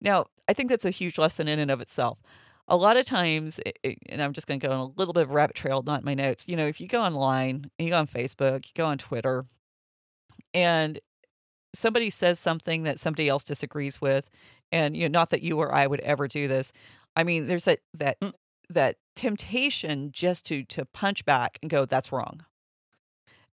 Now, 0.00 0.26
I 0.48 0.52
think 0.52 0.70
that's 0.70 0.84
a 0.84 0.90
huge 0.90 1.18
lesson 1.18 1.48
in 1.48 1.58
and 1.58 1.70
of 1.70 1.80
itself. 1.80 2.20
A 2.68 2.76
lot 2.76 2.96
of 2.96 3.06
times, 3.06 3.60
and 4.08 4.20
I'm 4.20 4.32
just 4.32 4.48
going 4.48 4.58
to 4.58 4.66
go 4.66 4.72
on 4.72 4.80
a 4.80 4.98
little 4.98 5.14
bit 5.14 5.22
of 5.22 5.30
rabbit 5.30 5.54
trail, 5.54 5.82
not 5.86 6.02
my 6.02 6.14
notes. 6.14 6.48
You 6.48 6.56
know, 6.56 6.66
if 6.66 6.80
you 6.80 6.88
go 6.88 7.00
online, 7.00 7.70
you 7.78 7.90
go 7.90 7.98
on 7.98 8.08
Facebook, 8.08 8.66
you 8.66 8.72
go 8.74 8.86
on 8.86 8.98
Twitter, 8.98 9.46
and 10.52 10.98
somebody 11.74 12.10
says 12.10 12.38
something 12.38 12.84
that 12.84 12.98
somebody 13.00 13.28
else 13.28 13.44
disagrees 13.44 14.00
with, 14.00 14.30
and 14.72 14.96
you 14.96 15.08
know, 15.08 15.18
not 15.18 15.30
that 15.30 15.42
you 15.42 15.58
or 15.58 15.74
I 15.74 15.86
would 15.86 16.00
ever 16.00 16.28
do 16.28 16.48
this. 16.48 16.72
I 17.14 17.24
mean, 17.24 17.46
there's 17.46 17.64
that 17.64 17.80
that 17.94 18.20
mm. 18.20 18.32
that 18.68 18.96
temptation 19.14 20.10
just 20.12 20.46
to 20.46 20.64
to 20.64 20.84
punch 20.84 21.24
back 21.24 21.58
and 21.62 21.70
go, 21.70 21.84
"That's 21.84 22.12
wrong." 22.12 22.44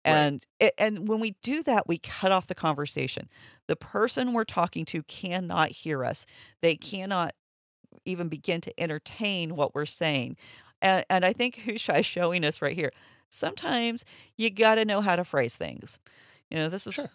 And 0.04 0.44
right. 0.60 0.72
and 0.78 1.08
when 1.08 1.20
we 1.20 1.36
do 1.42 1.62
that, 1.62 1.86
we 1.86 1.98
cut 1.98 2.32
off 2.32 2.46
the 2.46 2.54
conversation. 2.54 3.28
The 3.68 3.76
person 3.76 4.32
we're 4.32 4.44
talking 4.44 4.84
to 4.86 5.02
cannot 5.04 5.70
hear 5.70 6.04
us. 6.04 6.26
They 6.60 6.74
cannot 6.74 7.34
even 8.04 8.28
begin 8.28 8.60
to 8.62 8.80
entertain 8.80 9.54
what 9.54 9.74
we're 9.74 9.86
saying. 9.86 10.36
And, 10.80 11.04
and 11.08 11.24
I 11.24 11.32
think 11.32 11.60
is 11.68 11.80
showing 11.80 12.44
us 12.44 12.60
right 12.60 12.74
here. 12.74 12.90
Sometimes 13.28 14.04
you 14.36 14.50
got 14.50 14.74
to 14.74 14.84
know 14.84 15.00
how 15.00 15.16
to 15.16 15.24
phrase 15.24 15.56
things. 15.56 15.98
You 16.50 16.58
know, 16.58 16.68
this 16.68 16.86
is 16.86 16.94
sure. 16.94 17.10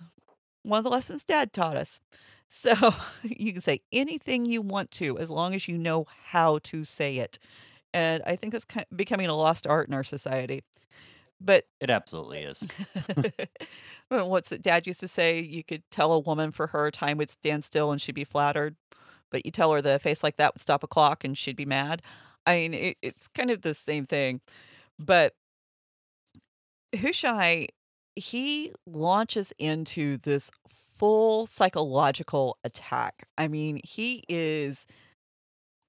One 0.63 0.79
of 0.79 0.83
the 0.83 0.89
lessons 0.89 1.23
Dad 1.23 1.53
taught 1.53 1.77
us. 1.77 1.99
So 2.49 2.93
you 3.23 3.51
can 3.51 3.59
say 3.59 3.81
anything 3.91 4.45
you 4.45 4.61
want 4.61 4.89
to 4.91 5.17
as 5.19 5.29
long 5.29 5.53
as 5.53 5.67
you 5.67 5.77
know 5.77 6.05
how 6.27 6.59
to 6.59 6.85
say 6.85 7.17
it. 7.17 7.37
And 7.93 8.23
I 8.25 8.37
think 8.37 8.53
that's 8.53 8.65
becoming 8.95 9.27
a 9.27 9.35
lost 9.35 9.67
art 9.67 9.89
in 9.89 9.93
our 9.93 10.05
society. 10.05 10.63
But 11.39 11.65
it 11.79 11.89
absolutely 11.89 12.39
is. 12.39 12.67
What's 14.07 14.47
that 14.47 14.61
dad 14.61 14.87
used 14.87 15.01
to 15.01 15.09
say? 15.09 15.39
You 15.41 15.61
could 15.61 15.83
tell 15.91 16.13
a 16.13 16.19
woman 16.19 16.51
for 16.51 16.67
her 16.67 16.89
time 16.89 17.17
would 17.17 17.29
stand 17.29 17.65
still 17.65 17.91
and 17.91 18.01
she'd 18.01 18.15
be 18.15 18.23
flattered, 18.23 18.77
but 19.29 19.45
you 19.45 19.51
tell 19.51 19.71
her 19.73 19.81
the 19.81 19.99
face 19.99 20.23
like 20.23 20.37
that 20.37 20.55
would 20.55 20.61
stop 20.61 20.83
a 20.83 20.87
clock 20.87 21.23
and 21.25 21.37
she'd 21.37 21.57
be 21.57 21.65
mad. 21.65 22.01
I 22.45 22.55
mean, 22.59 22.73
it, 22.73 22.97
it's 23.01 23.27
kind 23.27 23.51
of 23.51 23.61
the 23.61 23.73
same 23.73 24.05
thing. 24.05 24.39
But 24.97 25.35
Hushai, 26.95 27.67
he 28.17 28.71
launches 28.85 29.53
into 29.59 30.17
this 30.17 30.51
full 30.95 31.45
psychological 31.47 32.57
attack. 32.63 33.27
I 33.37 33.47
mean, 33.47 33.79
he 33.83 34.23
is 34.27 34.85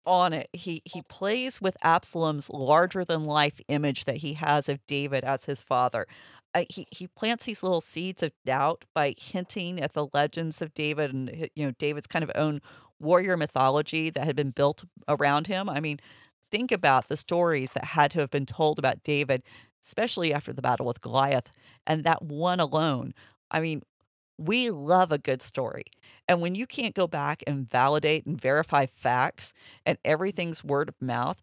on 0.07 0.33
it. 0.33 0.49
He 0.53 0.83
he 0.85 1.03
plays 1.03 1.61
with 1.61 1.77
Absalom's 1.83 2.51
larger 2.51 3.05
than 3.05 3.25
life 3.25 3.61
image 3.69 4.05
that 4.05 4.19
he 4.19 4.35
has 4.35 4.69
of 4.69 4.87
David 4.87 5.25
as 5.25 5.45
his 5.45 5.63
father. 5.63 6.07
Uh, 6.55 6.65
he 6.71 6.87
he 6.91 7.07
plants 7.07 7.45
these 7.45 7.63
little 7.63 7.81
seeds 7.81 8.23
of 8.23 8.33
doubt 8.45 8.85
by 8.95 9.15
hinting 9.19 9.81
at 9.81 9.93
the 9.93 10.09
legends 10.15 10.63
of 10.63 10.75
David 10.75 11.13
and 11.13 11.49
you 11.55 11.67
know 11.67 11.73
David's 11.79 12.07
kind 12.07 12.23
of 12.23 12.31
own 12.35 12.61
warrior 13.01 13.37
mythology 13.37 14.11
that 14.11 14.25
had 14.25 14.37
been 14.37 14.51
built 14.51 14.85
around 15.07 15.47
him. 15.47 15.69
I 15.69 15.81
mean, 15.81 16.01
think 16.51 16.73
about 16.73 17.09
the 17.09 17.17
stories 17.17 17.73
that 17.73 17.85
had 17.85 18.11
to 18.13 18.21
have 18.21 18.31
been 18.31 18.47
told 18.47 18.79
about 18.79 19.03
David, 19.03 19.43
especially 19.83 20.33
after 20.33 20.53
the 20.53 20.63
battle 20.63 20.87
with 20.87 21.01
Goliath, 21.01 21.51
and 21.87 22.05
that 22.05 22.23
one 22.23 22.61
alone. 22.61 23.15
I 23.51 23.61
mean, 23.61 23.83
we 24.39 24.71
love 24.71 25.11
a 25.11 25.19
good 25.19 25.43
story. 25.43 25.85
And 26.29 26.41
when 26.41 26.55
you 26.55 26.67
can't 26.67 26.95
go 26.95 27.07
back 27.07 27.43
and 27.47 27.69
validate 27.69 28.25
and 28.25 28.41
verify 28.41 28.87
facts 28.87 29.53
and 29.85 29.99
everything's 30.05 30.63
word 30.63 30.89
of 30.89 30.95
mouth, 31.01 31.41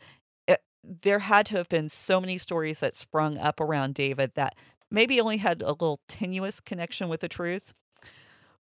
it, 0.47 0.51
eh, 0.53 0.55
there 1.01 1.19
had 1.19 1.45
to 1.47 1.57
have 1.57 1.67
been 1.67 1.89
so 1.89 2.21
many 2.21 2.37
stories 2.37 2.79
that 2.79 2.95
sprung 2.95 3.37
up 3.37 3.59
around 3.59 3.95
David 3.95 4.31
that 4.35 4.55
maybe 4.89 5.19
only 5.19 5.37
had 5.37 5.61
a 5.61 5.71
little 5.71 5.99
tenuous 6.07 6.59
connection 6.59 7.09
with 7.09 7.19
the 7.19 7.27
truth. 7.27 7.73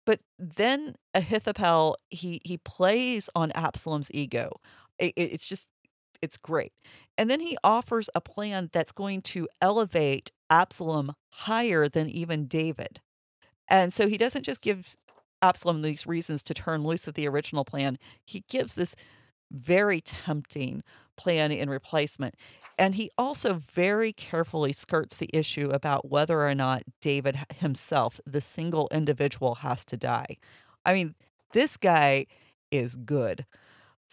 But 0.04 0.20
then 0.38 0.96
Ahithophel, 1.14 1.96
he 2.10 2.40
he 2.44 2.58
plays 2.58 3.30
on 3.34 3.52
Absalom's 3.52 4.10
ego. 4.12 4.60
It, 4.98 5.12
it's 5.16 5.46
just 5.46 5.68
it's 6.22 6.38
great. 6.38 6.72
And 7.18 7.28
then 7.28 7.40
he 7.40 7.58
offers 7.62 8.08
a 8.14 8.20
plan 8.20 8.70
that's 8.72 8.92
going 8.92 9.20
to 9.22 9.48
elevate 9.60 10.32
Absalom 10.48 11.12
higher 11.30 11.88
than 11.88 12.08
even 12.08 12.46
David. 12.46 13.00
And 13.68 13.92
so 13.92 14.08
he 14.08 14.16
doesn't 14.16 14.44
just 14.44 14.60
give 14.60 14.96
Absalom 15.42 15.82
these 15.82 16.06
reasons 16.06 16.42
to 16.44 16.54
turn 16.54 16.84
loose 16.84 17.08
of 17.08 17.14
the 17.14 17.26
original 17.26 17.64
plan, 17.64 17.98
he 18.24 18.44
gives 18.48 18.74
this 18.74 18.94
very 19.50 20.00
tempting 20.00 20.82
plan 21.16 21.52
in 21.52 21.68
replacement. 21.68 22.36
And 22.78 22.94
he 22.94 23.10
also 23.18 23.60
very 23.74 24.12
carefully 24.12 24.72
skirts 24.72 25.16
the 25.16 25.28
issue 25.32 25.70
about 25.70 26.10
whether 26.10 26.46
or 26.46 26.54
not 26.54 26.84
David 27.00 27.38
himself, 27.58 28.20
the 28.24 28.40
single 28.40 28.88
individual, 28.90 29.56
has 29.56 29.84
to 29.86 29.96
die. 29.96 30.38
I 30.86 30.94
mean, 30.94 31.14
this 31.52 31.76
guy 31.76 32.26
is 32.70 32.96
good. 32.96 33.44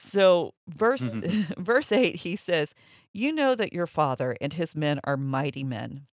So, 0.01 0.53
verse 0.67 1.11
Mhm. 1.11 1.23
verse 1.57 1.91
8 1.91 2.17
he 2.17 2.35
says, 2.35 2.73
"You 3.13 3.33
know 3.33 3.55
that 3.55 3.73
your 3.73 3.87
father 3.87 4.35
and 4.41 4.53
his 4.53 4.75
men 4.75 4.99
are 5.03 5.17
mighty 5.17 5.63
men." 5.63 6.07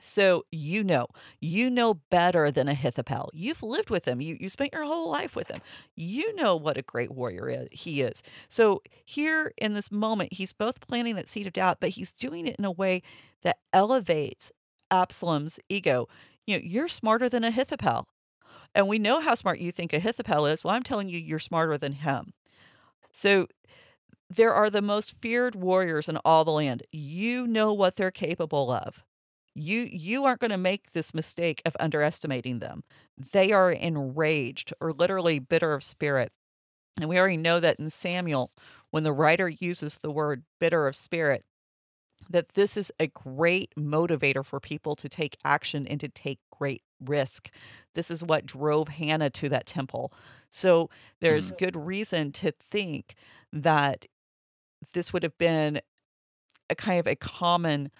So, 0.00 0.44
you 0.52 0.84
know, 0.84 1.06
you 1.40 1.70
know 1.70 1.94
better 2.10 2.50
than 2.50 2.68
Ahithophel. 2.68 3.30
You've 3.34 3.62
lived 3.62 3.90
with 3.90 4.06
him. 4.06 4.20
You 4.20 4.36
you 4.40 4.48
spent 4.48 4.72
your 4.74 4.84
whole 4.84 5.10
life 5.10 5.36
with 5.36 5.48
him. 5.50 5.60
You 5.96 6.34
know 6.36 6.56
what 6.56 6.78
a 6.78 6.82
great 6.82 7.10
warrior 7.12 7.50
i- 7.50 7.68
he 7.74 8.02
is. 8.02 8.22
So, 8.48 8.82
here 9.06 9.52
in 9.58 9.74
this 9.74 9.90
moment, 9.92 10.34
he's 10.34 10.52
both 10.52 10.80
planting 10.80 11.16
that 11.16 11.28
seed 11.30 11.46
of 11.46 11.54
doubt, 11.54 11.78
but 11.80 11.90
he's 11.90 12.12
doing 12.12 12.46
it 12.46 12.56
in 12.58 12.64
a 12.66 12.72
way 12.72 13.02
that 13.42 13.58
elevates 13.72 14.52
Absalom's 14.90 15.60
ego. 15.68 16.08
You 16.46 16.58
know, 16.58 16.64
you're 16.64 16.88
smarter 16.88 17.28
than 17.28 17.44
Ahithophel. 17.44 18.06
And 18.74 18.88
we 18.88 18.98
know 18.98 19.20
how 19.20 19.34
smart 19.34 19.60
you 19.60 19.72
think 19.72 19.92
Ahithophel 19.92 20.46
is. 20.46 20.64
Well, 20.64 20.74
I'm 20.74 20.82
telling 20.84 21.08
you, 21.08 21.18
you're 21.18 21.38
smarter 21.38 21.78
than 21.78 21.92
him. 21.94 22.32
So 23.16 23.46
there 24.28 24.52
are 24.52 24.68
the 24.68 24.82
most 24.82 25.12
feared 25.22 25.54
warriors 25.54 26.06
in 26.06 26.18
all 26.18 26.44
the 26.44 26.50
land. 26.52 26.82
You 26.92 27.46
know 27.46 27.72
what 27.72 27.96
they're 27.96 28.10
capable 28.10 28.70
of. 28.70 29.02
You 29.54 29.88
you 29.90 30.26
aren't 30.26 30.40
going 30.40 30.50
to 30.50 30.58
make 30.58 30.92
this 30.92 31.14
mistake 31.14 31.62
of 31.64 31.74
underestimating 31.80 32.58
them. 32.58 32.84
They 33.32 33.52
are 33.52 33.72
enraged 33.72 34.74
or 34.82 34.92
literally 34.92 35.38
bitter 35.38 35.72
of 35.72 35.82
spirit. 35.82 36.30
And 36.98 37.08
we 37.08 37.18
already 37.18 37.38
know 37.38 37.58
that 37.58 37.78
in 37.78 37.88
Samuel, 37.88 38.52
when 38.90 39.02
the 39.02 39.14
writer 39.14 39.48
uses 39.48 39.96
the 39.96 40.10
word 40.10 40.42
bitter 40.60 40.86
of 40.86 40.94
spirit, 40.94 41.46
that 42.30 42.50
this 42.50 42.76
is 42.76 42.90
a 42.98 43.06
great 43.06 43.72
motivator 43.78 44.44
for 44.44 44.60
people 44.60 44.96
to 44.96 45.08
take 45.08 45.36
action 45.44 45.86
and 45.86 46.00
to 46.00 46.08
take 46.08 46.38
great 46.50 46.82
risk. 47.00 47.50
This 47.94 48.10
is 48.10 48.22
what 48.22 48.46
drove 48.46 48.88
Hannah 48.88 49.30
to 49.30 49.48
that 49.48 49.66
temple. 49.66 50.12
So 50.48 50.90
there's 51.20 51.48
mm-hmm. 51.48 51.64
good 51.64 51.76
reason 51.76 52.32
to 52.32 52.52
think 52.52 53.14
that 53.52 54.06
this 54.92 55.12
would 55.12 55.22
have 55.22 55.38
been 55.38 55.80
a 56.68 56.74
kind 56.74 57.00
of 57.00 57.06
a 57.06 57.16
common 57.16 57.90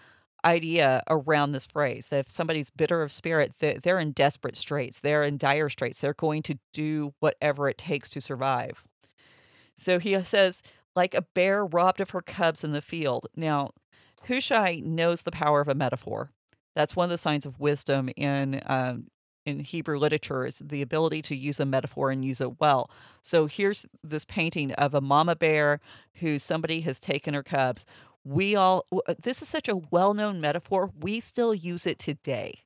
idea 0.45 1.03
around 1.09 1.53
this 1.53 1.67
phrase 1.67 2.09
that 2.09 2.21
if 2.21 2.31
somebody's 2.31 2.71
bitter 2.71 3.03
of 3.03 3.11
spirit 3.11 3.55
that 3.59 3.83
they're 3.83 3.99
in 3.99 4.13
desperate 4.13 4.57
straits 4.57 5.01
they're 5.01 5.25
in 5.25 5.37
dire 5.37 5.69
straits 5.69 6.01
they're 6.01 6.15
going 6.15 6.43
to 6.43 6.57
do 6.73 7.13
whatever 7.19 7.69
it 7.69 7.77
takes 7.77 8.11
to 8.11 8.21
survive 8.21 8.85
so 9.75 9.99
he 9.99 10.23
says 10.23 10.63
like 10.95 11.15
a 11.15 11.23
bear 11.35 11.65
robbed 11.65 12.01
of 12.01 12.11
her 12.11 12.23
cubs 12.23 12.63
in 12.63 12.73
the 12.73 12.83
field 12.83 13.27
now 13.35 13.71
hushai 14.27 14.81
knows 14.85 15.23
the 15.23 15.31
power 15.31 15.61
of 15.61 15.69
a 15.69 15.75
metaphor. 15.75 16.31
That's 16.75 16.95
one 16.95 17.05
of 17.05 17.11
the 17.11 17.19
signs 17.19 17.47
of 17.47 17.59
wisdom 17.59 18.11
in 18.17 18.61
um, 18.67 19.07
in 19.47 19.61
hebrew 19.61 19.99
literature 19.99 20.45
is 20.45 20.61
the 20.65 20.83
ability 20.83 21.23
to 21.23 21.37
use 21.37 21.61
a 21.61 21.65
metaphor 21.65 22.11
and 22.11 22.25
use 22.25 22.41
it 22.41 22.61
well. 22.61 22.91
So 23.23 23.47
here's 23.47 23.87
this 24.03 24.25
painting 24.25 24.73
of 24.73 24.93
a 24.93 25.01
mama 25.01 25.37
bear 25.37 25.81
who 26.17 26.39
somebody 26.39 26.81
has 26.81 26.99
taken 26.99 27.33
her 27.35 27.45
cubs. 27.45 27.87
We 28.25 28.57
all 28.57 28.85
uh, 29.07 29.15
this 29.23 29.41
is 29.43 29.49
such 29.49 29.69
a 29.69 29.77
well-known 29.77 30.41
metaphor. 30.41 30.91
We 30.99 31.21
still 31.21 31.55
use 31.55 31.87
it 31.87 31.99
today. 31.99 32.63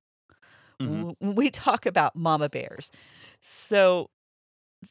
Mhm. 0.81 1.14
when 1.18 1.35
we 1.35 1.51
talk 1.51 1.85
about 1.85 2.16
mama 2.16 2.49
bears. 2.49 2.90
So 3.40 4.09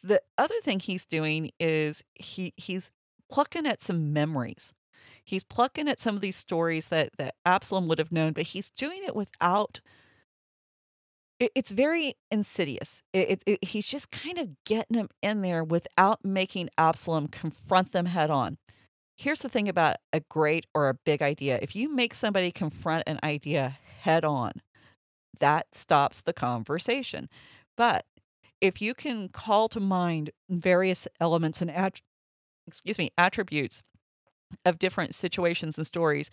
the 0.03 0.21
other 0.37 0.53
thing 0.61 0.79
he's 0.79 1.05
doing 1.07 1.51
is 1.59 2.03
he 2.13 2.53
he's 2.57 2.91
plucking 3.31 3.65
at 3.65 3.81
some 3.81 4.13
memories 4.13 4.71
he's 5.29 5.43
plucking 5.43 5.87
at 5.87 5.99
some 5.99 6.15
of 6.15 6.21
these 6.21 6.35
stories 6.35 6.87
that 6.87 7.09
that 7.17 7.35
absalom 7.45 7.87
would 7.87 7.99
have 7.99 8.11
known 8.11 8.33
but 8.33 8.43
he's 8.43 8.69
doing 8.71 9.01
it 9.03 9.15
without 9.15 9.81
it, 11.39 11.53
it's 11.55 11.71
very 11.71 12.15
insidious. 12.29 13.01
It, 13.13 13.41
it, 13.45 13.63
he's 13.63 13.85
just 13.85 14.11
kind 14.11 14.37
of 14.37 14.49
getting 14.65 14.97
them 14.97 15.07
in 15.21 15.41
there 15.41 15.63
without 15.63 16.25
making 16.25 16.69
absalom 16.77 17.29
confront 17.29 17.93
them 17.93 18.07
head 18.07 18.29
on. 18.29 18.57
Here's 19.17 19.41
the 19.41 19.47
thing 19.47 19.69
about 19.69 19.97
a 20.11 20.21
great 20.29 20.65
or 20.73 20.89
a 20.89 20.95
big 21.05 21.21
idea. 21.21 21.57
If 21.61 21.77
you 21.77 21.93
make 21.93 22.13
somebody 22.13 22.51
confront 22.51 23.03
an 23.07 23.19
idea 23.23 23.77
head 24.01 24.25
on 24.25 24.51
that 25.39 25.67
stops 25.73 26.21
the 26.21 26.33
conversation. 26.33 27.29
But 27.77 28.05
if 28.61 28.81
you 28.81 28.93
can 28.93 29.29
call 29.29 29.69
to 29.69 29.79
mind 29.79 30.31
various 30.49 31.07
elements 31.19 31.61
and 31.61 31.71
excuse 32.67 32.97
me 32.97 33.11
attributes 33.17 33.81
of 34.65 34.79
different 34.79 35.15
situations 35.15 35.77
and 35.77 35.87
stories 35.87 36.29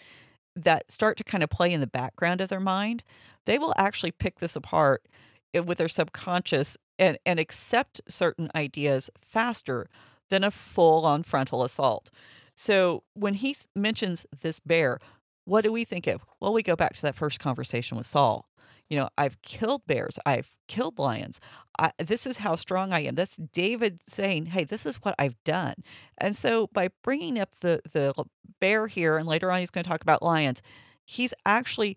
that 0.54 0.90
start 0.90 1.16
to 1.18 1.24
kind 1.24 1.44
of 1.44 1.50
play 1.50 1.72
in 1.72 1.80
the 1.80 1.86
background 1.86 2.40
of 2.40 2.48
their 2.48 2.60
mind 2.60 3.02
they 3.44 3.58
will 3.58 3.74
actually 3.76 4.10
pick 4.10 4.38
this 4.38 4.56
apart 4.56 5.06
eh, 5.54 5.60
with 5.60 5.78
their 5.78 5.88
subconscious 5.88 6.76
and, 6.98 7.18
and 7.26 7.38
accept 7.38 8.00
certain 8.08 8.50
ideas 8.54 9.10
faster 9.20 9.88
than 10.28 10.42
a 10.42 10.50
full 10.50 11.04
on 11.04 11.22
frontal 11.22 11.62
assault 11.62 12.10
so 12.56 13.04
when 13.12 13.34
he 13.34 13.54
mentions 13.74 14.26
this 14.40 14.58
bear, 14.58 14.98
what 15.44 15.62
do 15.62 15.70
we 15.70 15.84
think 15.84 16.06
of? 16.06 16.24
Well, 16.40 16.54
we 16.54 16.62
go 16.62 16.74
back 16.74 16.94
to 16.96 17.02
that 17.02 17.14
first 17.14 17.38
conversation 17.38 17.96
with 17.96 18.06
Saul. 18.06 18.48
You 18.88 18.98
know, 18.98 19.08
I've 19.18 19.40
killed 19.42 19.82
bears, 19.86 20.18
I've 20.24 20.54
killed 20.68 20.98
lions. 20.98 21.40
I, 21.78 21.90
this 21.98 22.26
is 22.26 22.38
how 22.38 22.56
strong 22.56 22.92
I 22.92 23.00
am. 23.00 23.14
That's 23.16 23.36
David 23.36 24.00
saying, 24.06 24.46
"Hey, 24.46 24.64
this 24.64 24.86
is 24.86 24.96
what 24.96 25.14
I've 25.18 25.42
done." 25.44 25.74
And 26.18 26.34
so 26.36 26.68
by 26.68 26.88
bringing 27.02 27.38
up 27.38 27.56
the 27.60 27.80
the 27.92 28.14
bear 28.60 28.86
here, 28.86 29.16
and 29.16 29.26
later 29.26 29.50
on 29.50 29.60
he's 29.60 29.70
going 29.70 29.84
to 29.84 29.90
talk 29.90 30.02
about 30.02 30.22
lions, 30.22 30.62
he's 31.04 31.34
actually 31.44 31.96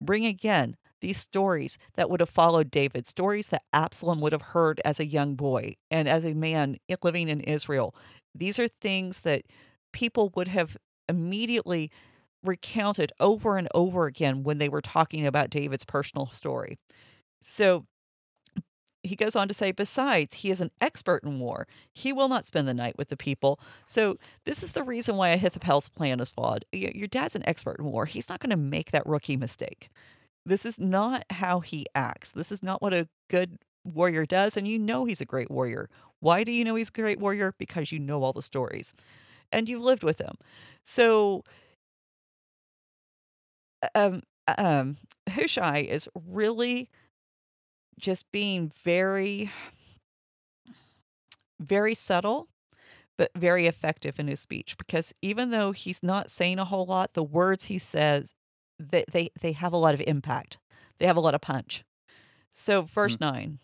bringing 0.00 0.28
again 0.28 0.76
these 1.00 1.18
stories 1.18 1.78
that 1.94 2.10
would 2.10 2.20
have 2.20 2.28
followed 2.28 2.70
David, 2.70 3.06
stories 3.06 3.48
that 3.48 3.62
Absalom 3.72 4.20
would 4.20 4.32
have 4.32 4.42
heard 4.42 4.80
as 4.84 5.00
a 5.00 5.06
young 5.06 5.34
boy 5.34 5.76
and 5.90 6.08
as 6.08 6.24
a 6.24 6.34
man 6.34 6.76
living 7.02 7.28
in 7.28 7.40
Israel. 7.40 7.94
These 8.34 8.58
are 8.58 8.68
things 8.68 9.20
that 9.20 9.42
people 9.92 10.30
would 10.34 10.48
have 10.48 10.76
immediately 11.08 11.90
recounted 12.42 13.12
over 13.20 13.56
and 13.56 13.68
over 13.74 14.06
again 14.06 14.42
when 14.42 14.58
they 14.58 14.68
were 14.68 14.80
talking 14.80 15.26
about 15.26 15.50
David's 15.50 15.84
personal 15.84 16.26
story. 16.28 16.78
So 17.42 17.86
he 19.02 19.16
goes 19.16 19.34
on 19.34 19.48
to 19.48 19.54
say, 19.54 19.72
besides, 19.72 20.34
he 20.34 20.50
is 20.50 20.60
an 20.60 20.70
expert 20.80 21.22
in 21.24 21.38
war. 21.40 21.66
He 21.94 22.12
will 22.12 22.28
not 22.28 22.44
spend 22.44 22.68
the 22.68 22.74
night 22.74 22.98
with 22.98 23.08
the 23.08 23.16
people. 23.16 23.58
So, 23.86 24.16
this 24.44 24.62
is 24.62 24.72
the 24.72 24.82
reason 24.82 25.16
why 25.16 25.30
Ahithophel's 25.30 25.88
plan 25.88 26.20
is 26.20 26.30
flawed. 26.30 26.64
Your 26.72 27.08
dad's 27.08 27.34
an 27.34 27.48
expert 27.48 27.78
in 27.78 27.86
war. 27.86 28.04
He's 28.04 28.28
not 28.28 28.40
going 28.40 28.50
to 28.50 28.56
make 28.56 28.90
that 28.90 29.06
rookie 29.06 29.38
mistake. 29.38 29.88
This 30.44 30.66
is 30.66 30.78
not 30.78 31.24
how 31.30 31.60
he 31.60 31.86
acts. 31.94 32.32
This 32.32 32.52
is 32.52 32.62
not 32.62 32.82
what 32.82 32.92
a 32.92 33.08
good 33.30 33.58
warrior 33.84 34.26
does. 34.26 34.56
And 34.56 34.68
you 34.68 34.78
know 34.78 35.06
he's 35.06 35.20
a 35.22 35.26
great 35.26 35.50
warrior. 35.50 35.88
Why 36.20 36.44
do 36.44 36.52
you 36.52 36.64
know 36.64 36.74
he's 36.74 36.88
a 36.88 36.92
great 36.92 37.20
warrior? 37.20 37.54
Because 37.58 37.92
you 37.92 37.98
know 37.98 38.22
all 38.22 38.32
the 38.34 38.42
stories 38.42 38.92
and 39.52 39.68
you've 39.68 39.82
lived 39.82 40.02
with 40.02 40.20
him. 40.20 40.36
So, 40.84 41.44
um, 43.94 44.22
um, 44.58 44.96
Hushai 45.28 45.78
is 45.78 46.08
really 46.14 46.90
just 47.98 48.30
being 48.32 48.72
very, 48.82 49.50
very 51.60 51.94
subtle, 51.94 52.48
but 53.18 53.30
very 53.36 53.66
effective 53.66 54.18
in 54.18 54.28
his 54.28 54.40
speech. 54.40 54.76
Because 54.78 55.12
even 55.22 55.50
though 55.50 55.72
he's 55.72 56.02
not 56.02 56.30
saying 56.30 56.58
a 56.58 56.64
whole 56.64 56.86
lot, 56.86 57.14
the 57.14 57.22
words 57.22 57.66
he 57.66 57.78
says 57.78 58.34
they 58.78 59.04
they, 59.10 59.28
they 59.40 59.52
have 59.52 59.72
a 59.72 59.76
lot 59.76 59.94
of 59.94 60.00
impact. 60.06 60.58
They 60.98 61.06
have 61.06 61.16
a 61.16 61.20
lot 61.20 61.34
of 61.34 61.40
punch. 61.40 61.84
So, 62.52 62.82
verse 62.82 63.20
nine. 63.20 63.58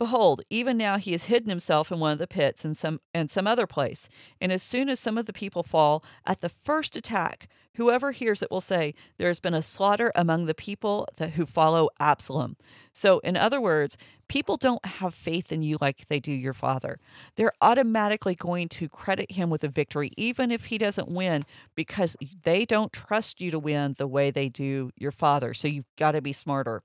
Behold, 0.00 0.40
even 0.48 0.78
now 0.78 0.96
he 0.96 1.12
has 1.12 1.24
hidden 1.24 1.50
himself 1.50 1.92
in 1.92 2.00
one 2.00 2.12
of 2.12 2.18
the 2.18 2.26
pits 2.26 2.64
in 2.64 2.74
some 2.74 3.02
and 3.12 3.30
some 3.30 3.46
other 3.46 3.66
place. 3.66 4.08
And 4.40 4.50
as 4.50 4.62
soon 4.62 4.88
as 4.88 4.98
some 4.98 5.18
of 5.18 5.26
the 5.26 5.32
people 5.34 5.62
fall 5.62 6.02
at 6.24 6.40
the 6.40 6.48
first 6.48 6.96
attack, 6.96 7.50
whoever 7.74 8.12
hears 8.12 8.42
it 8.42 8.50
will 8.50 8.62
say, 8.62 8.94
There 9.18 9.28
has 9.28 9.40
been 9.40 9.52
a 9.52 9.60
slaughter 9.60 10.10
among 10.14 10.46
the 10.46 10.54
people 10.54 11.06
that 11.18 11.32
who 11.32 11.44
follow 11.44 11.90
Absalom. 12.00 12.56
So, 12.94 13.18
in 13.18 13.36
other 13.36 13.60
words, 13.60 13.98
people 14.26 14.56
don't 14.56 14.82
have 14.86 15.12
faith 15.12 15.52
in 15.52 15.62
you 15.62 15.76
like 15.82 16.06
they 16.06 16.18
do 16.18 16.32
your 16.32 16.54
father. 16.54 16.98
They're 17.36 17.52
automatically 17.60 18.34
going 18.34 18.70
to 18.70 18.88
credit 18.88 19.32
him 19.32 19.50
with 19.50 19.64
a 19.64 19.68
victory, 19.68 20.12
even 20.16 20.50
if 20.50 20.64
he 20.64 20.78
doesn't 20.78 21.10
win, 21.10 21.42
because 21.74 22.16
they 22.44 22.64
don't 22.64 22.90
trust 22.90 23.38
you 23.38 23.50
to 23.50 23.58
win 23.58 23.96
the 23.98 24.08
way 24.08 24.30
they 24.30 24.48
do 24.48 24.92
your 24.96 25.12
father. 25.12 25.52
So 25.52 25.68
you've 25.68 25.94
got 25.98 26.12
to 26.12 26.22
be 26.22 26.32
smarter. 26.32 26.82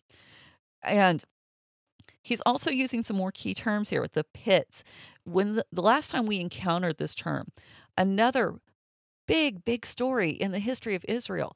And 0.84 1.24
He's 2.26 2.42
also 2.42 2.72
using 2.72 3.04
some 3.04 3.18
more 3.18 3.32
key 3.32 3.54
terms 3.54 3.90
here 3.90 4.02
with 4.02 4.14
the 4.14 4.24
pits. 4.24 4.84
When 5.26 5.58
the, 5.58 5.66
the 5.72 5.84
last 5.84 6.10
time 6.10 6.26
we 6.26 6.40
encountered 6.40 6.98
this 6.98 7.14
term, 7.14 7.50
another 7.96 8.56
big, 9.28 9.64
big 9.64 9.86
story 9.86 10.32
in 10.32 10.52
the 10.52 10.60
history 10.60 10.96
of 10.96 11.06
Israel. 11.08 11.56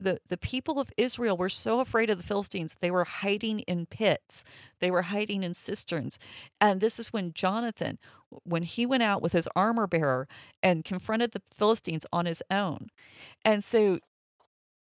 The, 0.00 0.20
the 0.28 0.36
people 0.36 0.80
of 0.80 0.92
Israel 0.96 1.36
were 1.36 1.48
so 1.48 1.78
afraid 1.78 2.10
of 2.10 2.18
the 2.18 2.24
Philistines, 2.24 2.76
they 2.80 2.90
were 2.90 3.04
hiding 3.04 3.60
in 3.60 3.86
pits. 3.86 4.44
They 4.80 4.90
were 4.90 5.02
hiding 5.02 5.44
in 5.44 5.54
cisterns. 5.54 6.18
And 6.60 6.80
this 6.80 6.98
is 6.98 7.12
when 7.12 7.32
Jonathan 7.32 7.98
when 8.44 8.62
he 8.62 8.84
went 8.86 9.02
out 9.02 9.22
with 9.22 9.32
his 9.32 9.48
armor 9.56 9.86
bearer 9.86 10.28
and 10.62 10.84
confronted 10.84 11.32
the 11.32 11.42
Philistines 11.54 12.04
on 12.12 12.26
his 12.26 12.42
own. 12.50 12.88
And 13.44 13.64
so 13.64 14.00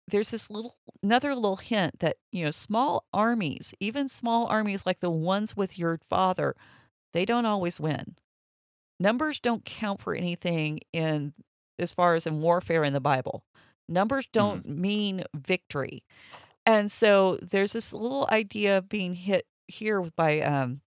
there's 0.08 0.30
this 0.30 0.50
little 0.50 0.76
another 1.02 1.34
little 1.34 1.56
hint 1.56 1.98
that 2.00 2.16
you 2.32 2.44
know 2.44 2.50
small 2.50 3.04
armies 3.12 3.74
even 3.80 4.08
small 4.08 4.46
armies 4.46 4.84
like 4.86 5.00
the 5.00 5.10
ones 5.10 5.56
with 5.56 5.78
your 5.78 6.00
father 6.08 6.54
they 7.12 7.24
don't 7.24 7.46
always 7.46 7.78
win 7.78 8.16
numbers 8.98 9.38
don't 9.38 9.64
count 9.64 10.00
for 10.00 10.14
anything 10.14 10.80
in 10.92 11.32
as 11.78 11.92
far 11.92 12.14
as 12.14 12.26
in 12.26 12.40
warfare 12.40 12.84
in 12.84 12.92
the 12.92 13.00
bible 13.00 13.44
numbers 13.88 14.26
don't 14.32 14.66
mm. 14.66 14.76
mean 14.76 15.24
victory 15.34 16.02
and 16.66 16.90
so 16.90 17.38
there's 17.40 17.72
this 17.72 17.92
little 17.92 18.28
idea 18.30 18.78
of 18.78 18.88
being 18.88 19.14
hit 19.14 19.46
here 19.68 20.02
by 20.16 20.40
um 20.40 20.80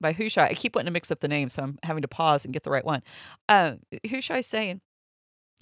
by 0.00 0.12
Hushai. 0.12 0.48
I 0.48 0.54
keep 0.54 0.76
wanting 0.76 0.86
to 0.86 0.92
mix 0.92 1.10
up 1.10 1.20
the 1.20 1.28
name, 1.28 1.48
so 1.48 1.62
I'm 1.62 1.78
having 1.82 2.02
to 2.02 2.08
pause 2.08 2.44
and 2.44 2.54
get 2.54 2.62
the 2.62 2.70
right 2.70 2.84
one. 2.84 3.02
Uh, 3.48 3.74
Hushai 4.08 4.42
saying, 4.42 4.80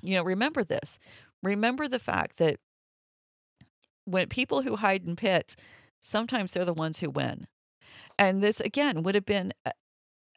you 0.02 0.14
know, 0.14 0.22
remember 0.22 0.62
this 0.62 0.98
remember 1.42 1.88
the 1.88 1.98
fact 1.98 2.38
that 2.38 2.56
when 4.04 4.28
people 4.28 4.62
who 4.62 4.76
hide 4.76 5.04
in 5.04 5.16
pits, 5.16 5.56
sometimes 6.00 6.52
they're 6.52 6.64
the 6.64 6.72
ones 6.72 7.00
who 7.00 7.10
win. 7.10 7.46
And 8.18 8.42
this, 8.42 8.60
again, 8.60 9.02
would 9.02 9.14
have 9.14 9.26
been 9.26 9.52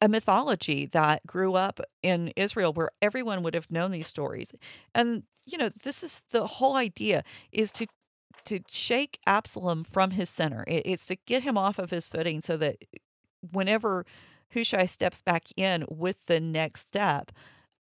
a 0.02 0.08
mythology 0.08 0.86
that 0.88 1.26
grew 1.28 1.56
up 1.56 1.80
in 2.02 2.30
Israel 2.36 2.74
where 2.74 2.90
everyone 3.02 3.44
would 3.44 3.54
have 3.54 3.72
known 3.72 3.92
these 3.92 4.08
stories. 4.08 4.54
And, 4.96 5.24
you 5.46 5.58
know, 5.58 5.70
this 5.84 6.04
is 6.04 6.24
the 6.32 6.48
whole 6.48 6.76
idea 6.76 7.24
is 7.52 7.72
to 7.74 7.88
to 8.46 8.62
shake 8.70 9.20
Absalom 9.28 9.84
from 9.84 10.12
his 10.12 10.30
center. 10.30 10.64
It's 10.66 11.06
to 11.08 11.18
get 11.28 11.44
him 11.44 11.58
off 11.58 11.78
of 11.78 11.90
his 11.90 12.08
footing 12.08 12.42
so 12.42 12.58
that 12.58 12.78
whenever 13.52 14.06
Hushai 14.54 14.86
steps 14.86 15.22
back 15.22 15.48
in 15.56 15.86
with 15.90 16.26
the 16.26 16.40
next 16.40 16.88
step, 16.88 17.32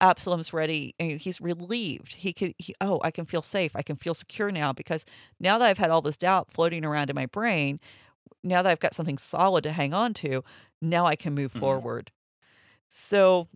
Absalom's 0.00 0.52
ready. 0.52 0.94
And 0.98 1.20
he's 1.20 1.40
relieved. 1.40 2.14
He 2.14 2.32
could, 2.32 2.54
he, 2.58 2.74
oh, 2.80 3.00
I 3.02 3.11
can 3.11 3.24
feel 3.26 3.42
safe. 3.42 3.72
I 3.74 3.82
can 3.82 3.96
feel 3.96 4.14
secure 4.14 4.50
now 4.50 4.72
because 4.72 5.04
now 5.40 5.58
that 5.58 5.66
I've 5.66 5.78
had 5.78 5.90
all 5.90 6.02
this 6.02 6.16
doubt 6.16 6.50
floating 6.50 6.84
around 6.84 7.11
in 7.11 7.16
my 7.16 7.26
brain, 7.26 7.80
now 8.42 8.62
that 8.62 8.70
I've 8.70 8.80
got 8.80 8.94
something 8.94 9.18
solid 9.18 9.64
to 9.64 9.72
hang 9.72 9.92
on 9.92 10.14
to, 10.14 10.44
now 10.80 11.06
I 11.06 11.16
can 11.16 11.34
move 11.34 11.50
mm-hmm. 11.50 11.61
forward. 11.61 12.11
So 12.88 13.48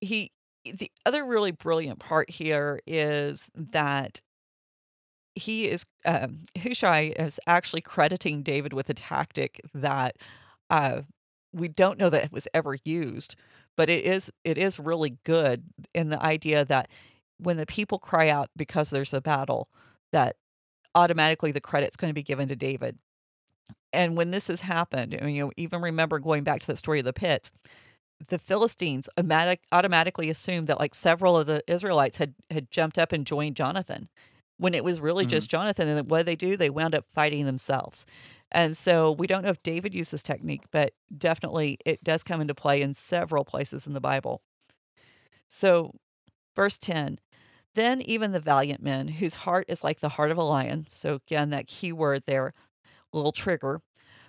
he, 0.00 0.32
the 0.64 0.90
other 1.06 1.24
really 1.24 1.52
brilliant 1.52 1.98
part 1.98 2.30
here 2.30 2.80
is 2.86 3.46
that 3.54 4.20
he 5.34 5.68
is, 5.68 5.84
um, 6.04 6.40
Hushai 6.58 7.14
is 7.16 7.40
actually 7.46 7.80
crediting 7.80 8.42
David 8.42 8.72
with 8.72 8.90
a 8.90 8.94
tactic 8.94 9.60
that 9.72 10.16
uh, 10.68 11.02
we 11.52 11.68
don't 11.68 11.98
know 11.98 12.10
that 12.10 12.24
it 12.24 12.32
was 12.32 12.48
ever 12.52 12.76
used 12.84 13.36
but 13.76 13.88
it 13.88 14.04
is 14.04 14.30
it 14.44 14.58
is 14.58 14.78
really 14.78 15.18
good 15.24 15.64
in 15.94 16.10
the 16.10 16.22
idea 16.22 16.64
that 16.64 16.88
when 17.38 17.56
the 17.56 17.66
people 17.66 17.98
cry 17.98 18.28
out 18.28 18.50
because 18.56 18.90
there's 18.90 19.12
a 19.12 19.20
battle 19.20 19.68
that 20.12 20.36
automatically 20.94 21.52
the 21.52 21.60
credit's 21.60 21.96
going 21.96 22.10
to 22.10 22.14
be 22.14 22.22
given 22.22 22.48
to 22.48 22.56
David. 22.56 22.98
And 23.92 24.16
when 24.16 24.30
this 24.30 24.46
has 24.46 24.60
happened, 24.60 25.16
I 25.20 25.24
mean, 25.24 25.34
you 25.34 25.44
know, 25.44 25.52
even 25.56 25.80
remember 25.80 26.18
going 26.18 26.44
back 26.44 26.60
to 26.60 26.66
the 26.66 26.76
story 26.76 26.98
of 26.98 27.04
the 27.04 27.12
pits, 27.12 27.50
the 28.28 28.38
Philistines 28.38 29.08
automatic, 29.18 29.60
automatically 29.72 30.30
assumed 30.30 30.68
that 30.68 30.78
like 30.78 30.94
several 30.94 31.36
of 31.36 31.46
the 31.46 31.62
Israelites 31.66 32.18
had 32.18 32.34
had 32.50 32.70
jumped 32.70 32.98
up 32.98 33.12
and 33.12 33.26
joined 33.26 33.56
Jonathan 33.56 34.08
when 34.58 34.74
it 34.74 34.84
was 34.84 35.00
really 35.00 35.24
mm-hmm. 35.24 35.30
just 35.30 35.50
Jonathan. 35.50 35.88
And 35.88 36.08
what 36.08 36.18
did 36.18 36.26
they 36.26 36.36
do? 36.36 36.56
They 36.56 36.70
wound 36.70 36.94
up 36.94 37.04
fighting 37.12 37.46
themselves. 37.46 38.06
And 38.52 38.76
so 38.76 39.10
we 39.10 39.26
don't 39.26 39.42
know 39.42 39.50
if 39.50 39.62
David 39.62 39.94
used 39.94 40.12
this 40.12 40.22
technique, 40.22 40.64
but 40.70 40.92
definitely 41.16 41.78
it 41.86 42.04
does 42.04 42.22
come 42.22 42.40
into 42.40 42.54
play 42.54 42.82
in 42.82 42.94
several 42.94 43.44
places 43.44 43.86
in 43.86 43.94
the 43.94 44.00
Bible. 44.00 44.42
So, 45.48 45.94
verse 46.54 46.78
10 46.78 47.18
Then 47.74 48.02
even 48.02 48.32
the 48.32 48.40
valiant 48.40 48.82
men, 48.82 49.08
whose 49.08 49.34
heart 49.34 49.64
is 49.68 49.82
like 49.82 50.00
the 50.00 50.10
heart 50.10 50.30
of 50.30 50.36
a 50.36 50.42
lion, 50.42 50.86
so 50.90 51.14
again, 51.14 51.50
that 51.50 51.66
key 51.66 51.92
word 51.92 52.24
there, 52.26 52.52
little 53.12 53.32
trigger, 53.32 53.80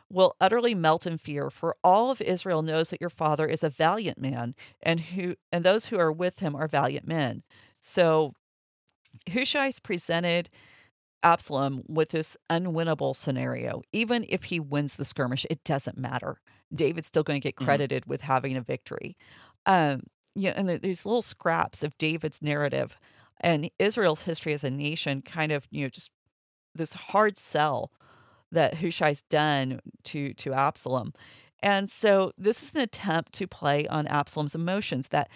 will 0.09 0.35
utterly 0.39 0.73
melt 0.73 1.05
in 1.05 1.17
fear 1.17 1.49
for 1.49 1.75
all 1.83 2.09
of 2.11 2.21
Israel 2.21 2.61
knows 2.61 2.89
that 2.89 3.01
your 3.01 3.09
father 3.09 3.47
is 3.47 3.63
a 3.63 3.69
valiant 3.69 4.19
man 4.19 4.55
and 4.81 4.99
who 4.99 5.35
and 5.51 5.63
those 5.63 5.87
who 5.87 5.97
are 5.97 6.11
with 6.11 6.39
him 6.39 6.55
are 6.55 6.67
valiant 6.67 7.07
men. 7.07 7.43
So 7.79 8.33
Hushai 9.31 9.67
is 9.67 9.79
presented 9.79 10.49
Absalom 11.23 11.83
with 11.87 12.09
this 12.09 12.37
unwinnable 12.49 13.15
scenario. 13.15 13.81
Even 13.91 14.25
if 14.29 14.45
he 14.45 14.59
wins 14.59 14.95
the 14.95 15.05
skirmish, 15.05 15.45
it 15.49 15.63
doesn't 15.63 15.97
matter. 15.97 16.39
David's 16.73 17.07
still 17.07 17.23
going 17.23 17.39
to 17.39 17.43
get 17.43 17.55
mm-hmm. 17.55 17.65
credited 17.65 18.03
mm-hmm. 18.03 18.11
with 18.11 18.21
having 18.21 18.57
a 18.57 18.61
victory. 18.61 19.17
Um, 19.65 20.03
yeah, 20.35 20.53
and 20.55 20.67
these 20.81 21.05
little 21.05 21.21
scraps 21.21 21.83
of 21.83 21.97
David's 21.97 22.41
narrative 22.41 22.97
and 23.39 23.69
Israel's 23.79 24.23
history 24.23 24.53
as 24.53 24.63
a 24.63 24.69
nation, 24.69 25.21
kind 25.21 25.51
of 25.51 25.67
you 25.69 25.83
know 25.83 25.89
just 25.89 26.11
this 26.73 26.93
hard 26.93 27.37
sell 27.37 27.91
that 28.51 28.75
Hushai's 28.75 29.23
done 29.29 29.79
to 30.05 30.33
to 30.33 30.53
Absalom. 30.53 31.13
And 31.61 31.89
so 31.89 32.31
this 32.37 32.61
is 32.61 32.73
an 32.73 32.81
attempt 32.81 33.33
to 33.33 33.47
play 33.47 33.87
on 33.87 34.07
Absalom's 34.07 34.55
emotions 34.55 35.07
that 35.09 35.29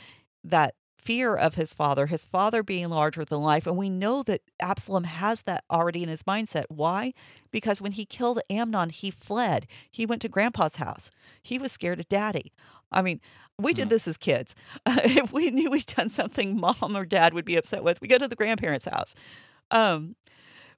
that 0.43 0.76
fear 1.08 1.38
of 1.38 1.56
his 1.56 1.74
father, 1.74 2.08
his 2.08 2.26
father 2.26 2.62
being 2.62 2.89
larger 2.89 3.24
than 3.24 3.39
life. 3.39 3.65
And 3.65 3.78
we 3.78 3.89
know 3.89 4.24
that 4.24 4.41
Absalom 4.60 5.06
has 5.06 5.43
that 5.43 5.63
already 5.72 6.04
in 6.04 6.10
his 6.10 6.24
mindset. 6.24 6.65
Why? 6.67 7.13
Because 7.50 7.80
when 7.80 7.93
he 7.93 8.04
killed 8.04 8.41
Amnon, 8.50 8.89
he 8.89 9.10
fled. 9.10 9.67
He 9.89 10.06
went 10.06 10.22
to 10.24 10.28
grandpa's 10.28 10.76
house. 10.76 11.10
He 11.41 11.58
was 11.58 11.72
scared 11.72 12.02
of 12.02 12.10
daddy. 12.10 12.52
I 12.91 13.02
mean, 13.02 13.22
we 13.58 13.74
did 13.74 13.84
mm-hmm. 13.84 13.91
this 13.91 14.08
as 14.10 14.17
kids. 14.17 14.54
Uh, 14.86 15.00
if 15.06 15.32
we 15.32 15.50
knew 15.50 15.72
we'd 15.72 15.86
done 15.86 16.10
something 16.10 16.60
mom 16.60 16.98
or 16.98 17.06
dad 17.06 17.34
would 17.34 17.46
be 17.46 17.56
upset 17.56 17.86
with, 17.86 18.02
we 18.02 18.10
go 18.10 18.17
to 18.17 18.28
the 18.28 18.36
grandparents' 18.36 18.84
house. 18.84 19.15
Um, 19.72 20.17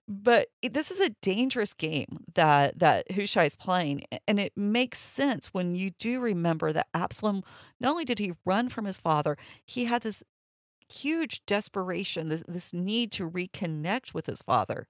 but 0.10 0.48
this 0.64 0.90
is 0.90 1.00
a 1.00 1.12
dangerous 1.22 1.74
game 1.74 2.26
that 2.34 2.80
that 2.80 3.12
Hushai 3.12 3.46
is 3.46 3.56
playing, 3.56 4.06
and 4.28 4.40
it 4.40 4.54
makes 4.58 5.00
sense 5.00 5.48
when 5.54 5.76
you 5.76 5.92
do 5.92 6.20
remember 6.20 6.74
that 6.74 6.88
Absalom 6.96 7.44
not 7.80 7.92
only 7.92 8.06
did 8.06 8.20
he 8.20 8.34
run 8.46 8.70
from 8.70 8.86
his 8.86 8.98
father, 8.98 9.38
he 9.66 9.86
had 9.86 10.02
this 10.02 10.24
huge 10.90 11.46
desperation, 11.46 12.30
this, 12.30 12.44
this 12.48 12.74
need 12.74 13.12
to 13.14 13.30
reconnect 13.30 14.14
with 14.14 14.26
his 14.26 14.42
father, 14.42 14.88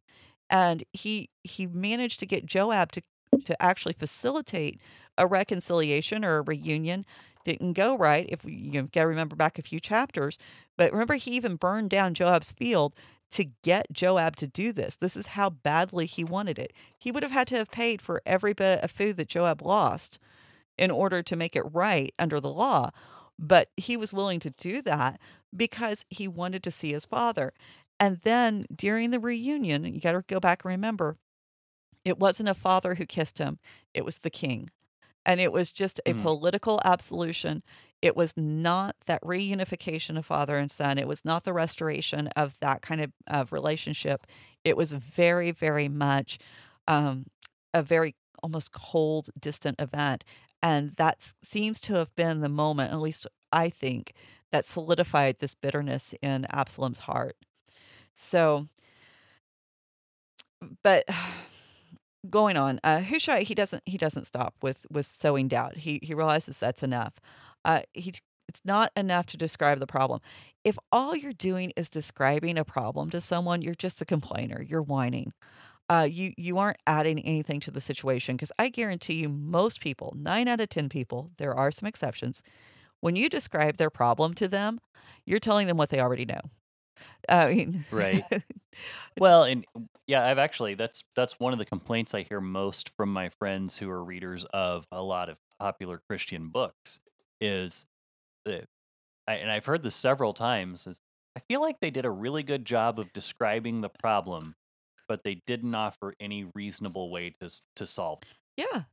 and 0.50 0.84
he 0.94 1.30
he 1.44 1.68
managed 1.68 2.20
to 2.22 2.26
get 2.26 2.46
Joab 2.46 2.92
to 2.94 3.02
to 3.46 3.62
actually 3.62 3.94
facilitate 3.94 4.80
a 5.18 5.28
reconciliation 5.28 6.26
or 6.26 6.38
a 6.38 6.42
reunion. 6.42 7.06
Didn't 7.46 7.74
go 7.74 7.98
right. 7.98 8.26
If 8.30 8.44
you 8.46 8.84
got 8.84 9.02
to 9.02 9.08
remember 9.08 9.36
back 9.36 9.58
a 9.60 9.62
few 9.64 9.80
chapters, 9.80 10.38
but 10.78 10.92
remember 10.92 11.16
he 11.16 11.32
even 11.32 11.56
burned 11.56 11.90
down 11.90 12.14
Joab's 12.14 12.52
field 12.52 12.94
to 13.32 13.46
get 13.64 13.92
Joab 13.92 14.36
to 14.38 14.48
do 14.48 14.72
this. 14.72 14.96
This 14.96 15.16
is 15.16 15.28
how 15.28 15.50
badly 15.50 16.06
he 16.06 16.24
wanted 16.24 16.58
it. 16.58 16.74
He 16.98 17.12
would 17.12 17.24
have 17.24 17.32
had 17.32 17.48
to 17.50 17.58
have 17.58 17.72
paid 17.72 18.02
for 18.02 18.22
every 18.26 18.54
bit 18.54 18.84
of 18.84 18.92
food 18.92 19.18
that 19.18 19.28
Joab 19.28 19.62
lost 19.62 20.20
in 20.78 20.90
order 20.92 21.22
to 21.22 21.36
make 21.36 21.56
it 21.56 21.74
right 21.74 22.14
under 22.18 22.40
the 22.40 22.52
law. 22.52 22.92
But 23.38 23.70
he 23.78 23.96
was 23.96 24.14
willing 24.14 24.40
to 24.42 24.50
do 24.50 24.82
that 24.82 25.20
because 25.56 26.06
he 26.10 26.28
wanted 26.28 26.64
to 26.64 26.72
see 26.72 26.92
his 26.92 27.06
father. 27.06 27.54
And 28.00 28.20
then 28.24 28.66
during 28.74 29.12
the 29.12 29.20
reunion, 29.20 29.84
you 29.86 30.00
got 30.00 30.14
to 30.14 30.24
go 30.28 30.40
back 30.40 30.64
and 30.64 30.70
remember, 30.70 31.18
it 32.06 32.18
wasn't 32.18 32.50
a 32.50 32.54
father 32.54 32.96
who 32.96 33.06
kissed 33.06 33.38
him, 33.38 33.60
it 33.94 34.06
was 34.06 34.18
the 34.18 34.30
king. 34.30 34.70
And 35.26 35.40
it 35.40 35.52
was 35.52 35.72
just 35.72 36.00
a 36.06 36.14
mm. 36.14 36.22
political 36.24 36.80
absolution. 36.84 37.62
It 38.02 38.16
was 38.16 38.36
not 38.38 38.96
that 39.08 39.22
reunification 39.24 40.18
of 40.18 40.26
father 40.26 40.58
and 40.58 40.72
son. 40.72 40.98
It 40.98 41.08
was 41.08 41.26
not 41.26 41.44
the 41.44 41.54
restoration 41.54 42.28
of 42.36 42.54
that 42.62 42.82
kind 42.82 43.02
of, 43.02 43.12
of 43.28 43.52
relationship. 43.52 44.26
It 44.64 44.78
was 44.78 44.94
very, 44.94 45.52
very 45.52 45.90
much 45.90 46.40
um, 46.88 47.26
a 47.74 47.84
very 47.84 48.16
almost 48.42 48.72
cold, 48.72 49.30
distant 49.40 49.80
event. 49.80 50.24
And 50.62 50.96
that 50.98 51.34
seems 51.44 51.80
to 51.82 51.96
have 51.96 52.14
been 52.16 52.42
the 52.42 52.50
moment, 52.50 52.92
at 52.92 53.00
least 53.00 53.28
I 53.52 53.70
think, 53.70 54.14
that 54.52 54.66
solidified 54.66 55.40
this 55.40 55.54
bitterness 55.54 56.14
in 56.22 56.46
Absalom's 56.50 57.00
heart. 57.00 57.36
So, 58.14 58.68
but 60.84 61.06
going 62.30 62.58
on, 62.58 62.80
uh, 62.84 63.02
Hushai 63.02 63.44
he 63.44 63.56
doesn't 63.56 63.84
he 63.86 63.98
doesn't 63.98 64.26
stop 64.26 64.56
with 64.62 64.86
with 64.92 65.06
sowing 65.06 65.48
doubt. 65.48 65.78
He 65.78 66.00
he 66.04 66.14
realizes 66.14 66.60
that's 66.60 66.84
enough. 66.84 67.14
Uh, 67.70 67.82
he 67.94 68.12
it's 68.48 68.62
not 68.66 68.92
enough 68.98 69.28
to 69.28 69.38
describe 69.38 69.80
the 69.80 69.86
problem. 69.86 70.22
If 70.64 70.80
all 70.92 71.16
you're 71.16 71.34
doing 71.34 71.72
is 71.78 71.88
describing 71.88 72.58
a 72.58 72.66
problem 72.66 73.12
to 73.12 73.22
someone, 73.22 73.62
you're 73.62 73.76
just 73.76 74.02
a 74.02 74.06
complainer. 74.06 74.60
You're 74.60 74.82
whining. 74.82 75.34
Uh, 75.88 76.08
you 76.10 76.34
you 76.36 76.58
aren't 76.58 76.80
adding 76.88 77.20
anything 77.20 77.60
to 77.60 77.70
the 77.72 77.80
situation 77.80 78.36
because 78.36 78.52
I 78.58 78.70
guarantee 78.70 79.14
you, 79.16 79.30
most 79.30 79.82
people, 79.82 80.16
nine 80.18 80.48
out 80.48 80.60
of 80.60 80.70
ten 80.70 80.90
people, 80.90 81.30
there 81.38 81.54
are 81.54 81.70
some 81.70 81.86
exceptions. 81.86 82.42
When 83.02 83.16
you 83.16 83.30
describe 83.30 83.78
their 83.78 83.92
problem 83.92 84.34
to 84.36 84.48
them, 84.48 84.80
you're 85.28 85.40
telling 85.40 85.68
them 85.68 85.78
what 85.78 85.90
they 85.90 86.00
already 86.00 86.26
know. 86.26 86.42
I 87.30 87.54
mean, 87.54 87.86
right. 87.92 88.24
well, 89.20 89.44
and 89.44 89.64
yeah, 90.08 90.28
I've 90.28 90.40
actually 90.40 90.74
that's 90.74 91.04
that's 91.16 91.40
one 91.40 91.54
of 91.54 91.60
the 91.60 91.66
complaints 91.66 92.16
I 92.16 92.24
hear 92.24 92.42
most 92.42 92.90
from 92.98 93.14
my 93.14 93.30
friends 93.30 93.78
who 93.78 93.92
are 93.92 94.04
readers 94.04 94.44
of 94.46 94.88
a 94.92 95.04
lot 95.04 95.30
of 95.30 95.38
popular 95.60 96.02
Christian 96.08 96.50
books 96.50 97.00
is 97.42 97.86
I, 99.28 99.36
and 99.36 99.52
I've 99.52 99.66
heard 99.66 99.84
this 99.84 99.96
several 99.96 100.34
times, 100.34 100.88
is 100.88 101.00
I 101.36 101.42
feel 101.48 101.62
like 101.62 101.78
they 101.80 101.92
did 101.92 102.06
a 102.06 102.12
really 102.12 102.44
good 102.44 102.66
job 102.66 103.00
of 103.00 103.14
describing 103.14 103.82
the 103.82 103.90
problem, 103.90 104.56
but 105.08 105.22
they 105.24 105.42
didn't 105.46 105.76
offer 105.76 106.14
any 106.20 106.50
reasonable 106.56 107.12
way 107.12 107.36
to 107.42 107.50
to 107.76 107.86
solve. 107.86 108.20
it. 108.24 108.66
Yeah. 108.72 108.84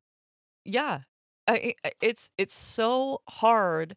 Yeah. 0.65 1.01
I, 1.49 1.75
it's 2.03 2.31
it's 2.39 2.55
so 2.55 3.23
hard 3.29 3.97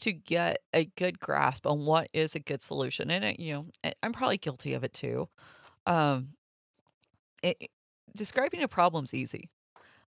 to 0.00 0.12
get 0.12 0.58
a 0.74 0.86
good 0.96 1.20
grasp 1.20 1.66
on 1.66 1.86
what 1.86 2.08
is 2.14 2.34
a 2.36 2.40
good 2.40 2.62
solution. 2.62 3.10
And 3.10 3.24
it, 3.24 3.40
you 3.40 3.54
know, 3.54 3.70
I'm 4.02 4.12
probably 4.12 4.38
guilty 4.38 4.74
of 4.74 4.84
it 4.84 4.94
too. 4.94 5.28
Um 5.86 6.34
it- 7.42 7.70
describing 8.14 8.62
a 8.62 8.68
problem's 8.68 9.14
easy. 9.14 9.50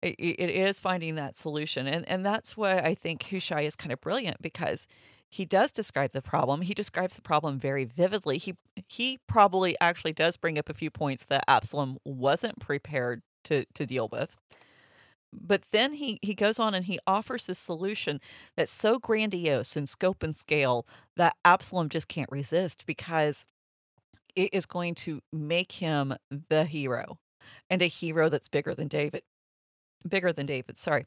It, 0.03 0.15
it 0.19 0.51
is 0.51 0.79
finding 0.79 1.17
that 1.17 1.35
solution. 1.35 1.87
And 1.87 2.09
and 2.09 2.25
that's 2.25 2.57
why 2.57 2.79
I 2.79 2.95
think 2.95 3.25
Hushai 3.25 3.63
is 3.63 3.77
kind 3.77 3.93
of 3.93 4.01
brilliant 4.01 4.41
because 4.41 4.87
he 5.31 5.45
does 5.45 5.73
describe 5.73 6.13
the 6.13 6.23
problem. 6.23 6.63
He 6.63 6.73
describes 6.73 7.17
the 7.17 7.23
problem 7.23 7.59
very 7.59 7.85
vividly. 7.85 8.39
He 8.39 8.55
he 8.87 9.19
probably 9.27 9.77
actually 9.81 10.13
does 10.13 10.37
bring 10.37 10.59
up 10.59 10.69
a 10.69 10.75
few 10.75 10.91
points 10.91 11.25
that 11.25 11.45
Absalom 11.49 11.99
wasn't 12.05 12.61
prepared 12.61 13.23
to 13.45 13.65
to 13.75 13.87
deal 13.87 14.09
with 14.11 14.37
but 15.33 15.63
then 15.73 15.95
he 15.95 16.19
he 16.23 16.35
goes 16.35 16.59
on 16.59 16.75
and 16.75 16.87
he 16.87 16.99
offers 17.07 17.47
this 17.47 17.59
solution 17.59 18.21
that's 18.57 18.73
so 18.73 18.99
grandiose 18.99 19.77
in 19.77 19.87
scope 19.87 20.23
and 20.23 20.35
scale 20.35 20.87
that 21.17 21.37
Absalom 21.45 21.89
just 21.89 22.09
can't 22.09 22.31
resist 22.31 22.87
because 22.87 23.45
it 24.35 24.51
is 24.53 24.67
going 24.67 24.95
to 24.95 25.21
make 25.33 25.73
him 25.73 26.15
the 26.49 26.65
hero 26.65 27.19
and 27.69 27.83
a 27.83 27.87
hero 27.87 28.29
that's 28.29 28.49
bigger 28.49 28.75
than 28.75 28.89
David 28.89 29.23
bigger 30.07 30.33
than 30.33 30.47
David 30.47 30.77
sorry. 30.77 31.07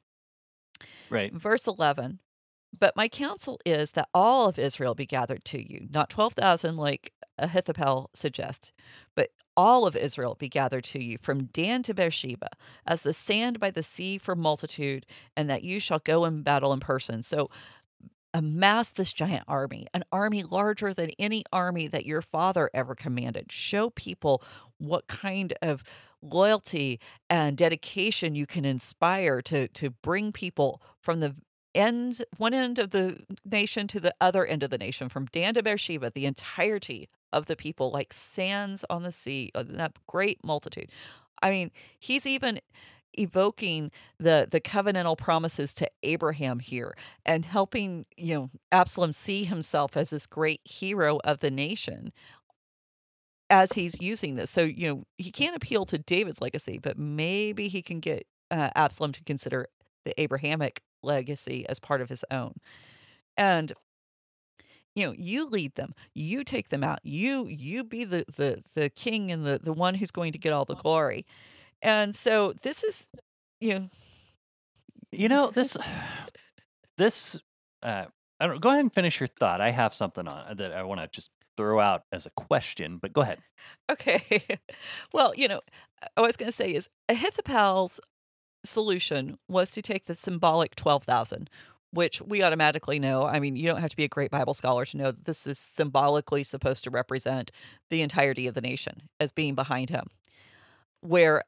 Right. 1.09 1.33
verse 1.33 1.67
11 1.67 2.19
but 2.77 2.95
my 2.95 3.07
counsel 3.07 3.59
is 3.65 3.91
that 3.91 4.07
all 4.13 4.47
of 4.47 4.57
Israel 4.57 4.95
be 4.95 5.05
gathered 5.05 5.43
to 5.45 5.61
you. 5.61 5.87
Not 5.89 6.09
12,000 6.09 6.77
like 6.77 7.11
Ahithophel 7.37 8.09
suggests 8.13 8.71
but 9.15 9.29
all 9.57 9.85
of 9.85 9.95
Israel 9.95 10.35
be 10.35 10.47
gathered 10.47 10.85
to 10.85 11.03
you 11.03 11.17
from 11.17 11.45
Dan 11.45 11.83
to 11.83 11.93
Beersheba 11.93 12.49
as 12.87 13.01
the 13.01 13.13
sand 13.13 13.59
by 13.59 13.71
the 13.71 13.83
sea 13.83 14.17
for 14.17 14.35
multitude 14.35 15.05
and 15.35 15.49
that 15.49 15.63
you 15.63 15.79
shall 15.79 15.99
go 15.99 16.23
in 16.25 16.43
battle 16.43 16.71
in 16.71 16.79
person. 16.79 17.21
So 17.21 17.49
amass 18.33 18.91
this 18.91 19.11
giant 19.11 19.43
army 19.47 19.87
an 19.93 20.05
army 20.11 20.41
larger 20.43 20.93
than 20.93 21.11
any 21.19 21.43
army 21.51 21.87
that 21.87 22.05
your 22.05 22.21
father 22.21 22.69
ever 22.73 22.95
commanded. 22.95 23.51
Show 23.51 23.89
people 23.89 24.41
what 24.77 25.07
kind 25.07 25.53
of 25.61 25.83
loyalty 26.21 26.99
and 27.29 27.57
dedication 27.57 28.35
you 28.35 28.45
can 28.45 28.65
inspire 28.65 29.41
to 29.41 29.67
to 29.69 29.89
bring 29.89 30.31
people 30.31 30.81
from 30.99 31.19
the 31.19 31.35
end 31.73 32.21
one 32.37 32.53
end 32.53 32.79
of 32.79 32.91
the 32.91 33.17
nation 33.45 33.87
to 33.87 33.99
the 33.99 34.13
other 34.19 34.45
end 34.45 34.63
of 34.63 34.69
the 34.69 34.77
nation 34.77 35.09
from 35.09 35.25
Dan 35.27 35.53
to 35.53 35.63
Beersheba 35.63 36.11
the 36.13 36.25
entirety 36.25 37.09
of 37.31 37.47
the 37.47 37.55
people 37.55 37.91
like 37.91 38.13
sands 38.13 38.83
on 38.89 39.03
the 39.03 39.11
sea 39.11 39.51
uh, 39.55 39.63
that 39.67 39.93
great 40.07 40.43
multitude. 40.43 40.89
I 41.41 41.49
mean 41.49 41.71
he's 41.99 42.25
even 42.25 42.59
evoking 43.13 43.91
the 44.19 44.47
the 44.49 44.61
covenantal 44.61 45.17
promises 45.17 45.73
to 45.73 45.89
Abraham 46.03 46.59
here 46.59 46.95
and 47.25 47.45
helping 47.45 48.05
you 48.15 48.33
know 48.35 48.49
Absalom 48.71 49.13
see 49.13 49.43
himself 49.43 49.97
as 49.97 50.11
this 50.11 50.25
great 50.25 50.61
hero 50.63 51.19
of 51.23 51.39
the 51.39 51.51
nation 51.51 52.13
as 53.51 53.73
he's 53.73 54.01
using 54.01 54.35
this 54.37 54.51
so 54.51 54.63
you 54.63 54.89
know 54.89 55.03
he 55.19 55.31
can't 55.31 55.57
appeal 55.57 55.85
to 55.85 55.99
David's 55.99 56.41
legacy 56.41 56.79
but 56.79 56.97
maybe 56.97 57.69
he 57.69 57.83
can 57.83 57.99
get 58.01 58.27
uh, 58.51 58.71
Absalom 58.75 59.13
to 59.13 59.23
consider 59.25 59.67
the 60.05 60.19
Abrahamic 60.21 60.81
legacy 61.03 61.67
as 61.69 61.79
part 61.79 62.01
of 62.01 62.09
his 62.09 62.25
own 62.31 62.55
and 63.37 63.73
you 64.95 65.05
know 65.07 65.13
you 65.17 65.47
lead 65.47 65.75
them 65.75 65.93
you 66.13 66.43
take 66.43 66.69
them 66.69 66.83
out 66.83 66.99
you 67.03 67.47
you 67.47 67.83
be 67.83 68.03
the 68.05 68.25
the 68.35 68.63
the 68.75 68.89
king 68.89 69.31
and 69.31 69.45
the 69.45 69.59
the 69.61 69.73
one 69.73 69.95
who's 69.95 70.11
going 70.11 70.31
to 70.31 70.39
get 70.39 70.53
all 70.53 70.65
the 70.65 70.75
glory 70.75 71.25
and 71.81 72.15
so 72.15 72.53
this 72.63 72.83
is 72.83 73.07
you 73.61 73.73
know 73.73 73.89
You 75.11 75.29
know 75.29 75.51
this. 75.51 75.77
This. 76.97 77.39
Uh, 77.81 78.05
I 78.39 78.47
don't. 78.47 78.61
Go 78.61 78.69
ahead 78.69 78.81
and 78.81 78.93
finish 78.93 79.19
your 79.19 79.27
thought. 79.27 79.61
I 79.61 79.71
have 79.71 79.95
something 79.95 80.27
on 80.27 80.57
that 80.57 80.73
I 80.73 80.83
want 80.83 81.01
to 81.01 81.07
just 81.07 81.31
throw 81.61 81.79
out 81.79 82.03
as 82.11 82.25
a 82.25 82.31
question, 82.31 82.97
but 82.99 83.13
go 83.13 83.21
ahead. 83.21 83.39
Okay. 83.89 84.43
well, 85.13 85.33
you 85.35 85.47
know, 85.47 85.61
I 86.17 86.21
was 86.21 86.35
going 86.35 86.47
to 86.47 86.55
say 86.55 86.73
is 86.73 86.89
Ahithophel's 87.07 87.99
solution 88.65 89.37
was 89.47 89.69
to 89.71 89.81
take 89.81 90.05
the 90.05 90.15
symbolic 90.15 90.75
12,000, 90.75 91.49
which 91.91 92.19
we 92.21 92.41
automatically 92.41 92.97
know. 92.97 93.25
I 93.25 93.39
mean, 93.39 93.55
you 93.55 93.67
don't 93.67 93.81
have 93.81 93.91
to 93.91 93.95
be 93.95 94.03
a 94.03 94.09
great 94.09 94.31
Bible 94.31 94.55
scholar 94.55 94.85
to 94.85 94.97
know 94.97 95.11
that 95.11 95.25
this 95.25 95.45
is 95.45 95.59
symbolically 95.59 96.43
supposed 96.43 96.83
to 96.85 96.89
represent 96.89 97.51
the 97.91 98.01
entirety 98.01 98.47
of 98.47 98.55
the 98.55 98.61
nation 98.61 99.03
as 99.19 99.31
being 99.31 99.53
behind 99.53 99.91
him. 99.91 100.07
Where 101.01 101.43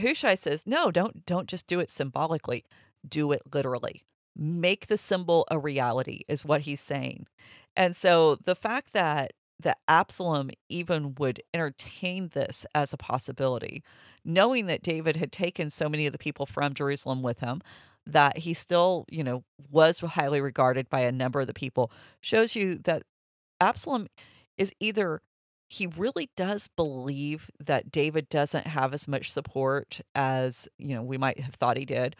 Hushai 0.00 0.34
says, 0.34 0.66
"No, 0.66 0.90
don't 0.90 1.26
don't 1.26 1.48
just 1.48 1.66
do 1.66 1.80
it 1.80 1.90
symbolically. 1.90 2.64
Do 3.06 3.32
it 3.32 3.42
literally. 3.52 4.04
Make 4.36 4.86
the 4.86 4.98
symbol 4.98 5.46
a 5.50 5.58
reality." 5.58 6.22
Is 6.28 6.44
what 6.44 6.62
he's 6.62 6.80
saying. 6.80 7.26
And 7.76 7.96
so 7.96 8.36
the 8.36 8.54
fact 8.54 8.92
that 8.92 9.32
that 9.58 9.78
Absalom 9.88 10.50
even 10.68 11.14
would 11.14 11.42
entertain 11.54 12.28
this 12.34 12.66
as 12.74 12.92
a 12.92 12.98
possibility, 12.98 13.82
knowing 14.24 14.66
that 14.66 14.82
David 14.82 15.16
had 15.16 15.32
taken 15.32 15.70
so 15.70 15.88
many 15.88 16.06
of 16.06 16.12
the 16.12 16.18
people 16.18 16.44
from 16.44 16.74
Jerusalem 16.74 17.22
with 17.22 17.40
him, 17.40 17.62
that 18.06 18.38
he 18.38 18.52
still, 18.52 19.06
you 19.10 19.24
know, 19.24 19.44
was 19.70 20.00
highly 20.00 20.40
regarded 20.40 20.90
by 20.90 21.00
a 21.00 21.12
number 21.12 21.40
of 21.40 21.46
the 21.46 21.54
people, 21.54 21.90
shows 22.20 22.54
you 22.54 22.76
that 22.84 23.04
Absalom 23.60 24.08
is 24.58 24.72
either 24.78 25.22
he 25.68 25.86
really 25.86 26.30
does 26.36 26.68
believe 26.76 27.50
that 27.58 27.90
David 27.90 28.28
doesn't 28.28 28.66
have 28.66 28.94
as 28.94 29.08
much 29.08 29.32
support 29.32 30.00
as, 30.14 30.68
you 30.78 30.94
know, 30.94 31.02
we 31.02 31.18
might 31.18 31.40
have 31.40 31.54
thought 31.54 31.76
he 31.76 31.84
did, 31.84 32.14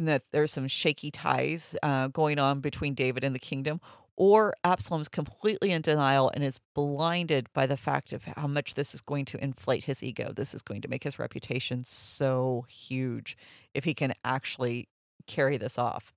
and 0.00 0.08
that 0.08 0.22
there's 0.32 0.50
some 0.50 0.66
shaky 0.66 1.10
ties 1.10 1.76
uh, 1.82 2.08
going 2.08 2.38
on 2.38 2.60
between 2.60 2.94
David 2.94 3.22
and 3.22 3.34
the 3.34 3.38
kingdom, 3.38 3.82
or 4.16 4.54
Absalom's 4.64 5.08
completely 5.08 5.70
in 5.72 5.82
denial 5.82 6.30
and 6.32 6.42
is 6.42 6.58
blinded 6.74 7.48
by 7.52 7.66
the 7.66 7.76
fact 7.76 8.14
of 8.14 8.24
how 8.24 8.46
much 8.46 8.74
this 8.74 8.94
is 8.94 9.02
going 9.02 9.26
to 9.26 9.44
inflate 9.44 9.84
his 9.84 10.02
ego. 10.02 10.32
This 10.34 10.54
is 10.54 10.62
going 10.62 10.80
to 10.80 10.88
make 10.88 11.04
his 11.04 11.18
reputation 11.18 11.84
so 11.84 12.64
huge 12.66 13.36
if 13.74 13.84
he 13.84 13.92
can 13.92 14.14
actually 14.24 14.88
carry 15.26 15.58
this 15.58 15.76
off. 15.76 16.14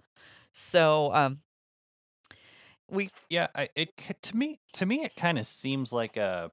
So, 0.54 1.14
um, 1.14 1.40
we 2.90 3.10
Yeah, 3.30 3.48
I, 3.54 3.68
it 3.76 3.92
to 4.22 4.38
me 4.38 4.60
to 4.74 4.86
me 4.86 5.04
it 5.04 5.16
kind 5.18 5.38
of 5.38 5.46
seems 5.46 5.92
like 5.92 6.16
a. 6.16 6.52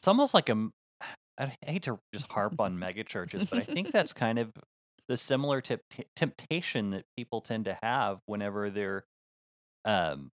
It's 0.00 0.08
almost 0.08 0.34
like 0.34 0.50
a 0.50 0.68
I 1.38 1.56
hate 1.62 1.84
to 1.84 1.98
just 2.12 2.26
harp 2.30 2.60
on 2.60 2.78
mega 2.78 3.04
churches, 3.04 3.46
but 3.46 3.58
I 3.58 3.62
think 3.62 3.90
that's 3.90 4.12
kind 4.12 4.38
of 4.38 4.52
the 5.08 5.16
similar 5.16 5.60
tip, 5.60 5.82
temptation 6.16 6.90
that 6.90 7.04
people 7.16 7.40
tend 7.40 7.66
to 7.66 7.78
have 7.82 8.18
whenever 8.26 8.70
they're 8.70 9.04
um, 9.84 10.30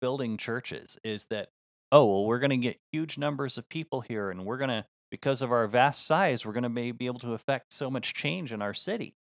building 0.00 0.36
churches 0.36 0.98
is 1.04 1.26
that 1.30 1.48
oh 1.92 2.04
well 2.04 2.24
we're 2.24 2.38
going 2.38 2.50
to 2.50 2.56
get 2.56 2.78
huge 2.92 3.18
numbers 3.18 3.58
of 3.58 3.68
people 3.68 4.00
here 4.00 4.30
and 4.30 4.44
we're 4.44 4.56
going 4.56 4.70
to 4.70 4.84
because 5.10 5.42
of 5.42 5.52
our 5.52 5.66
vast 5.66 6.06
size 6.06 6.44
we're 6.44 6.52
going 6.52 6.62
to 6.62 6.92
be 6.92 7.06
able 7.06 7.18
to 7.18 7.34
affect 7.34 7.72
so 7.72 7.90
much 7.90 8.14
change 8.14 8.52
in 8.52 8.62
our 8.62 8.74
city 8.74 9.14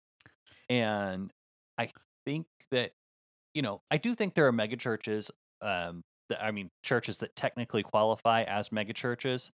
and 0.69 1.33
i 1.79 1.89
think 2.25 2.47
that 2.71 2.93
you 3.55 3.63
know 3.63 3.81
i 3.91 3.97
do 3.97 4.15
think 4.15 4.35
there 4.35 4.47
are 4.47 4.53
mega 4.53 4.77
churches 4.77 5.31
um 5.63 6.03
that, 6.29 6.43
i 6.43 6.51
mean 6.51 6.71
churches 6.83 7.19
that 7.19 7.35
technically 7.35 7.83
qualify 7.83 8.43
as 8.43 8.71
mega 8.71 8.93
churches 8.93 9.51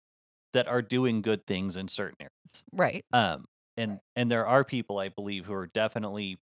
that 0.53 0.67
are 0.67 0.81
doing 0.81 1.21
good 1.21 1.45
things 1.45 1.75
in 1.75 1.87
certain 1.87 2.17
areas 2.19 2.63
right. 2.73 3.05
um 3.13 3.45
and 3.81 3.99
and 4.15 4.29
there 4.29 4.45
are 4.45 4.63
people 4.63 4.99
i 4.99 5.09
believe 5.09 5.45
who 5.45 5.53
are 5.53 5.67
definitely 5.67 6.37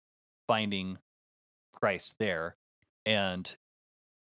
finding 0.47 0.99
christ 1.73 2.15
there 2.19 2.57
and 3.05 3.57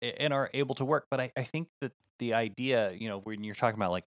and 0.02 0.32
are 0.32 0.50
able 0.52 0.74
to 0.74 0.84
work 0.84 1.06
but 1.10 1.20
i, 1.20 1.32
I 1.36 1.44
think 1.44 1.68
that 1.80 1.92
the 2.18 2.34
idea 2.34 2.92
you 2.92 3.08
know 3.08 3.20
when 3.20 3.44
you're 3.44 3.54
talking 3.54 3.78
about 3.78 3.90
like 3.90 4.04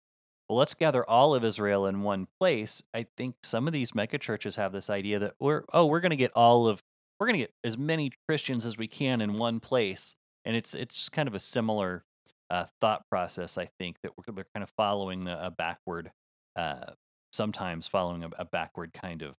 well 0.50 0.58
let's 0.58 0.74
gather 0.74 1.08
all 1.10 1.34
of 1.34 1.44
israel 1.44 1.86
in 1.86 2.02
one 2.02 2.28
place 2.40 2.84
i 2.94 3.06
think 3.18 3.36
some 3.44 3.68
of 3.68 3.74
these 3.74 3.96
mega 3.96 4.18
churches 4.18 4.56
have 4.58 4.72
this 4.72 4.90
idea 4.90 5.20
that 5.20 5.34
we're 5.40 5.64
oh 5.74 5.86
we're 5.86 6.02
going 6.02 6.12
to 6.12 6.16
get 6.16 6.32
all 6.36 6.68
of 6.68 6.84
we're 7.20 7.28
going 7.28 7.40
to 7.40 7.44
get 7.44 7.54
as 7.64 7.78
many 7.78 8.12
christians 8.28 8.66
as 8.66 8.78
we 8.78 8.88
can 8.88 9.22
in 9.22 9.34
one 9.34 9.60
place 9.60 10.16
and 10.46 10.56
it's 10.56 10.74
it's 10.74 10.98
just 10.98 11.12
kind 11.12 11.28
of 11.28 11.36
a 11.36 11.40
similar 11.40 12.04
uh, 12.50 12.66
thought 12.80 13.04
process 13.10 13.58
i 13.58 13.68
think 13.78 13.98
that 14.04 14.12
we're, 14.18 14.34
they're 14.34 14.48
kind 14.54 14.64
of 14.64 14.70
following 14.78 15.26
the, 15.26 15.46
a 15.46 15.52
backward 15.52 16.12
uh, 16.56 16.92
sometimes 17.32 17.88
following 17.88 18.24
a, 18.24 18.30
a 18.40 18.46
backward 18.46 18.94
kind 18.94 19.22
of 19.24 19.36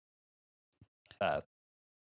uh, 1.20 1.41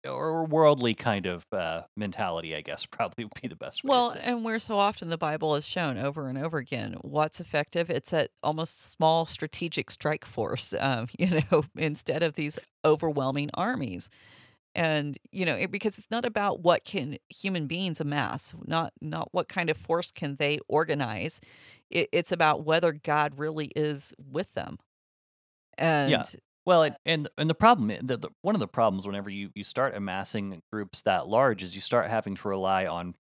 or 0.06 0.44
worldly 0.46 0.94
kind 0.94 1.26
of 1.26 1.46
uh, 1.52 1.84
mentality, 1.96 2.54
I 2.56 2.62
guess 2.62 2.86
probably 2.90 3.24
would 3.26 3.40
be 3.42 3.48
the 3.48 3.56
best 3.56 3.84
way 3.84 3.96
Well, 3.96 4.10
to 4.10 4.18
say. 4.20 4.22
and 4.22 4.44
where 4.44 4.58
so 4.58 4.78
often 4.78 5.10
the 5.10 5.18
Bible 5.18 5.54
is 5.56 5.66
shown 5.66 5.98
over 5.98 6.28
and 6.28 6.38
over 6.38 6.56
again, 6.56 6.94
what's 7.02 7.38
effective? 7.38 7.90
It's 7.90 8.10
that 8.10 8.30
almost 8.42 8.80
small 8.80 9.26
strategic 9.26 9.90
strike 9.90 10.24
force, 10.24 10.72
um, 10.80 11.08
you 11.18 11.42
know, 11.50 11.64
instead 11.76 12.22
of 12.22 12.34
these 12.34 12.58
overwhelming 12.84 13.50
armies. 13.54 14.08
and 14.74 15.18
you 15.32 15.46
know 15.46 15.54
it, 15.56 15.70
because 15.72 15.98
it's 15.98 16.10
not 16.10 16.24
about 16.26 16.62
what 16.62 16.84
can 16.84 17.18
human 17.30 17.66
beings 17.68 18.00
amass 18.00 18.54
not 18.66 18.92
not 19.02 19.28
what 19.32 19.48
kind 19.48 19.70
of 19.70 19.76
force 19.78 20.10
can 20.12 20.36
they 20.36 20.58
organize 20.68 21.40
it, 21.90 22.08
it's 22.12 22.32
about 22.32 22.64
whether 22.64 22.92
god 22.92 23.38
really 23.38 23.68
is 23.76 24.14
with 24.18 24.52
them 24.54 24.78
and 25.78 26.10
yeah. 26.10 26.22
Well, 26.66 26.82
it, 26.84 26.94
and 27.04 27.28
and 27.36 27.48
the 27.50 27.54
problem, 27.54 27.90
i- 27.90 28.00
the, 28.02 28.16
the, 28.16 28.30
one 28.42 28.54
of 28.54 28.60
the 28.60 28.68
problems 28.68 29.06
whenever 29.06 29.28
you 29.30 29.50
you 29.54 29.64
start 29.64 29.94
amassing 29.96 30.62
groups 30.72 31.02
that 31.02 31.26
large 31.28 31.62
is 31.62 31.74
you 31.74 31.80
start 31.80 32.08
having 32.10 32.34
to 32.36 32.48
rely 32.48 32.86
on 32.86 33.14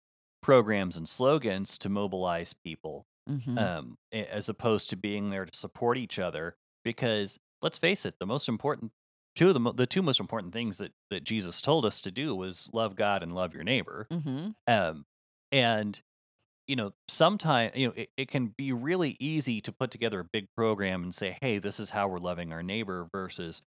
programs 0.42 0.98
and 0.98 1.08
slogans 1.08 1.78
to 1.80 1.90
mobilize 1.90 2.54
people, 2.64 3.06
Mhm. 3.30 3.58
um, 3.60 3.98
as 4.12 4.50
opposed 4.50 4.90
to 4.92 4.96
being 4.98 5.30
there 5.30 5.46
to 5.46 5.58
support 5.58 5.98
each 5.98 6.20
other. 6.20 6.56
Because 6.84 7.38
let's 7.62 7.78
face 7.80 8.06
it, 8.06 8.16
the 8.20 8.26
most 8.28 8.48
important 8.50 8.92
two 9.36 9.48
of 9.48 9.54
the 9.54 9.60
mo- 9.60 9.72
the 9.72 9.88
two 9.88 10.02
most 10.04 10.20
important 10.20 10.54
things 10.54 10.78
that 10.80 10.92
that 11.10 11.24
Jesus 11.24 11.62
told 11.62 11.86
us 11.86 12.02
to 12.02 12.12
do 12.12 12.36
was 12.36 12.70
love 12.74 12.96
God 12.96 13.24
and 13.24 13.34
love 13.34 13.54
your 13.54 13.64
neighbor. 13.64 14.08
Mhm. 14.12 14.56
Um, 14.68 15.06
and 15.52 16.02
you 16.72 16.78
know, 16.78 16.94
sometimes 17.10 17.76
you 17.76 17.88
know 17.88 17.94
it, 17.98 18.10
it 18.16 18.30
can 18.30 18.54
be 18.58 18.72
really 18.72 19.18
easy 19.20 19.60
to 19.60 19.74
put 19.74 19.92
together 19.92 20.22
a 20.22 20.30
big 20.32 20.48
program 20.56 21.04
and 21.04 21.14
say, 21.14 21.38
"Hey, 21.42 21.58
this 21.58 21.82
is 21.82 21.90
how 21.90 22.08
we're 22.08 22.18
loving 22.18 22.54
our 22.54 22.64
neighbor," 22.64 23.10
versus 23.12 23.62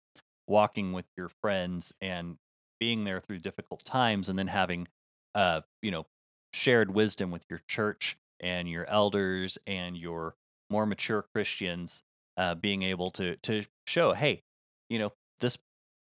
walking 0.47 0.93
with 0.93 1.03
your 1.17 1.27
friends 1.27 1.91
and 1.99 2.37
being 2.79 3.03
there 3.03 3.19
through 3.19 3.39
difficult 3.39 3.83
times, 3.83 4.29
and 4.29 4.39
then 4.39 4.47
having, 4.47 4.87
uh, 5.35 5.59
you 5.81 5.91
know, 5.91 6.05
shared 6.53 6.91
wisdom 6.95 7.29
with 7.29 7.43
your 7.49 7.59
church 7.67 8.15
and 8.39 8.69
your 8.69 8.85
elders 8.85 9.57
and 9.67 9.97
your 9.97 10.35
more 10.69 10.85
mature 10.85 11.25
Christians, 11.35 12.03
uh, 12.37 12.55
being 12.55 12.83
able 12.83 13.11
to 13.11 13.35
to 13.35 13.63
show, 13.85 14.13
"Hey, 14.13 14.43
you 14.89 14.97
know, 14.97 15.11
this 15.41 15.57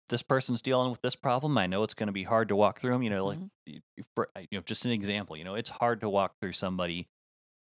this 0.09 0.23
person's 0.23 0.63
dealing 0.63 0.91
with 0.91 1.01
this 1.03 1.17
problem. 1.17 1.57
I 1.59 1.67
know 1.67 1.83
it's 1.83 1.95
going 1.95 2.09
to 2.09 2.13
be 2.13 2.25
hard 2.25 2.49
to 2.49 2.57
walk 2.57 2.81
through 2.81 2.93
them. 2.93 3.03
You 3.03 3.11
know, 3.11 3.27
like 3.27 3.39
Mhm. 3.39 3.51
y- 3.67 3.81
y- 3.99 4.05
for 4.15 4.29
uh, 4.37 4.41
you 4.41 4.59
know, 4.59 4.63
just 4.63 4.85
an 4.85 4.91
example. 4.93 5.37
You 5.37 5.45
know, 5.45 5.55
it's 5.55 5.71
hard 5.71 6.01
to 6.03 6.09
walk 6.09 6.35
through 6.41 6.53
somebody 6.53 7.09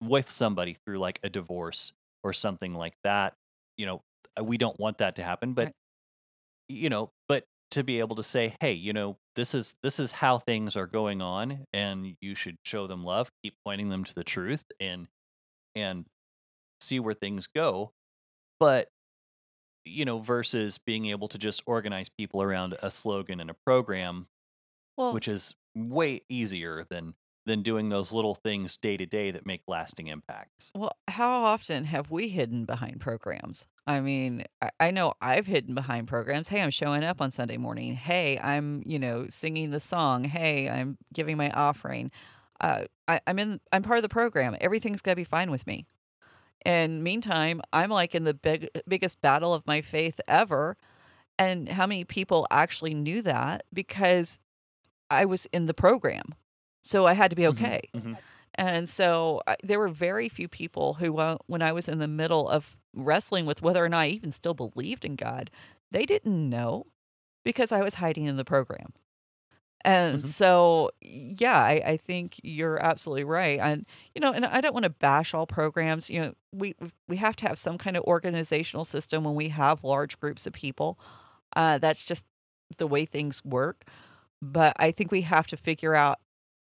with 0.03 0.31
somebody 0.31 0.75
through 0.75 0.99
like 0.99 1.21
a 1.23 1.29
divorce 1.31 1.93
or 2.25 2.33
something 2.33 2.75
like 2.75 2.95
that. 3.05 3.35
You 3.79 3.87
know, 3.87 4.03
uh, 4.39 4.45
we 4.45 4.59
don't 4.59 4.79
want 4.81 4.99
that 4.99 5.17
to 5.17 5.23
happen, 5.25 5.55
but 5.55 5.69
Right. 5.69 5.75
you 6.69 6.89
know, 6.89 7.13
but 7.29 7.45
to 7.73 7.83
be 7.85 7.99
able 7.99 8.17
to 8.17 8.23
say, 8.23 8.55
hey, 8.61 8.73
you 8.73 8.93
know, 8.93 9.19
this 9.35 9.55
is 9.55 9.75
this 9.83 9.99
is 10.01 10.13
how 10.13 10.39
things 10.39 10.77
are 10.77 10.87
going 10.87 11.21
on, 11.23 11.67
and 11.73 12.17
you 12.21 12.35
should 12.35 12.57
show 12.65 12.87
them 12.87 13.05
love, 13.05 13.31
keep 13.43 13.55
pointing 13.65 13.89
them 13.89 14.05
to 14.05 14.15
the 14.15 14.25
truth, 14.25 14.65
and 14.81 15.09
and 15.75 16.07
see 16.81 17.01
where 17.01 17.15
things 17.15 17.47
go. 17.47 17.93
But 18.61 18.89
you 19.87 20.05
know, 20.05 20.19
versus 20.19 20.79
being 20.79 21.07
able 21.07 21.29
to 21.29 21.39
just 21.39 21.63
organize 21.67 22.09
people 22.09 22.43
around 22.43 22.77
a 22.83 22.91
slogan 22.91 23.41
and 23.41 23.51
a 23.51 23.55
program, 23.55 24.27
well 24.97 25.15
which 25.15 25.29
is 25.29 25.55
way 25.75 26.23
easier 26.29 26.85
than 26.89 27.15
than 27.47 27.63
doing 27.63 27.89
those 27.89 28.13
little 28.13 28.35
things 28.35 28.77
day 28.77 28.97
to 28.97 29.07
day 29.07 29.31
that 29.31 29.47
make 29.47 29.63
lasting 29.69 30.09
impacts. 30.09 30.73
Well, 30.75 30.93
how 31.07 31.45
often 31.45 31.85
have 31.85 32.11
we 32.11 32.29
hidden 32.29 32.65
behind 32.65 33.01
programs? 33.01 33.67
I 33.87 34.01
mean, 34.01 34.45
I, 34.81 34.91
know 34.91 35.15
I've 35.21 35.47
hidden 35.47 35.75
behind 35.75 36.09
programs. 36.09 36.49
Hey, 36.49 36.61
I'm 36.61 36.71
showing 36.71 37.05
up 37.05 37.23
on 37.23 37.31
Sunday 37.31 37.57
morning. 37.57 37.95
Hey, 37.95 38.37
I'm, 38.41 38.83
you 38.85 38.99
know, 38.99 39.27
singing 39.31 39.71
the 39.71 39.79
song. 39.79 40.25
Hey, 40.25 40.69
I'm 40.69 40.99
giving 41.15 41.37
my 41.37 41.51
offering. 41.53 42.11
Uh, 42.61 42.85
I, 43.07 43.21
I'm 43.29 43.39
in. 43.39 43.61
I'm 43.71 43.83
part 43.83 43.99
of 43.99 44.03
the 44.03 44.09
program. 44.09 44.57
Everything's 44.61 45.03
gonna 45.03 45.15
be 45.15 45.25
fine 45.25 45.51
with 45.51 45.67
me. 45.67 45.87
And 46.65 47.05
meantime, 47.05 47.61
I'm 47.73 47.91
like 47.91 48.15
in 48.15 48.25
the 48.25 48.35
big, 48.35 48.69
biggest 48.89 49.21
battle 49.21 49.55
of 49.55 49.67
my 49.67 49.83
faith 49.83 50.21
ever. 50.27 50.77
And 51.39 51.69
how 51.69 51.87
many 51.87 52.05
people 52.05 52.47
actually 52.51 52.95
knew 52.95 53.23
that 53.23 53.65
because 53.73 54.39
I 55.11 55.25
was 55.27 55.47
in 55.47 55.67
the 55.67 55.75
program, 55.75 56.35
so 56.83 57.07
I 57.07 57.13
had 57.13 57.31
to 57.31 57.37
be 57.37 57.43
Mhm, 57.43 57.49
okay. 57.51 57.81
mhm. 57.95 58.17
And 58.55 58.89
so 58.89 59.43
I, 59.47 59.57
there 59.63 59.79
were 59.79 59.89
very 59.89 60.29
few 60.31 60.49
people 60.49 60.95
who, 60.95 61.19
uh, 61.19 61.37
when 61.47 61.61
I 61.61 61.73
was 61.73 61.89
in 61.89 61.99
the 61.99 62.09
middle 62.09 62.49
of 62.49 62.79
wrestling 62.95 63.45
with 63.45 63.61
whether 63.61 63.85
or 63.85 63.89
not 63.89 64.01
I 64.01 64.09
even 64.09 64.33
still 64.33 64.55
believed 64.55 65.05
in 65.05 65.15
God, 65.15 65.51
they 65.91 66.05
didn't 66.07 66.49
know 66.49 66.87
because 67.45 67.71
I 67.71 67.83
was 67.83 67.95
hiding 67.95 68.25
in 68.25 68.37
the 68.37 68.45
program. 68.47 68.95
And 69.87 70.25
Mhm. 70.25 70.27
so, 70.27 70.91
yeah, 71.01 71.59
I, 71.61 71.83
I 71.87 71.99
think 71.99 72.41
you're 72.43 72.83
absolutely 72.85 73.25
right. 73.25 73.61
And, 73.61 73.87
you 74.17 74.21
know, 74.21 74.33
and 74.33 74.45
I 74.45 74.61
don't 74.61 74.75
want 74.75 74.85
to 74.85 74.91
bash 74.91 75.35
all 75.35 75.47
programs. 75.47 76.11
You 76.11 76.21
know, 76.21 76.35
we, 76.53 76.75
we 77.09 77.19
have 77.19 77.37
to 77.37 77.49
have 77.49 77.59
some 77.59 77.79
kind 77.79 77.97
of 77.97 78.05
organizational 78.05 78.85
system 78.85 79.25
when 79.25 79.37
we 79.37 79.51
have 79.51 79.85
large 79.85 80.21
groups 80.21 80.47
of 80.47 80.55
people. 80.55 80.99
Uh, 81.57 81.79
that's 81.79 82.05
just 82.05 82.25
the 82.79 82.87
way 82.89 83.07
things 83.07 83.45
work. 83.45 83.85
But 84.43 84.75
I 84.79 84.91
think 84.93 85.13
we 85.13 85.23
have 85.23 85.47
to 85.49 85.57
figure 85.57 85.95
out 85.95 86.19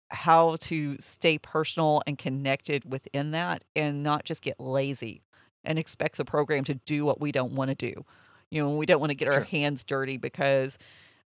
how 0.10 0.58
to 0.58 0.98
stay 1.00 1.38
personal 1.40 2.02
and 2.08 2.18
connected 2.18 2.92
within 2.92 3.32
that 3.32 3.64
and 3.76 4.04
not 4.04 4.26
just 4.26 4.42
get 4.42 4.60
lazy 4.60 5.24
and 5.64 5.80
expect 5.80 6.18
the 6.18 6.26
program 6.26 6.66
to 6.66 6.76
do 6.76 7.06
what 7.06 7.22
we 7.22 7.32
don't 7.32 7.54
want 7.54 7.70
to 7.70 7.76
do. 7.76 8.06
You 8.52 8.64
know, 8.64 8.78
we 8.78 8.86
don't 8.86 9.00
want 9.00 9.12
to 9.12 9.16
get 9.16 9.30
our 9.30 9.40
Sure. 9.40 9.42
hands 9.42 9.84
dirty 9.84 10.18
because, 10.18 10.78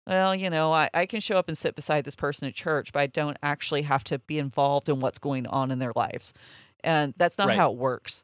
well, 0.09 0.35
you 0.35 0.49
know, 0.49 0.73
I, 0.73 0.89
I 0.93 1.05
can 1.05 1.21
show 1.21 1.37
up 1.37 1.47
and 1.47 1.57
sit 1.57 1.75
beside 1.75 2.03
this 2.03 2.15
person 2.15 2.47
at 2.47 2.55
church, 2.55 2.91
but 2.91 2.99
I 2.99 3.07
don't 3.07 3.37
actually 3.43 3.83
have 3.83 4.03
to 4.05 4.19
be 4.19 4.39
involved 4.39 4.89
in 4.89 4.99
what's 4.99 5.19
going 5.19 5.45
on 5.47 5.71
in 5.71 5.79
their 5.79 5.93
lives. 5.95 6.33
And 6.83 7.13
that's 7.17 7.37
not 7.37 7.47
Right. 7.47 7.57
how 7.57 7.71
it 7.71 7.77
works. 7.77 8.23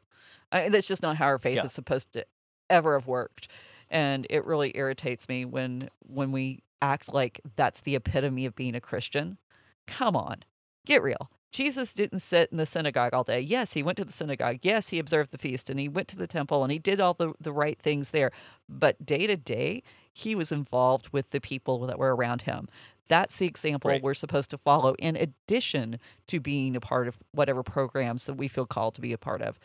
I, 0.52 0.68
that's 0.68 0.88
just 0.88 1.02
not 1.02 1.16
how 1.16 1.26
our 1.26 1.38
faith 1.38 1.56
Yeah. 1.56 1.64
is 1.64 1.72
supposed 1.72 2.12
to 2.12 2.26
ever 2.68 2.94
have 2.98 3.06
worked. 3.06 3.48
And 3.88 4.26
it 4.30 4.44
really 4.44 4.72
irritates 4.76 5.28
me 5.28 5.44
when 5.44 5.88
when 6.00 6.32
we 6.32 6.62
act 6.82 7.12
like 7.14 7.40
that's 7.54 7.80
the 7.80 7.94
epitome 7.94 8.44
of 8.46 8.54
being 8.56 8.74
a 8.74 8.80
Christian. 8.80 9.38
Come 9.86 10.16
on, 10.16 10.42
get 10.84 11.02
real. 11.02 11.30
Jesus 11.52 11.92
didn't 11.92 12.18
sit 12.18 12.50
in 12.50 12.58
the 12.58 12.66
synagogue 12.66 13.14
all 13.14 13.22
day. 13.24 13.40
Yes, 13.40 13.72
he 13.74 13.82
went 13.82 13.96
to 13.98 14.04
the 14.04 14.12
synagogue. 14.12 14.58
Yes, 14.62 14.88
he 14.88 14.98
observed 14.98 15.30
the 15.30 15.38
feast 15.38 15.70
and 15.70 15.78
he 15.78 15.88
went 15.88 16.08
to 16.08 16.16
the 16.16 16.26
temple 16.26 16.62
and 16.64 16.72
he 16.72 16.78
did 16.78 17.00
all 17.00 17.14
the, 17.14 17.32
the 17.40 17.52
right 17.52 17.78
things 17.78 18.10
there. 18.10 18.30
But 18.68 19.06
day 19.06 19.26
to 19.26 19.36
day, 19.36 19.82
he 20.18 20.34
was 20.34 20.50
involved 20.50 21.10
with 21.12 21.28
the 21.30 21.40
people 21.42 21.86
that 21.86 21.98
were 21.98 22.16
around 22.16 22.42
him. 22.42 22.68
That's 23.08 23.36
the 23.36 23.46
example 23.46 23.90
Right. 23.90 24.02
we're 24.02 24.14
supposed 24.14 24.48
to 24.50 24.56
follow, 24.58 24.94
in 24.98 25.14
addition 25.14 25.98
to 26.28 26.40
being 26.40 26.74
a 26.74 26.80
part 26.80 27.06
of 27.06 27.18
whatever 27.32 27.62
programs 27.62 28.24
that 28.24 28.32
we 28.34 28.48
feel 28.48 28.64
called 28.64 28.94
to 28.94 29.02
be 29.02 29.12
a 29.12 29.18
part 29.18 29.42
of. 29.42 29.58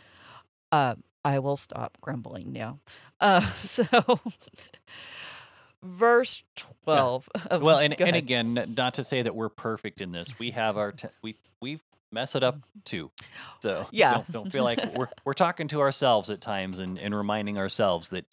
Uh, 0.74 0.96
I 1.24 1.40
will 1.40 1.56
stop 1.56 1.98
grumbling 2.02 2.52
now. 2.52 2.80
Uh, 3.22 3.50
so, 3.64 4.20
verse 5.82 6.44
12. 6.84 7.30
of- 7.50 7.62
Well, 7.62 7.78
and, 7.80 7.94
and 8.02 8.16
again, 8.18 8.74
not 8.76 8.96
to 8.96 9.04
say 9.06 9.22
that 9.22 9.36
we're 9.36 9.48
perfect 9.50 10.02
in 10.02 10.12
this. 10.12 10.38
We 10.38 10.52
have 10.52 10.78
our 10.78 10.92
t- 10.92 11.08
we 11.22 11.38
we 11.62 11.80
mess 12.12 12.36
it 12.36 12.44
up 12.44 12.58
too. 12.84 13.10
So 13.62 13.88
Yeah. 13.92 14.16
don't, 14.16 14.32
don't 14.32 14.52
feel 14.52 14.64
like 14.66 14.84
we're 14.98 15.08
we're 15.24 15.34
talking 15.34 15.68
to 15.70 15.80
ourselves 15.80 16.30
at 16.30 16.42
times 16.42 16.78
and, 16.80 17.00
and 17.00 17.16
reminding 17.16 17.58
ourselves 17.58 18.10
that 18.10 18.26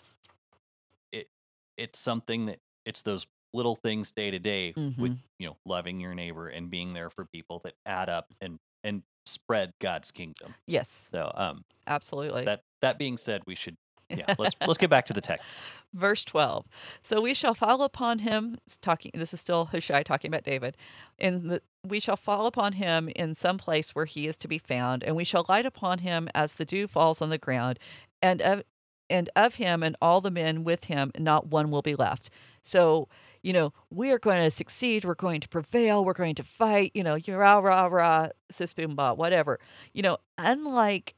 it's 1.79 1.99
something 1.99 2.47
that 2.47 2.59
it's 2.85 3.03
those 3.03 3.27
little 3.55 3.77
things 3.77 4.13
day 4.13 4.31
to 4.31 4.39
day 4.39 4.75
with 4.77 5.13
Mhm. 5.13 5.19
you 5.39 5.47
know 5.49 5.57
loving 5.65 6.01
your 6.01 6.15
neighbor 6.15 6.49
and 6.49 6.69
being 6.71 6.93
there 6.93 7.09
for 7.11 7.25
people 7.25 7.61
that 7.65 7.75
add 7.87 8.09
up 8.09 8.27
and 8.41 8.59
and 8.85 9.03
spread 9.27 9.73
God's 9.81 10.11
kingdom. 10.11 10.55
Yes, 10.67 11.09
So 11.11 11.33
um 11.35 11.65
absolutely. 11.87 12.45
that 12.45 12.63
that 12.81 12.99
being 12.99 13.17
said, 13.17 13.43
we 13.47 13.55
should 13.55 13.77
yeah 14.11 14.35
let's 14.39 14.57
let's 14.67 14.79
get 14.79 14.89
back 14.91 15.07
to 15.07 15.13
the 15.13 15.21
text. 15.21 15.59
verse 15.95 16.23
12 16.25 16.67
so 17.03 17.19
we 17.21 17.33
shall 17.35 17.55
fall 17.55 17.83
upon 17.83 18.19
him 18.21 18.57
it's 18.67 18.77
talking 18.79 19.11
this 19.15 19.33
is 19.35 19.41
still 19.41 19.67
hushai 19.67 20.03
talking 20.03 20.29
about 20.31 20.45
david 20.45 20.77
and 21.19 21.51
the, 21.51 21.63
we 21.83 21.99
shall 21.99 22.17
fall 22.17 22.47
upon 22.47 22.75
him 22.75 23.09
in 23.17 23.35
some 23.35 23.57
place 23.57 23.95
where 23.95 24.05
he 24.05 24.27
is 24.27 24.37
to 24.37 24.47
be 24.49 24.59
found 24.59 25.03
and 25.03 25.17
we 25.17 25.25
shall 25.25 25.47
light 25.49 25.65
upon 25.67 25.99
him 26.01 26.29
as 26.35 26.55
the 26.55 26.65
dew 26.67 26.87
falls 26.87 27.23
on 27.23 27.31
the 27.31 27.39
ground 27.39 27.79
and 28.23 28.43
and 29.11 29.31
of 29.37 29.57
him 29.57 29.83
and 29.83 29.97
all 30.01 30.21
the 30.21 30.31
men 30.31 30.65
with 30.65 30.85
him 30.85 31.11
not 31.19 31.49
one 31.49 31.71
will 31.71 31.83
be 31.83 31.95
left 31.95 32.31
so 32.63 33.09
you 33.43 33.53
know 33.53 33.73
we 33.91 34.11
are 34.11 34.19
going 34.19 34.43
to 34.43 34.51
succeed 34.51 35.05
we're 35.05 35.15
going 35.15 35.41
to 35.41 35.49
prevail 35.49 36.05
we're 36.05 36.13
going 36.13 36.35
to 36.35 36.43
fight 36.43 36.91
you 36.95 37.03
know 37.03 37.19
rah 37.29 37.59
rah 37.59 37.87
rah 37.87 38.29
sis 38.51 38.73
boom 38.73 38.95
ba 38.95 39.15
whatever 39.15 39.59
you 39.93 40.03
know 40.03 40.19
unlike 40.37 41.15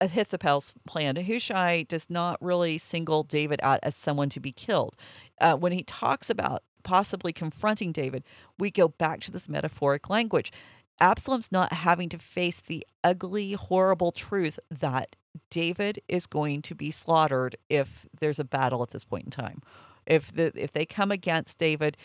Ahithophel's 0.00 0.74
plan. 0.86 1.16
Hushai 1.16 1.84
does 1.84 2.10
not 2.10 2.40
really 2.42 2.78
single 2.78 3.22
David 3.22 3.60
out 3.62 3.80
as 3.82 3.96
someone 3.96 4.28
to 4.30 4.40
be 4.40 4.52
killed. 4.52 4.96
Uh, 5.40 5.54
when 5.54 5.72
he 5.72 5.82
talks 5.82 6.28
about 6.28 6.62
possibly 6.82 7.32
confronting 7.32 7.92
David, 7.92 8.24
we 8.58 8.70
go 8.70 8.88
back 8.88 9.20
to 9.22 9.30
this 9.30 9.48
metaphoric 9.48 10.10
language. 10.10 10.52
Absalom's 11.00 11.52
not 11.52 11.72
having 11.72 12.08
to 12.10 12.18
face 12.18 12.60
the 12.60 12.86
ugly, 13.02 13.52
horrible 13.52 14.12
truth 14.12 14.58
that 14.70 15.16
David 15.50 16.00
is 16.08 16.26
going 16.26 16.62
to 16.62 16.74
be 16.74 16.90
slaughtered 16.90 17.56
if 17.68 18.06
there's 18.18 18.38
a 18.38 18.44
battle 18.44 18.82
at 18.82 18.90
this 18.90 19.04
point 19.04 19.24
in 19.24 19.30
time. 19.30 19.62
If 20.06 20.32
the 20.32 20.52
if 20.54 20.72
they 20.72 20.86
come 20.86 21.10
against 21.10 21.58
David 21.58 21.96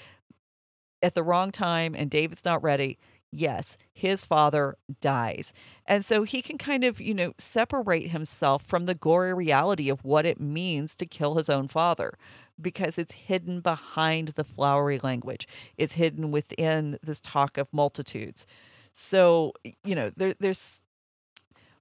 at 1.01 1.13
the 1.13 1.23
wrong 1.23 1.51
time 1.51 1.95
and 1.95 2.09
David's 2.09 2.45
not 2.45 2.63
ready, 2.63 2.97
yes, 3.31 3.77
his 3.93 4.25
father 4.25 4.75
dies. 5.01 5.53
And 5.85 6.03
so 6.03 6.23
he 6.23 6.41
can 6.41 6.57
kind 6.57 6.83
of, 6.83 6.99
you 6.99 7.13
know, 7.13 7.33
separate 7.37 8.09
himself 8.11 8.63
from 8.63 8.85
the 8.85 8.95
gory 8.95 9.33
reality 9.33 9.89
of 9.89 10.03
what 10.03 10.25
it 10.25 10.39
means 10.39 10.95
to 10.95 11.05
kill 11.05 11.35
his 11.35 11.49
own 11.49 11.67
father. 11.67 12.17
because 12.61 12.97
it's 12.97 13.13
hidden 13.13 13.61
behind 13.61 14.29
the 14.29 14.43
flowery 14.43 14.99
language. 14.99 15.47
It's 15.77 15.93
hidden 15.93 16.31
within 16.31 16.97
this 17.01 17.19
talk 17.19 17.57
of 17.57 17.67
multitudes. 17.71 18.45
So, 18.91 19.53
you 19.83 19.95
know, 19.95 20.11
there, 20.15 20.35
there's 20.39 20.83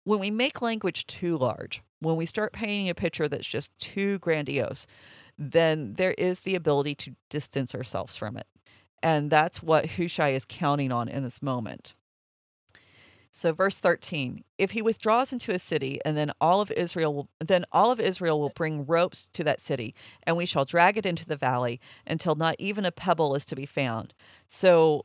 when 0.05 0.19
we 0.21 0.31
make 0.31 0.63
language 0.63 1.07
too 1.07 1.37
large, 1.37 1.83
when 2.01 2.17
we 2.17 2.27
start 2.27 2.53
painting 2.53 2.89
a 2.89 2.95
picture 2.95 3.29
that's 3.29 3.47
just 3.47 3.77
too 3.79 4.19
grandiose, 4.21 4.87
then 5.39 5.95
there 5.95 6.13
is 6.13 6.41
the 6.41 6.55
ability 6.55 6.95
to 6.95 7.15
distance 7.29 7.75
ourselves 7.75 8.17
from 8.17 8.37
it. 8.37 8.47
And 9.03 9.31
that's 9.31 9.63
what 9.63 9.91
Hushai 9.91 10.31
is 10.31 10.45
counting 10.49 10.91
on 10.91 11.09
in 11.09 11.23
this 11.23 11.43
moment. 11.43 11.95
So 13.31 13.53
verse 13.53 13.79
13, 13.79 14.43
if 14.57 14.73
he 14.73 14.83
withdraws 14.83 15.33
into 15.33 15.53
a 15.53 15.59
city 15.59 16.01
and 16.05 16.17
then 16.17 16.33
all 16.41 16.61
of 16.61 16.73
Israel 16.73 17.15
will 17.15 17.29
then 17.39 17.65
all 17.71 17.93
of 17.93 18.01
Israel 18.01 18.41
will 18.41 18.49
bring 18.49 18.87
ropes 18.87 19.29
to 19.35 19.45
that 19.45 19.61
city 19.61 19.95
and 20.25 20.37
we 20.37 20.47
shall 20.47 20.65
drag 20.65 20.97
it 20.97 21.07
into 21.07 21.27
the 21.27 21.37
valley 21.37 21.81
until 22.07 22.35
not 22.35 22.57
even 22.59 22.85
a 22.85 22.91
pebble 22.91 23.35
is 23.35 23.45
to 23.47 23.55
be 23.55 23.67
found. 23.67 24.15
So 24.47 25.05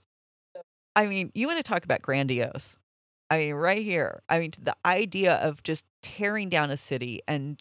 I 0.96 1.08
mean, 1.08 1.32
you 1.34 1.48
want 1.48 1.58
to 1.58 1.64
talk 1.64 1.84
about 1.84 2.02
grandiose. 2.02 2.76
I 3.30 3.38
mean, 3.38 3.54
right 3.56 3.84
here. 3.84 4.22
I 4.30 4.40
mean, 4.40 4.52
the 4.62 4.76
idea 4.86 5.36
of 5.36 5.64
just 5.64 5.86
tearing 6.02 6.50
down 6.50 6.70
a 6.70 6.78
city 6.78 7.22
and 7.28 7.60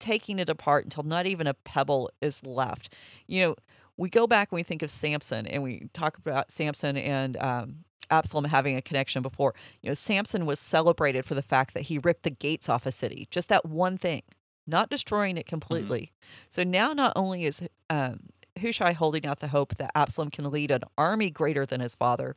taking 0.00 0.40
it 0.40 0.48
apart 0.48 0.84
until 0.84 1.04
not 1.04 1.26
even 1.26 1.46
a 1.46 1.54
pebble 1.54 2.10
is 2.20 2.44
left. 2.44 2.92
You 3.28 3.40
know, 3.42 3.56
we 3.96 4.08
go 4.10 4.26
back 4.26 4.48
and 4.50 4.56
we 4.56 4.64
think 4.64 4.82
of 4.82 4.90
Samson 4.90 5.46
and 5.46 5.62
we 5.62 5.88
talk 5.92 6.18
about 6.18 6.50
Samson 6.50 6.96
and 6.96 7.36
um, 7.36 7.84
Absalom 8.10 8.44
having 8.46 8.76
a 8.76 8.82
connection 8.82 9.22
before. 9.22 9.54
You 9.80 9.90
know, 9.90 9.94
Samson 9.94 10.44
was 10.44 10.58
celebrated 10.58 11.24
for 11.24 11.34
the 11.34 11.42
fact 11.42 11.74
that 11.74 11.84
he 11.84 11.98
ripped 11.98 12.24
the 12.24 12.30
gates 12.30 12.68
off 12.68 12.84
a 12.84 12.90
city, 12.90 13.28
just 13.30 13.48
that 13.48 13.64
one 13.64 13.96
thing, 13.96 14.22
not 14.66 14.90
destroying 14.90 15.36
it 15.36 15.46
completely. 15.46 16.00
Mm-hmm. 16.00 16.46
So 16.50 16.64
now 16.64 16.92
not 16.92 17.12
only 17.14 17.44
is 17.44 17.62
um, 17.88 18.30
Hushai 18.60 18.92
holding 18.92 19.24
out 19.24 19.38
the 19.38 19.48
hope 19.48 19.76
that 19.76 19.92
Absalom 19.94 20.30
can 20.30 20.50
lead 20.50 20.72
an 20.72 20.82
army 20.98 21.30
greater 21.30 21.64
than 21.64 21.80
his 21.80 21.94
father, 21.94 22.34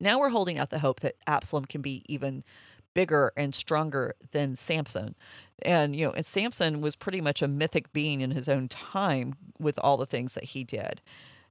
now 0.00 0.18
we're 0.18 0.30
holding 0.30 0.58
out 0.58 0.70
the 0.70 0.80
hope 0.80 1.00
that 1.00 1.16
Absalom 1.26 1.64
can 1.64 1.82
be 1.82 2.02
even 2.06 2.44
bigger 2.94 3.30
and 3.36 3.54
stronger 3.54 4.14
than 4.32 4.56
Samson. 4.56 5.14
And, 5.62 5.94
you 5.94 6.06
know, 6.06 6.12
and 6.12 6.24
Samson 6.24 6.80
was 6.80 6.96
pretty 6.96 7.20
much 7.20 7.42
a 7.42 7.48
mythic 7.48 7.92
being 7.92 8.22
in 8.22 8.30
his 8.30 8.48
own 8.48 8.68
time 8.68 9.34
with 9.58 9.78
all 9.78 9.98
the 9.98 10.06
things 10.06 10.34
that 10.34 10.44
he 10.44 10.64
did. 10.64 11.02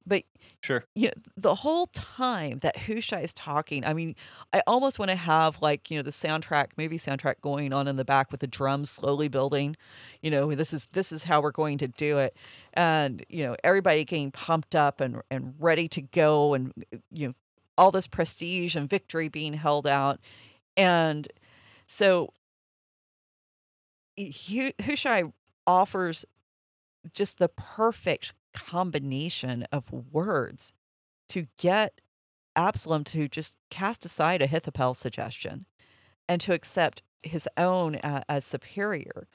But 0.08 0.24
sure, 0.62 0.86
you 0.94 1.08
know, 1.08 1.14
the 1.36 1.56
whole 1.56 1.88
time 1.88 2.60
that 2.60 2.78
Hushai 2.78 3.22
is 3.22 3.34
talking, 3.34 3.84
I 3.84 3.94
mean, 3.94 4.16
I 4.54 4.62
almost 4.68 5.00
want 5.00 5.10
to 5.10 5.16
have 5.16 5.62
like 5.62 5.90
you 5.90 5.98
know 5.98 6.04
the 6.04 6.12
soundtrack, 6.12 6.68
movie 6.78 6.98
soundtrack 6.98 7.42
going 7.42 7.74
on 7.74 7.88
in 7.88 7.96
the 7.96 8.06
back 8.06 8.32
with 8.32 8.40
the 8.40 8.48
drums 8.48 8.92
slowly 8.92 9.28
building. 9.28 9.76
You 10.22 10.30
know, 10.30 10.54
this 10.54 10.74
is 10.74 10.88
this 10.92 11.12
is 11.12 11.24
how 11.24 11.42
we're 11.42 11.52
going 11.52 11.80
to 11.80 11.88
do 11.88 12.20
it, 12.20 12.38
and 12.74 13.26
you 13.30 13.44
know 13.44 13.56
everybody 13.64 14.06
getting 14.06 14.30
pumped 14.30 14.76
up 14.76 15.02
and 15.02 15.22
and 15.32 15.56
ready 15.58 15.88
to 15.90 16.02
go, 16.02 16.54
and 16.54 16.72
you 17.12 17.30
know 17.30 17.34
all 17.78 17.92
this 17.92 18.08
prestige 18.08 18.76
and 18.76 18.90
victory 18.90 19.28
being 19.28 19.54
held 19.54 19.86
out. 19.86 20.20
And 20.78 21.28
so 21.88 22.32
Hushai 24.18 25.24
offers 25.68 26.26
just 27.14 27.38
the 27.38 27.50
perfect 27.50 28.34
combination 28.54 29.66
of 29.72 29.92
words 29.92 30.74
to 31.30 31.48
get 31.58 32.02
Absalom 32.56 33.04
to 33.04 33.28
just 33.28 33.58
cast 33.70 34.06
aside 34.06 34.42
Ahithophel's 34.42 34.98
suggestion 34.98 35.66
and 36.28 36.40
to 36.42 36.54
accept 36.54 37.02
his 37.22 37.48
own 37.58 37.96
uh, 37.98 38.24
as 38.30 38.46
superior. 38.46 39.28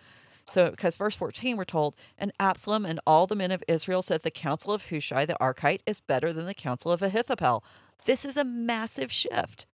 So, 0.48 0.70
because 0.70 0.96
verse 0.96 1.14
14, 1.14 1.56
we're 1.56 1.64
told, 1.64 1.94
and 2.18 2.32
Absalom 2.40 2.84
and 2.84 2.98
all 3.06 3.26
the 3.26 3.36
men 3.36 3.52
of 3.52 3.62
Israel 3.68 4.02
said 4.02 4.22
the 4.22 4.30
counsel 4.30 4.72
of 4.72 4.86
Hushai 4.88 5.24
the 5.24 5.36
Archite 5.40 5.80
is 5.86 6.00
better 6.00 6.32
than 6.32 6.46
the 6.46 6.54
counsel 6.54 6.90
of 6.90 7.02
Ahithophel. 7.02 7.62
This 8.04 8.24
is 8.24 8.36
a 8.36 8.44
massive 8.44 9.12
shift. 9.12 9.66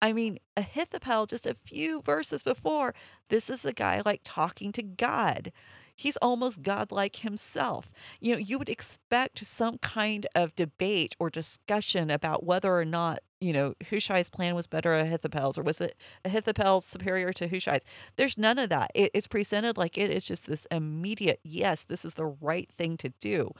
I 0.00 0.12
mean, 0.12 0.38
Ahithophel, 0.56 1.26
just 1.26 1.46
a 1.46 1.56
few 1.64 2.02
verses 2.02 2.42
before, 2.42 2.94
this 3.28 3.48
is 3.48 3.62
the 3.62 3.72
guy 3.72 4.02
like 4.04 4.20
talking 4.24 4.72
to 4.72 4.82
God. 4.82 5.52
He's 5.96 6.16
almost 6.16 6.62
godlike 6.62 7.16
himself. 7.16 7.90
You 8.20 8.32
know, 8.32 8.38
you 8.38 8.58
would 8.58 8.68
expect 8.68 9.46
some 9.46 9.78
kind 9.78 10.26
of 10.34 10.54
debate 10.56 11.14
or 11.20 11.30
discussion 11.30 12.10
about 12.10 12.44
whether 12.44 12.76
or 12.76 12.84
not, 12.84 13.20
you 13.40 13.52
know, 13.52 13.74
Hushai's 13.88 14.28
plan 14.28 14.56
was 14.56 14.66
better 14.66 14.94
Ahithophel's 14.94 15.56
or 15.56 15.62
was 15.62 15.80
it 15.80 15.96
Ahithophel's 16.24 16.84
superior 16.84 17.32
to 17.34 17.46
Hushai's. 17.46 17.84
There's 18.16 18.36
none 18.36 18.58
of 18.58 18.70
that. 18.70 18.90
It, 18.94 19.12
it's 19.14 19.28
presented 19.28 19.78
like 19.78 19.96
it 19.96 20.10
is 20.10 20.24
just 20.24 20.48
this 20.48 20.66
immediate, 20.70 21.38
yes, 21.44 21.84
this 21.84 22.04
is 22.04 22.14
the 22.14 22.26
right 22.26 22.68
thing 22.76 22.96
to 22.98 23.10
do. 23.20 23.52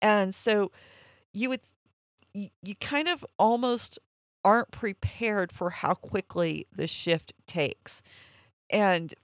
And 0.00 0.34
so 0.34 0.72
you 1.34 1.50
would 1.50 1.60
you, 2.34 2.74
kind 2.80 3.08
of 3.08 3.24
almost 3.38 3.98
aren't 4.44 4.70
prepared 4.70 5.52
for 5.52 5.70
how 5.70 5.94
quickly 5.94 6.66
the 6.74 6.86
shift 6.86 7.32
takes. 7.46 8.02
And 8.68 9.14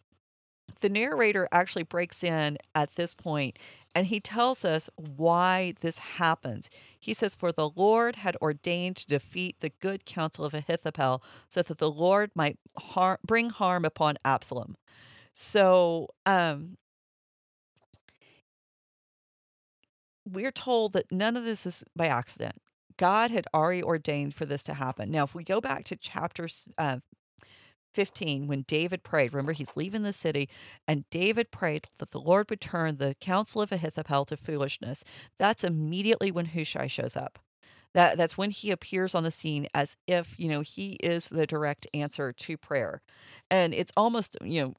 the 0.80 0.88
narrator 0.88 1.48
actually 1.52 1.82
breaks 1.82 2.24
in 2.24 2.56
at 2.74 2.94
this 2.94 3.12
point 3.12 3.58
and 3.94 4.06
he 4.06 4.20
tells 4.20 4.64
us 4.64 4.88
why 4.96 5.74
this 5.80 5.98
happens. 5.98 6.70
He 6.98 7.12
says, 7.12 7.34
For 7.34 7.50
the 7.50 7.70
Lord 7.70 8.16
had 8.16 8.36
ordained 8.40 8.96
to 8.98 9.06
defeat 9.06 9.56
the 9.60 9.72
good 9.80 10.04
counsel 10.04 10.44
of 10.44 10.54
Ahithophel 10.54 11.22
so 11.48 11.62
that 11.62 11.78
the 11.78 11.90
Lord 11.90 12.30
might 12.34 12.56
har- 12.78 13.18
bring 13.26 13.50
harm 13.50 13.84
upon 13.84 14.16
Absalom. 14.24 14.76
So, 15.32 16.08
um, 16.24 16.76
we're 20.24 20.52
told 20.52 20.92
that 20.92 21.10
none 21.10 21.36
of 21.36 21.44
this 21.44 21.66
is 21.66 21.82
by 21.96 22.06
accident. 22.06 22.60
God 23.00 23.30
had 23.30 23.46
already 23.54 23.82
ordained 23.82 24.34
for 24.34 24.44
this 24.44 24.62
to 24.64 24.74
happen. 24.74 25.10
Now, 25.10 25.24
if 25.24 25.34
we 25.34 25.42
go 25.42 25.58
back 25.58 25.84
to 25.84 25.96
chapter 25.96 26.46
uh, 26.76 26.98
15, 27.94 28.46
when 28.46 28.66
David 28.68 29.02
prayed, 29.02 29.32
remember 29.32 29.52
he's 29.52 29.74
leaving 29.74 30.02
the 30.02 30.12
city, 30.12 30.50
and 30.86 31.08
David 31.08 31.50
prayed 31.50 31.88
that 31.96 32.10
the 32.10 32.20
Lord 32.20 32.50
would 32.50 32.60
turn 32.60 32.98
the 32.98 33.16
counsel 33.18 33.62
of 33.62 33.72
Ahithophel 33.72 34.26
to 34.26 34.36
foolishness. 34.36 35.02
That's 35.38 35.64
immediately 35.64 36.30
when 36.30 36.44
Hushai 36.44 36.88
shows 36.88 37.16
up. 37.16 37.38
That, 37.94 38.18
that's 38.18 38.36
when 38.36 38.50
he 38.50 38.70
appears 38.70 39.14
on 39.14 39.24
the 39.24 39.30
scene 39.30 39.66
as 39.72 39.96
if, 40.06 40.38
you 40.38 40.48
know, 40.48 40.60
he 40.60 40.98
is 41.02 41.28
the 41.28 41.46
direct 41.46 41.86
answer 41.94 42.34
to 42.34 42.58
prayer. 42.58 43.00
And 43.50 43.72
it's 43.72 43.92
almost, 43.96 44.36
you 44.44 44.60
know, 44.60 44.74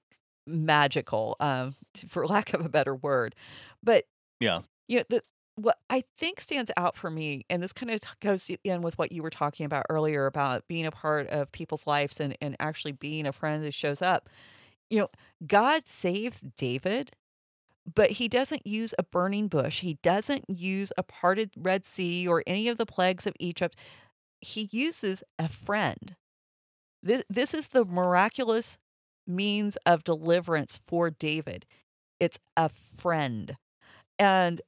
magical, 0.46 1.38
um, 1.40 1.76
for 2.08 2.28
lack 2.28 2.54
of 2.54 2.64
a 2.64 2.70
better 2.70 2.96
word. 2.96 3.34
But 3.82 4.06
yeah, 4.40 4.62
you 4.88 5.00
know, 5.00 5.06
the, 5.10 5.24
what 5.56 5.78
I 5.90 6.04
think 6.18 6.40
stands 6.40 6.72
out 6.78 6.96
for 6.96 7.10
me, 7.10 7.46
and 7.50 7.62
this 7.62 7.74
kind 7.74 7.92
of 7.92 8.02
goes 8.20 8.50
in 8.64 8.82
with 8.82 8.98
what 8.98 9.12
you 9.12 9.22
were 9.22 9.30
talking 9.30 9.66
about 9.66 9.86
earlier 9.90 10.26
about 10.26 10.68
being 10.68 10.86
a 10.86 10.92
part 10.92 11.28
of 11.28 11.52
people's 11.52 11.86
lives 11.86 12.20
and, 12.20 12.38
and 12.42 12.56
actually 12.60 12.94
being 12.94 13.26
a 13.28 13.34
friend 13.34 13.64
who 13.64 13.72
shows 13.72 14.02
up. 14.02 14.30
You 14.90 15.00
know, 15.00 15.10
God 15.46 15.88
saves 15.88 16.42
David, 16.58 17.12
but 17.94 18.12
he 18.12 18.28
doesn't 18.28 18.66
use 18.66 18.94
a 18.98 19.04
burning 19.04 19.48
bush. 19.48 19.82
He 19.82 19.98
doesn't 20.02 20.50
use 20.50 20.92
a 20.98 21.04
parted 21.04 21.52
Red 21.58 21.86
Sea 21.86 22.28
or 22.28 22.44
any 22.48 22.68
of 22.68 22.78
the 22.78 22.86
plagues 22.86 23.28
of 23.28 23.36
Egypt. 23.40 23.76
He 24.40 24.70
uses 24.72 25.24
a 25.38 25.48
friend. 25.48 26.16
This, 27.04 27.24
this 27.30 27.54
is 27.54 27.70
the 27.70 27.86
miraculous 27.86 28.78
means 29.28 29.78
of 29.86 30.04
deliverance 30.04 30.80
for 30.88 31.10
David. 31.10 31.66
It's 32.20 32.40
a 32.56 32.70
friend. 32.70 33.58
And 34.20 34.62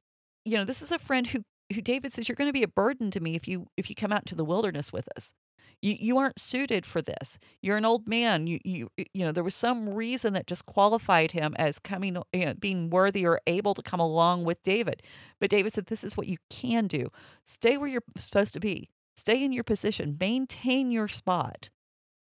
you 0.45 0.57
know, 0.57 0.65
this 0.65 0.81
is 0.81 0.91
a 0.91 0.99
friend 0.99 1.27
who 1.27 1.43
who 1.73 1.81
David 1.81 2.13
says 2.13 2.27
you're 2.27 2.35
going 2.35 2.49
to 2.49 2.53
be 2.53 2.63
a 2.63 2.67
burden 2.67 3.09
to 3.11 3.19
me 3.19 3.35
if 3.35 3.47
you 3.47 3.67
if 3.77 3.89
you 3.89 3.95
come 3.95 4.11
out 4.11 4.23
into 4.23 4.35
the 4.35 4.45
wilderness 4.45 4.91
with 4.93 5.07
us. 5.15 5.33
You 5.81 5.95
you 5.99 6.17
aren't 6.17 6.39
suited 6.39 6.85
for 6.85 7.01
this. 7.01 7.37
You're 7.61 7.77
an 7.77 7.85
old 7.85 8.07
man. 8.07 8.47
You 8.47 8.59
you 8.63 8.89
you 8.97 9.25
know 9.25 9.31
there 9.31 9.43
was 9.43 9.55
some 9.55 9.93
reason 9.93 10.33
that 10.33 10.47
just 10.47 10.65
qualified 10.65 11.31
him 11.31 11.53
as 11.57 11.79
coming 11.79 12.17
you 12.33 12.45
know, 12.45 12.53
being 12.53 12.89
worthy 12.89 13.25
or 13.25 13.39
able 13.47 13.73
to 13.73 13.81
come 13.81 13.99
along 13.99 14.43
with 14.45 14.63
David. 14.63 15.01
But 15.39 15.49
David 15.49 15.73
said 15.73 15.87
this 15.87 16.03
is 16.03 16.15
what 16.15 16.27
you 16.27 16.37
can 16.49 16.87
do. 16.87 17.09
Stay 17.45 17.77
where 17.77 17.89
you're 17.89 18.03
supposed 18.17 18.53
to 18.53 18.59
be. 18.59 18.89
Stay 19.15 19.43
in 19.43 19.51
your 19.51 19.63
position. 19.63 20.17
Maintain 20.19 20.91
your 20.91 21.07
spot. 21.07 21.69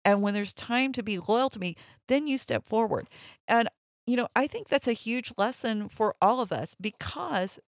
And 0.05 0.21
when 0.21 0.35
there's 0.35 0.53
time 0.53 0.93
to 0.93 1.03
be 1.03 1.19
loyal 1.19 1.49
to 1.51 1.59
me, 1.59 1.77
then 2.09 2.27
you 2.27 2.37
step 2.37 2.67
forward. 2.67 3.09
And 3.49 3.69
you 4.07 4.17
know, 4.17 4.29
I 4.37 4.47
think 4.47 4.69
that's 4.69 4.89
a 4.89 4.93
huge 4.93 5.33
lesson 5.39 5.89
for 5.89 6.15
all 6.21 6.41
of 6.41 6.53
us 6.53 6.75
because 6.79 7.59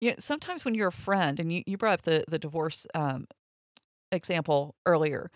you 0.00 0.10
know, 0.10 0.16
sometimes 0.18 0.64
when 0.64 0.74
you're 0.74 0.88
a 0.88 0.92
friend, 0.92 1.40
and 1.40 1.52
you, 1.52 1.62
you 1.66 1.76
brought 1.76 2.00
up 2.00 2.02
the 2.02 2.24
the 2.28 2.38
divorce 2.38 2.86
um, 2.94 3.26
example 4.12 4.74
earlier, 4.84 5.30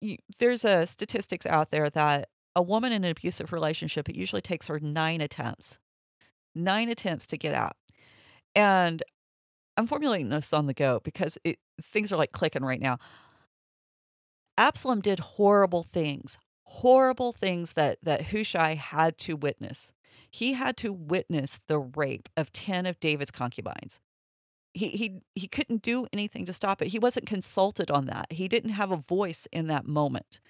you, 0.00 0.18
there's 0.38 0.64
a 0.64 0.86
statistics 0.86 1.46
out 1.46 1.70
there 1.70 1.90
that 1.90 2.28
a 2.54 2.62
woman 2.62 2.92
in 2.92 3.04
an 3.04 3.10
abusive 3.10 3.52
relationship 3.52 4.08
it 4.08 4.16
usually 4.16 4.42
takes 4.42 4.68
her 4.68 4.78
nine 4.80 5.20
attempts, 5.20 5.78
nine 6.54 6.88
attempts 6.88 7.26
to 7.26 7.38
get 7.38 7.54
out, 7.54 7.76
and 8.54 9.02
I'm 9.76 9.86
formulating 9.86 10.28
this 10.28 10.52
on 10.52 10.66
the 10.66 10.74
go 10.74 11.00
because 11.02 11.38
it, 11.44 11.58
things 11.80 12.12
are 12.12 12.16
like 12.16 12.32
clicking 12.32 12.64
right 12.64 12.80
now. 12.80 12.98
Absalom 14.58 15.00
did 15.00 15.18
horrible 15.18 15.82
things, 15.82 16.38
horrible 16.64 17.32
things 17.32 17.72
that 17.72 17.98
that 18.02 18.26
Hushai 18.26 18.74
had 18.74 19.16
to 19.18 19.34
witness. 19.34 19.92
He 20.30 20.54
had 20.54 20.76
to 20.78 20.92
witness 20.92 21.60
the 21.66 21.78
rape 21.78 22.28
of 22.36 22.52
10 22.52 22.86
of 22.86 23.00
David's 23.00 23.30
concubines. 23.30 24.00
He, 24.74 24.88
he, 24.90 25.20
he 25.34 25.48
couldn't 25.48 25.82
do 25.82 26.06
anything 26.12 26.46
to 26.46 26.52
stop 26.52 26.80
it. 26.80 26.88
He 26.88 26.98
wasn't 26.98 27.26
consulted 27.26 27.90
on 27.90 28.06
that. 28.06 28.32
He 28.32 28.48
didn't 28.48 28.70
have 28.70 28.90
a 28.90 28.96
voice 28.96 29.46
in 29.52 29.66
that 29.66 29.86
moment 29.86 30.40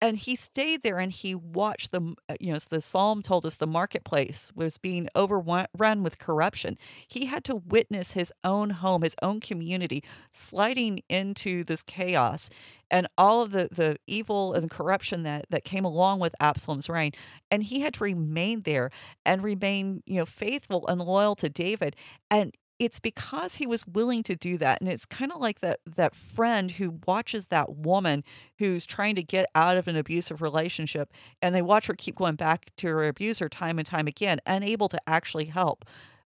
and 0.00 0.16
he 0.18 0.36
stayed 0.36 0.82
there 0.82 0.98
and 0.98 1.12
he 1.12 1.34
watched 1.34 1.90
the 1.90 2.14
uh, 2.28 2.34
you 2.40 2.52
know 2.52 2.58
the 2.70 2.80
psalm 2.80 3.22
told 3.22 3.44
us 3.44 3.56
the 3.56 3.66
marketplace 3.66 4.50
was 4.54 4.78
being 4.78 5.08
overrun 5.14 6.02
with 6.02 6.18
corruption 6.18 6.78
he 7.06 7.26
had 7.26 7.44
to 7.44 7.56
witness 7.56 8.12
his 8.12 8.32
own 8.44 8.70
home 8.70 9.02
his 9.02 9.16
own 9.22 9.40
community 9.40 10.02
sliding 10.30 11.02
into 11.08 11.64
this 11.64 11.82
chaos 11.82 12.48
and 12.90 13.06
all 13.16 13.42
of 13.42 13.52
the 13.52 13.68
the 13.70 13.96
evil 14.06 14.54
and 14.54 14.70
corruption 14.70 15.22
that 15.22 15.46
that 15.50 15.64
came 15.64 15.84
along 15.84 16.20
with 16.20 16.34
Absalom's 16.40 16.88
reign 16.88 17.12
and 17.50 17.62
he 17.62 17.80
had 17.80 17.94
to 17.94 18.04
remain 18.04 18.62
there 18.62 18.90
and 19.24 19.42
remain 19.42 20.02
you 20.06 20.16
know 20.16 20.26
faithful 20.26 20.86
and 20.88 21.00
loyal 21.00 21.36
to 21.36 21.48
David 21.48 21.96
and 22.30 22.54
it's 22.78 23.00
because 23.00 23.56
he 23.56 23.66
was 23.66 23.86
willing 23.88 24.22
to 24.22 24.36
do 24.36 24.56
that 24.56 24.80
and 24.80 24.88
it's 24.88 25.04
kind 25.04 25.32
of 25.32 25.40
like 25.40 25.60
that 25.60 25.80
that 25.96 26.14
friend 26.14 26.72
who 26.72 26.98
watches 27.06 27.46
that 27.46 27.74
woman 27.74 28.22
who's 28.58 28.86
trying 28.86 29.14
to 29.16 29.22
get 29.22 29.46
out 29.54 29.76
of 29.76 29.88
an 29.88 29.96
abusive 29.96 30.40
relationship 30.40 31.12
and 31.42 31.54
they 31.54 31.62
watch 31.62 31.86
her 31.86 31.94
keep 31.94 32.16
going 32.16 32.36
back 32.36 32.70
to 32.76 32.86
her 32.86 33.08
abuser 33.08 33.48
time 33.48 33.78
and 33.78 33.86
time 33.86 34.06
again 34.06 34.40
unable 34.46 34.88
to 34.88 35.00
actually 35.06 35.46
help. 35.46 35.84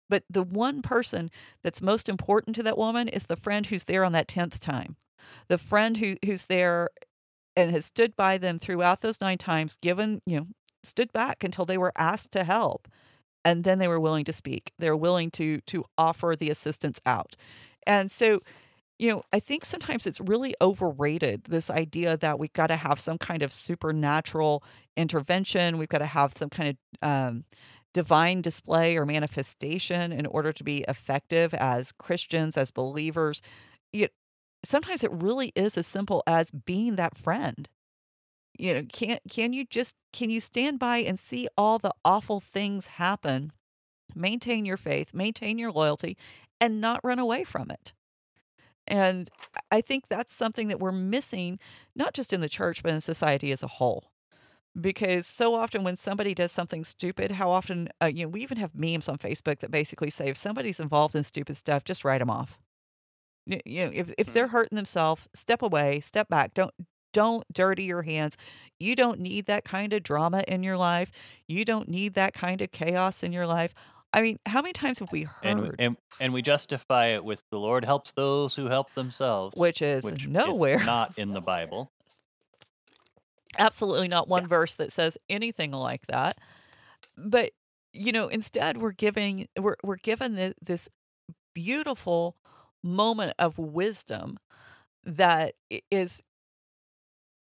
But 0.08 0.24
the 0.28 0.42
one 0.42 0.82
person 0.82 1.30
that's 1.62 1.80
most 1.80 2.08
important 2.08 2.56
to 2.56 2.64
that 2.64 2.76
woman 2.76 3.06
is 3.06 3.26
the 3.26 3.36
friend 3.36 3.66
who's 3.66 3.84
there 3.84 4.04
on 4.04 4.12
that 4.12 4.26
10th 4.26 4.58
time 4.58 4.96
the 5.48 5.58
friend 5.58 5.96
who 5.98 6.16
who's 6.24 6.46
there 6.46 6.90
and 7.56 7.70
has 7.70 7.86
stood 7.86 8.16
by 8.16 8.38
them 8.38 8.58
throughout 8.58 9.00
those 9.00 9.20
nine 9.20 9.38
times 9.38 9.76
given 9.82 10.22
you 10.26 10.36
know 10.38 10.46
stood 10.82 11.12
back 11.12 11.44
until 11.44 11.64
they 11.64 11.78
were 11.78 11.92
asked 11.96 12.32
to 12.32 12.44
help 12.44 12.88
and 13.44 13.64
then 13.64 13.78
they 13.78 13.88
were 13.88 14.00
willing 14.00 14.24
to 14.24 14.32
speak. 14.32 14.72
They're 14.78 14.96
willing 14.96 15.30
to 15.32 15.60
to 15.62 15.84
offer 15.96 16.34
the 16.38 16.50
assistance 16.50 17.00
out. 17.06 17.36
And 17.86 18.10
so, 18.10 18.40
you 18.98 19.10
know, 19.10 19.22
I 19.32 19.40
think 19.40 19.64
sometimes 19.64 20.06
it's 20.06 20.20
really 20.20 20.54
overrated 20.60 21.44
this 21.44 21.70
idea 21.70 22.16
that 22.18 22.38
we've 22.38 22.52
got 22.52 22.68
to 22.68 22.76
have 22.76 23.00
some 23.00 23.18
kind 23.18 23.42
of 23.42 23.52
supernatural 23.52 24.62
intervention. 24.96 25.78
We've 25.78 25.88
got 25.88 25.98
to 25.98 26.06
have 26.06 26.34
some 26.36 26.50
kind 26.50 26.70
of 26.70 27.08
um, 27.08 27.44
divine 27.94 28.42
display 28.42 28.96
or 28.96 29.06
manifestation 29.06 30.12
in 30.12 30.26
order 30.26 30.52
to 30.52 30.62
be 30.62 30.84
effective 30.86 31.54
as 31.54 31.92
Christians, 31.92 32.56
as 32.56 32.70
believers. 32.70 33.40
It, 33.92 34.12
sometimes 34.64 35.04
it 35.04 35.12
really 35.12 35.52
is 35.54 35.76
as 35.76 35.86
simple 35.86 36.22
as 36.26 36.50
being 36.50 36.96
that 36.96 37.16
friend. 37.16 37.68
You 38.58 38.74
know 38.74 38.82
can 38.92 39.18
can 39.30 39.52
you 39.52 39.64
just 39.64 39.94
can 40.12 40.28
you 40.30 40.40
stand 40.40 40.78
by 40.78 40.98
and 40.98 41.18
see 41.18 41.48
all 41.56 41.78
the 41.78 41.92
awful 42.04 42.40
things 42.40 42.86
happen 42.86 43.52
maintain 44.14 44.64
your 44.66 44.76
faith 44.76 45.14
maintain 45.14 45.58
your 45.58 45.72
loyalty 45.72 46.16
and 46.60 46.80
not 46.80 47.00
run 47.04 47.18
away 47.18 47.44
from 47.44 47.70
it? 47.70 47.94
And 48.86 49.30
i 49.70 49.80
think 49.80 50.04
that's 50.08 50.34
something 50.34 50.68
that 50.68 50.80
we're 50.80 50.92
missing 50.92 51.58
not 51.94 52.12
just 52.14 52.32
in 52.32 52.40
the 52.42 52.48
church 52.48 52.82
but 52.82 52.92
in 52.92 53.00
society 53.00 53.52
as 53.52 53.62
a 53.62 53.66
whole. 53.68 54.10
Because 54.80 55.26
so 55.26 55.54
often 55.54 55.82
when 55.84 55.96
somebody 55.96 56.34
does 56.34 56.52
something 56.52 56.84
stupid 56.84 57.32
how 57.32 57.50
often 57.50 57.88
uh, 58.02 58.06
you 58.06 58.24
know 58.24 58.28
we 58.28 58.42
even 58.42 58.58
have 58.58 58.74
memes 58.74 59.08
on 59.08 59.18
facebook 59.18 59.60
that 59.60 59.70
basically 59.70 60.10
say 60.10 60.28
if 60.28 60.36
somebody's 60.36 60.80
involved 60.80 61.14
in 61.14 61.24
stupid 61.24 61.56
stuff 61.56 61.84
just 61.84 62.04
write 62.04 62.18
them 62.18 62.30
off 62.30 62.58
you 63.64 63.84
know 63.84 63.90
if, 63.92 64.12
if 64.16 64.32
they're 64.32 64.46
mm-hmm. 64.46 64.52
hurting 64.52 64.76
themselves 64.76 65.28
step 65.34 65.62
away 65.62 66.00
step 66.00 66.28
back 66.28 66.54
don't 66.54 66.72
don't 67.12 67.44
dirty 67.52 67.84
your 67.84 68.02
hands. 68.02 68.36
You 68.78 68.96
don't 68.96 69.20
need 69.20 69.46
that 69.46 69.64
kind 69.64 69.92
of 69.92 70.02
drama 70.02 70.44
in 70.48 70.62
your 70.62 70.76
life. 70.76 71.10
You 71.46 71.64
don't 71.64 71.88
need 71.88 72.14
that 72.14 72.34
kind 72.34 72.62
of 72.62 72.70
chaos 72.72 73.22
in 73.22 73.32
your 73.32 73.46
life. 73.46 73.74
I 74.12 74.22
mean, 74.22 74.38
how 74.46 74.60
many 74.60 74.72
times 74.72 74.98
have 74.98 75.12
we 75.12 75.22
heard? 75.22 75.44
And 75.44 75.60
we, 75.60 75.70
and, 75.78 75.96
and 76.18 76.32
we 76.32 76.42
justify 76.42 77.08
it 77.08 77.24
with 77.24 77.44
the 77.50 77.58
Lord 77.58 77.84
helps 77.84 78.12
those 78.12 78.56
who 78.56 78.66
help 78.66 78.92
themselves, 78.94 79.54
which 79.56 79.82
is 79.82 80.04
which 80.04 80.26
nowhere 80.26 80.80
is 80.80 80.86
not 80.86 81.16
in 81.16 81.32
the 81.32 81.40
Bible. 81.40 81.92
Absolutely 83.58 84.08
not 84.08 84.28
one 84.28 84.42
yeah. 84.42 84.48
verse 84.48 84.74
that 84.76 84.92
says 84.92 85.16
anything 85.28 85.70
like 85.70 86.06
that. 86.08 86.38
But 87.16 87.52
you 87.92 88.10
know, 88.10 88.28
instead 88.28 88.78
we're 88.78 88.92
giving 88.92 89.46
we're 89.56 89.76
we're 89.84 89.96
given 89.96 90.34
this, 90.34 90.54
this 90.60 90.88
beautiful 91.54 92.36
moment 92.82 93.34
of 93.38 93.58
wisdom 93.58 94.38
that 95.04 95.54
is 95.90 96.22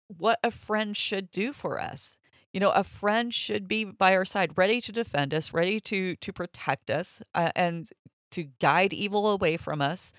what 0.07 0.39
a 0.43 0.51
friend 0.51 0.95
should 0.95 1.32
do 1.32 1.53
for 1.53 1.80
us. 1.80 2.17
You 2.53 2.59
know, 2.59 2.71
a 2.71 2.84
friend 2.84 3.34
should 3.34 3.67
be 3.67 3.84
by 3.86 4.15
our 4.15 4.25
side, 4.25 4.57
ready 4.57 4.82
to 4.82 4.91
defend 4.91 5.34
us, 5.34 5.53
ready 5.53 5.80
to 5.82 6.15
to 6.15 6.34
protect 6.34 6.89
us, 6.89 7.21
uh, 7.36 7.51
and 7.55 7.89
to 8.32 8.43
guide 8.59 8.93
evil 8.93 9.30
away 9.30 9.57
from 9.57 9.82
us. 9.82 10.13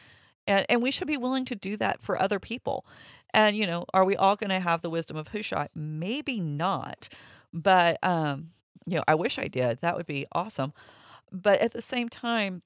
And 0.46 0.64
and 0.68 0.82
we 0.82 0.92
should 0.92 1.08
be 1.08 1.16
willing 1.16 1.44
to 1.46 1.56
do 1.56 1.76
that 1.78 2.00
for 2.00 2.20
other 2.20 2.38
people. 2.38 2.86
And 3.34 3.56
you 3.56 3.66
know, 3.66 3.84
are 3.92 4.04
we 4.04 4.16
all 4.16 4.36
going 4.36 4.50
to 4.50 4.60
have 4.60 4.82
the 4.82 4.90
wisdom 4.90 5.16
of 5.16 5.28
Hushai? 5.28 5.68
Maybe 5.74 6.40
not. 6.40 7.08
But 7.52 7.98
um, 8.04 8.50
you 8.86 8.96
know, 8.96 9.04
I 9.08 9.16
wish 9.16 9.38
I 9.38 9.48
did. 9.48 9.80
That 9.80 9.96
would 9.96 10.06
be 10.06 10.26
awesome. 10.32 10.72
But 11.32 11.60
at 11.60 11.72
the 11.72 11.82
same 11.82 12.08
time, 12.08 12.62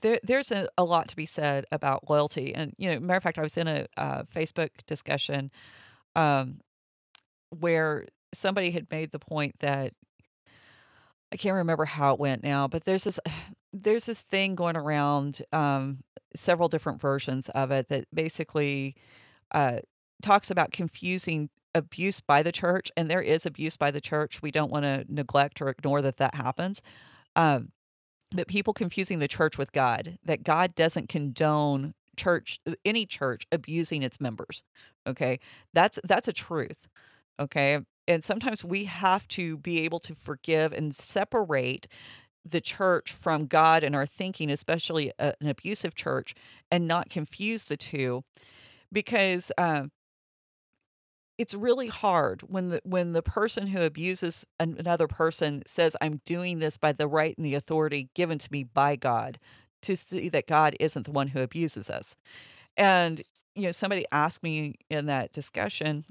there 0.00 0.18
there's 0.22 0.50
a, 0.50 0.68
a 0.78 0.84
lot 0.84 1.08
to 1.08 1.16
be 1.16 1.26
said 1.26 1.66
about 1.70 2.08
loyalty 2.08 2.54
and 2.54 2.74
you 2.78 2.90
know 2.90 2.98
matter 3.00 3.18
of 3.18 3.22
fact 3.22 3.38
i 3.38 3.42
was 3.42 3.56
in 3.56 3.68
a 3.68 3.86
uh, 3.96 4.22
facebook 4.34 4.70
discussion 4.86 5.50
um, 6.16 6.60
where 7.50 8.06
somebody 8.32 8.70
had 8.70 8.90
made 8.90 9.12
the 9.12 9.18
point 9.18 9.54
that 9.58 9.92
i 11.32 11.36
can't 11.36 11.56
remember 11.56 11.84
how 11.84 12.14
it 12.14 12.20
went 12.20 12.42
now 12.42 12.66
but 12.66 12.84
there's 12.84 13.04
this 13.04 13.20
there's 13.72 14.04
this 14.06 14.20
thing 14.20 14.54
going 14.54 14.76
around 14.76 15.40
um, 15.52 15.98
several 16.34 16.68
different 16.68 17.00
versions 17.00 17.48
of 17.50 17.70
it 17.70 17.88
that 17.88 18.04
basically 18.12 18.94
uh, 19.52 19.78
talks 20.22 20.50
about 20.50 20.72
confusing 20.72 21.48
abuse 21.74 22.20
by 22.20 22.42
the 22.42 22.52
church 22.52 22.90
and 22.96 23.10
there 23.10 23.20
is 23.20 23.46
abuse 23.46 23.76
by 23.76 23.90
the 23.90 24.00
church. 24.00 24.42
We 24.42 24.50
don't 24.50 24.70
want 24.70 24.84
to 24.84 25.04
neglect 25.08 25.60
or 25.60 25.68
ignore 25.68 26.02
that 26.02 26.18
that 26.18 26.34
happens. 26.34 26.82
Um, 27.36 27.70
but 28.34 28.48
people 28.48 28.72
confusing 28.72 29.18
the 29.18 29.28
church 29.28 29.58
with 29.58 29.72
God, 29.72 30.18
that 30.24 30.44
God 30.44 30.74
doesn't 30.74 31.08
condone 31.08 31.94
church 32.16 32.60
uh, 32.66 32.74
any 32.84 33.06
church 33.06 33.46
abusing 33.50 34.02
its 34.02 34.20
members. 34.20 34.62
Okay? 35.06 35.40
That's 35.72 35.98
that's 36.04 36.28
a 36.28 36.32
truth. 36.32 36.88
Okay? 37.40 37.80
And 38.08 38.22
sometimes 38.24 38.64
we 38.64 38.84
have 38.84 39.28
to 39.28 39.56
be 39.56 39.80
able 39.80 40.00
to 40.00 40.14
forgive 40.14 40.72
and 40.72 40.94
separate 40.94 41.86
the 42.44 42.60
church 42.60 43.12
from 43.12 43.46
God 43.46 43.84
and 43.84 43.94
our 43.94 44.06
thinking, 44.06 44.50
especially 44.50 45.12
a, 45.18 45.34
an 45.40 45.48
abusive 45.48 45.94
church, 45.94 46.34
and 46.70 46.88
not 46.88 47.08
confuse 47.08 47.64
the 47.64 47.76
two, 47.76 48.24
because 48.92 49.52
uh, 49.56 49.84
it's 51.42 51.54
really 51.54 51.88
hard 51.88 52.40
when 52.42 52.68
the 52.68 52.80
when 52.84 53.14
the 53.14 53.22
person 53.22 53.66
who 53.66 53.82
abuses 53.82 54.46
another 54.60 55.08
person 55.08 55.60
says 55.66 55.96
i'm 56.00 56.20
doing 56.24 56.60
this 56.60 56.76
by 56.76 56.92
the 56.92 57.08
right 57.08 57.36
and 57.36 57.44
the 57.44 57.56
authority 57.56 58.08
given 58.14 58.38
to 58.38 58.48
me 58.52 58.62
by 58.62 58.94
god 58.94 59.40
to 59.80 59.96
see 59.96 60.28
that 60.28 60.46
god 60.46 60.76
isn't 60.78 61.04
the 61.04 61.10
one 61.10 61.26
who 61.26 61.40
abuses 61.40 61.90
us. 61.90 62.14
And 62.76 63.22
you 63.56 63.64
know 63.64 63.72
somebody 63.72 64.06
asked 64.12 64.44
me 64.44 64.76
in 64.88 65.06
that 65.06 65.32
discussion 65.32 66.04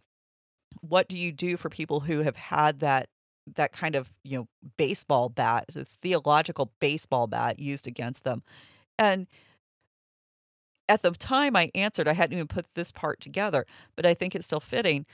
what 0.81 1.07
do 1.07 1.17
you 1.17 1.31
do 1.31 1.55
for 1.55 1.69
people 1.69 2.01
who 2.01 2.23
have 2.23 2.35
had 2.35 2.79
that 2.79 3.07
that 3.55 3.71
kind 3.71 3.95
of 3.95 4.13
you 4.25 4.37
know 4.37 4.47
baseball 4.75 5.29
bat 5.29 5.65
this 5.73 5.97
theological 6.01 6.73
baseball 6.81 7.27
bat 7.27 7.57
used 7.57 7.87
against 7.87 8.25
them? 8.25 8.43
And 8.99 9.27
at 10.91 11.03
the 11.03 11.11
time 11.11 11.55
I 11.55 11.71
answered, 11.73 12.09
I 12.09 12.13
hadn't 12.13 12.35
even 12.35 12.49
put 12.49 12.67
this 12.75 12.91
part 12.91 13.21
together, 13.21 13.65
but 13.95 14.05
I 14.05 14.13
think 14.13 14.35
it's 14.35 14.45
still 14.45 14.59
fitting. 14.59 15.05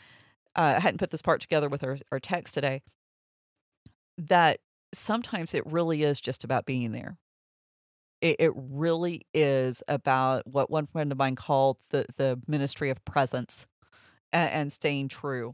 Uh, 0.55 0.73
I 0.78 0.80
hadn't 0.80 0.97
put 0.97 1.11
this 1.11 1.21
part 1.21 1.39
together 1.39 1.69
with 1.69 1.84
our, 1.84 1.99
our 2.11 2.19
text 2.19 2.55
today. 2.55 2.82
That 4.17 4.59
sometimes 4.91 5.53
it 5.53 5.63
really 5.67 6.01
is 6.01 6.19
just 6.19 6.43
about 6.43 6.65
being 6.65 6.93
there. 6.93 7.17
It, 8.21 8.38
it 8.39 8.51
really 8.55 9.28
is 9.36 9.84
about 9.88 10.47
what 10.47 10.71
one 10.71 10.88
friend 10.88 11.11
of 11.11 11.19
mine 11.19 11.36
called 11.36 11.78
the, 11.91 12.07
the 12.15 12.41
ministry 12.47 12.89
of 12.89 13.05
presence 13.05 13.67
and, 14.34 14.49
and 14.49 14.73
staying 14.73 15.09
true. 15.09 15.53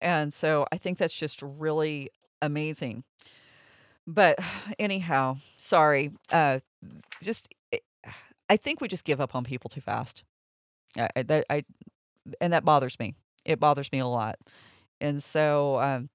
And 0.00 0.32
so 0.32 0.64
I 0.70 0.76
think 0.76 0.98
that's 0.98 1.16
just 1.16 1.42
really 1.42 2.10
amazing. 2.40 3.02
But 4.06 4.38
anyhow, 4.78 5.38
sorry. 5.56 6.12
Uh, 6.30 6.60
just 7.20 7.48
I 8.48 8.56
think 8.56 8.80
we 8.80 8.88
just 8.88 9.04
give 9.04 9.20
up 9.20 9.34
on 9.34 9.44
people 9.44 9.68
too 9.68 9.80
fast. 9.80 10.24
I, 10.96 11.22
that 11.22 11.44
I 11.50 11.64
and 12.40 12.52
that 12.52 12.64
bothers 12.64 12.98
me. 12.98 13.14
It 13.44 13.60
bothers 13.60 13.90
me 13.92 13.98
a 13.98 14.06
lot. 14.06 14.36
And 15.00 15.22
so, 15.22 15.80
um, 15.80 16.10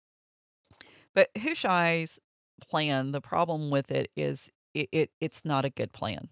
but 1.14 1.30
Hushai's 1.38 2.20
plan, 2.62 3.12
the 3.12 3.22
problem 3.22 3.70
with 3.70 3.92
it 3.92 4.10
is 4.16 4.50
it, 4.74 4.90
it 4.92 5.12
it's 5.20 5.44
not 5.46 5.66
a 5.66 5.70
good 5.70 5.94
plan. 5.94 6.30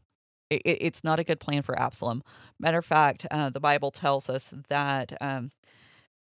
It, 0.50 0.62
it, 0.66 0.78
it's 0.82 1.04
not 1.04 1.20
a 1.20 1.24
good 1.24 1.39
plan 1.39 1.62
for 1.62 1.78
Absalom. 1.80 2.24
Matter 2.60 2.80
of 2.80 2.86
fact, 2.86 3.28
uh, 3.30 3.50
the 3.50 3.60
Bible 3.60 3.91
tells 3.91 4.30
us 4.30 4.54
that 4.70 5.14
um, 5.22 5.52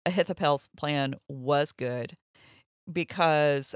Ahithophel's 0.04 0.68
plan 0.76 1.14
was 1.28 1.72
good 1.72 2.16
because 2.90 3.74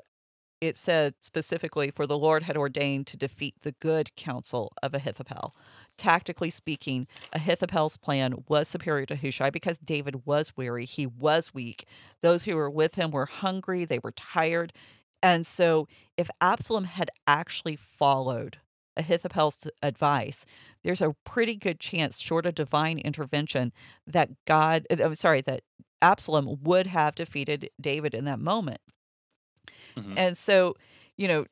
it 0.62 0.78
said 0.78 1.14
specifically, 1.18 1.90
for 1.90 2.06
the 2.06 2.16
Lord 2.16 2.44
had 2.44 2.56
ordained 2.56 3.08
to 3.08 3.16
defeat 3.16 3.56
the 3.62 3.72
good 3.72 4.14
counsel 4.14 4.72
of 4.80 4.94
Ahithophel. 4.94 5.56
Tactically 5.98 6.50
speaking, 6.50 7.08
Ahithophel's 7.32 7.96
plan 7.96 8.44
was 8.46 8.68
superior 8.68 9.04
to 9.06 9.16
Hushai 9.16 9.50
because 9.50 9.78
David 9.78 10.24
was 10.24 10.56
weary. 10.56 10.84
He 10.84 11.04
was 11.04 11.52
weak. 11.52 11.84
Those 12.22 12.44
who 12.44 12.54
were 12.54 12.70
with 12.70 12.94
him 12.94 13.10
were 13.10 13.26
hungry. 13.26 13.84
They 13.84 13.98
were 13.98 14.12
tired. 14.12 14.72
And 15.20 15.44
so, 15.44 15.88
if 16.16 16.30
Absalom 16.40 16.84
had 16.84 17.10
actually 17.26 17.74
followed 17.74 18.58
Ahithophel's 18.96 19.66
advice, 19.82 20.46
there's 20.84 21.02
a 21.02 21.16
pretty 21.24 21.56
good 21.56 21.80
chance, 21.80 22.20
short 22.20 22.46
of 22.46 22.54
divine 22.54 23.00
intervention, 23.00 23.72
that 24.06 24.30
God, 24.44 24.86
uh, 24.90 25.02
I'm 25.02 25.16
sorry, 25.16 25.40
that 25.40 25.62
Absalom 26.00 26.58
would 26.62 26.86
have 26.86 27.16
defeated 27.16 27.68
David 27.80 28.14
in 28.14 28.26
that 28.26 28.38
moment. 28.38 28.80
Mhm. 29.96 30.14
And 30.16 30.36
so, 30.36 30.76
you 31.16 31.28
know, 31.28 31.46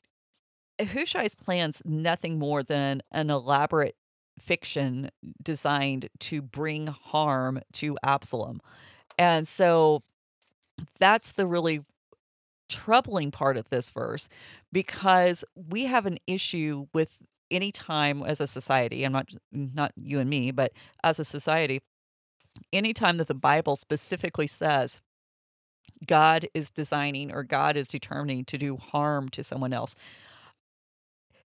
Hushai's 0.81 1.35
plan's 1.35 1.83
nothing 1.85 2.39
more 2.39 2.63
than 2.63 3.03
an 3.13 3.31
elaborate 3.31 3.97
fiction 4.39 5.11
designed 5.43 6.09
to 6.21 6.41
bring 6.43 6.87
harm 6.87 7.61
to 7.75 7.99
Absalom. 8.03 8.61
And 9.19 9.47
so 9.47 10.03
that's 10.99 11.33
the 11.33 11.47
really 11.47 11.81
troubling 12.69 13.31
part 13.31 13.57
of 13.57 13.69
this 13.71 13.91
verse 13.91 14.29
because 14.73 15.45
we 15.55 15.87
have 15.87 16.07
an 16.07 16.19
issue 16.27 16.87
with 16.95 17.17
any 17.51 17.73
time 17.73 18.23
as 18.23 18.41
a 18.41 18.47
society 18.47 19.05
i'm 19.05 19.13
not 19.13 19.29
not 19.53 19.93
you 19.97 20.21
and 20.21 20.31
me 20.31 20.51
but 20.53 20.73
as 21.03 21.19
a 21.19 21.25
society 21.25 21.81
anytime 22.73 23.17
that 23.19 23.29
the 23.29 23.35
bible 23.35 23.77
specifically 23.77 24.47
says 24.47 25.01
god 26.07 26.47
is 26.55 26.71
designing 26.71 27.33
or 27.33 27.43
god 27.43 27.77
is 27.77 27.89
determining 27.89 28.45
to 28.45 28.59
do 28.59 28.77
harm 28.77 29.29
to 29.31 29.43
someone 29.43 29.73
else. 29.73 29.95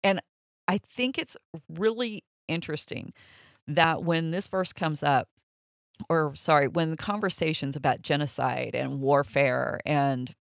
And 0.02 0.20
i 0.68 0.78
think 0.78 1.18
it's 1.18 1.36
really 1.68 2.24
interesting 2.48 3.12
that 3.66 4.02
when 4.02 4.30
this 4.30 4.48
verse 4.48 4.72
comes 4.72 5.02
up 5.02 5.28
or 6.08 6.34
sorry 6.36 6.68
when 6.68 6.90
the 6.90 6.96
conversations 6.96 7.76
about 7.76 8.02
genocide 8.02 8.72
and 8.74 9.00
warfare 9.00 9.80
and 9.86 10.34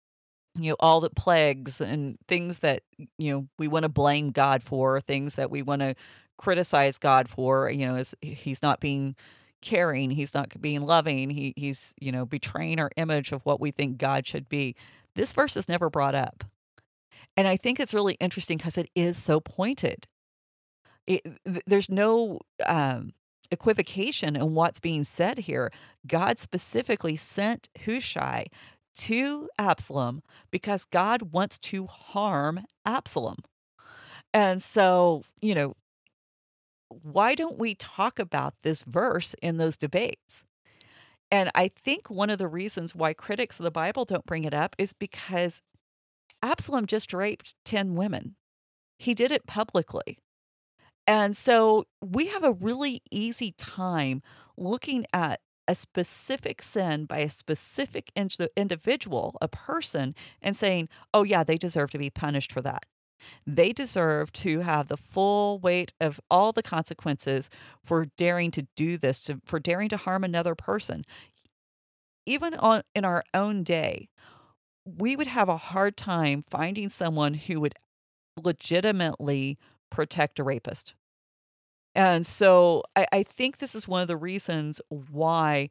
you 0.58 0.70
know 0.70 0.76
all 0.80 1.00
the 1.00 1.10
plagues 1.10 1.80
and 1.80 2.16
things 2.28 2.60
that 2.60 2.82
you 3.18 3.32
know 3.32 3.46
we 3.58 3.68
want 3.68 3.84
to 3.84 3.88
blame 3.88 4.30
god 4.30 4.62
for 4.62 5.00
things 5.00 5.34
that 5.36 5.50
we 5.50 5.62
want 5.62 5.80
to 5.82 5.94
criticize 6.38 6.98
god 6.98 7.28
for 7.28 7.70
you 7.70 7.86
know 7.86 7.96
is 7.96 8.14
he's 8.22 8.62
not 8.62 8.80
being 8.80 9.16
caring 9.62 10.10
he's 10.10 10.34
not 10.34 10.60
being 10.60 10.82
loving 10.82 11.30
he 11.30 11.52
he's 11.56 11.94
you 12.00 12.10
know 12.10 12.24
betraying 12.24 12.80
our 12.80 12.90
image 12.96 13.32
of 13.32 13.42
what 13.44 13.60
we 13.60 13.70
think 13.70 13.98
god 13.98 14.26
should 14.26 14.48
be. 14.48 14.74
This 15.14 15.32
verse 15.32 15.56
is 15.56 15.68
never 15.68 15.90
brought 15.90 16.14
up. 16.14 16.44
And 17.36 17.46
i 17.48 17.56
think 17.56 17.80
it's 17.80 17.94
really 17.94 18.14
interesting 18.14 18.58
because 18.58 18.78
it 18.78 18.90
is 18.94 19.16
so 19.16 19.40
pointed. 19.40 20.06
It, 21.06 21.22
th- 21.44 21.62
there's 21.66 21.88
no 21.90 22.40
um 22.66 23.12
equivocation 23.50 24.36
in 24.36 24.54
what's 24.54 24.80
being 24.80 25.04
said 25.04 25.38
here. 25.38 25.72
God 26.06 26.38
specifically 26.38 27.16
sent 27.16 27.68
hushai 27.84 28.46
to 28.98 29.48
Absalom 29.58 30.22
because 30.50 30.84
God 30.84 31.32
wants 31.32 31.58
to 31.58 31.86
harm 31.86 32.60
Absalom. 32.84 33.38
And 34.32 34.62
so, 34.62 35.24
you 35.40 35.54
know, 35.54 35.74
why 36.90 37.34
don't 37.34 37.58
we 37.58 37.74
talk 37.74 38.18
about 38.18 38.54
this 38.62 38.82
verse 38.82 39.34
in 39.42 39.56
those 39.56 39.76
debates? 39.76 40.44
And 41.30 41.50
I 41.54 41.68
think 41.68 42.10
one 42.10 42.30
of 42.30 42.38
the 42.38 42.48
reasons 42.48 42.94
why 42.94 43.14
critics 43.14 43.60
of 43.60 43.64
the 43.64 43.70
Bible 43.70 44.04
don't 44.04 44.26
bring 44.26 44.44
it 44.44 44.54
up 44.54 44.74
is 44.78 44.92
because 44.92 45.62
Absalom 46.42 46.86
just 46.86 47.12
raped 47.12 47.54
10 47.64 47.94
women. 47.94 48.34
He 48.98 49.14
did 49.14 49.30
it 49.30 49.46
publicly. 49.46 50.18
And 51.06 51.36
so 51.36 51.84
we 52.02 52.26
have 52.26 52.44
a 52.44 52.52
really 52.52 53.00
easy 53.10 53.54
time 53.56 54.22
looking 54.56 55.06
at 55.12 55.40
a 55.68 55.74
specific 55.74 56.62
sin 56.62 57.04
by 57.04 57.18
a 57.18 57.28
specific 57.28 58.10
individual, 58.56 59.36
a 59.40 59.48
person, 59.48 60.14
and 60.42 60.56
saying, 60.56 60.88
oh, 61.14 61.22
yeah, 61.22 61.44
they 61.44 61.56
deserve 61.56 61.90
to 61.92 61.98
be 61.98 62.10
punished 62.10 62.52
for 62.52 62.60
that. 62.62 62.84
They 63.46 63.72
deserve 63.72 64.32
to 64.34 64.60
have 64.60 64.88
the 64.88 64.96
full 64.96 65.58
weight 65.58 65.92
of 66.00 66.20
all 66.30 66.52
the 66.52 66.62
consequences 66.62 67.50
for 67.84 68.06
daring 68.16 68.50
to 68.52 68.66
do 68.76 68.96
this, 68.96 69.22
to, 69.24 69.40
for 69.44 69.58
daring 69.58 69.88
to 69.90 69.96
harm 69.96 70.24
another 70.24 70.54
person. 70.54 71.04
Even 72.26 72.54
on 72.54 72.82
in 72.94 73.04
our 73.04 73.24
own 73.34 73.62
day, 73.62 74.08
we 74.84 75.16
would 75.16 75.26
have 75.26 75.48
a 75.48 75.56
hard 75.56 75.96
time 75.96 76.42
finding 76.42 76.88
someone 76.88 77.34
who 77.34 77.60
would 77.60 77.74
legitimately 78.42 79.58
protect 79.90 80.38
a 80.38 80.44
rapist. 80.44 80.94
And 81.94 82.26
so 82.26 82.84
I, 82.94 83.06
I 83.12 83.22
think 83.22 83.58
this 83.58 83.74
is 83.74 83.88
one 83.88 84.02
of 84.02 84.08
the 84.08 84.16
reasons 84.16 84.80
why 84.88 85.70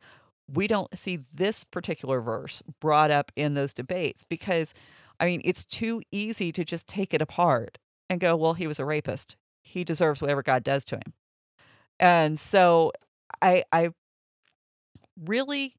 we 0.52 0.68
don't 0.68 0.98
see 0.98 1.20
this 1.34 1.64
particular 1.64 2.22
verse 2.22 2.62
brought 2.82 3.12
up 3.12 3.32
in 3.36 3.54
those 3.54 3.74
debates 3.74 4.24
because, 4.28 4.74
I 5.20 5.26
mean, 5.26 5.42
it's 5.44 5.66
too 5.66 6.02
easy 6.12 6.52
to 6.52 6.64
just 6.64 6.88
take 6.88 7.14
it 7.14 7.22
apart 7.22 7.78
and 8.10 8.20
go, 8.20 8.36
well, 8.36 8.54
he 8.54 8.68
was 8.68 8.80
a 8.80 8.86
rapist. 8.86 9.36
He 9.62 9.84
deserves 9.84 10.22
whatever 10.22 10.42
God 10.42 10.64
does 10.64 10.84
to 10.86 10.96
him. 10.96 11.14
And 12.00 12.40
so 12.40 12.92
I, 13.42 13.64
I 13.72 13.90
really 15.26 15.76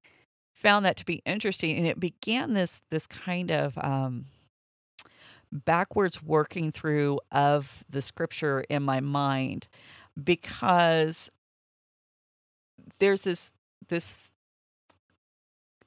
found 0.52 0.84
that 0.84 0.96
to 0.98 1.04
be 1.04 1.22
interesting. 1.24 1.78
And 1.78 1.86
it 1.86 1.98
began 1.98 2.52
this, 2.52 2.82
this 2.90 3.06
kind 3.06 3.50
of, 3.50 3.76
um, 3.78 4.26
backwards 5.52 6.22
working 6.22 6.70
through 6.70 7.18
of 7.32 7.84
the 7.88 8.02
scripture 8.02 8.60
in 8.68 8.82
my 8.82 9.00
mind 9.00 9.68
because 10.22 11.30
there's 12.98 13.22
this 13.22 13.52
this 13.88 14.30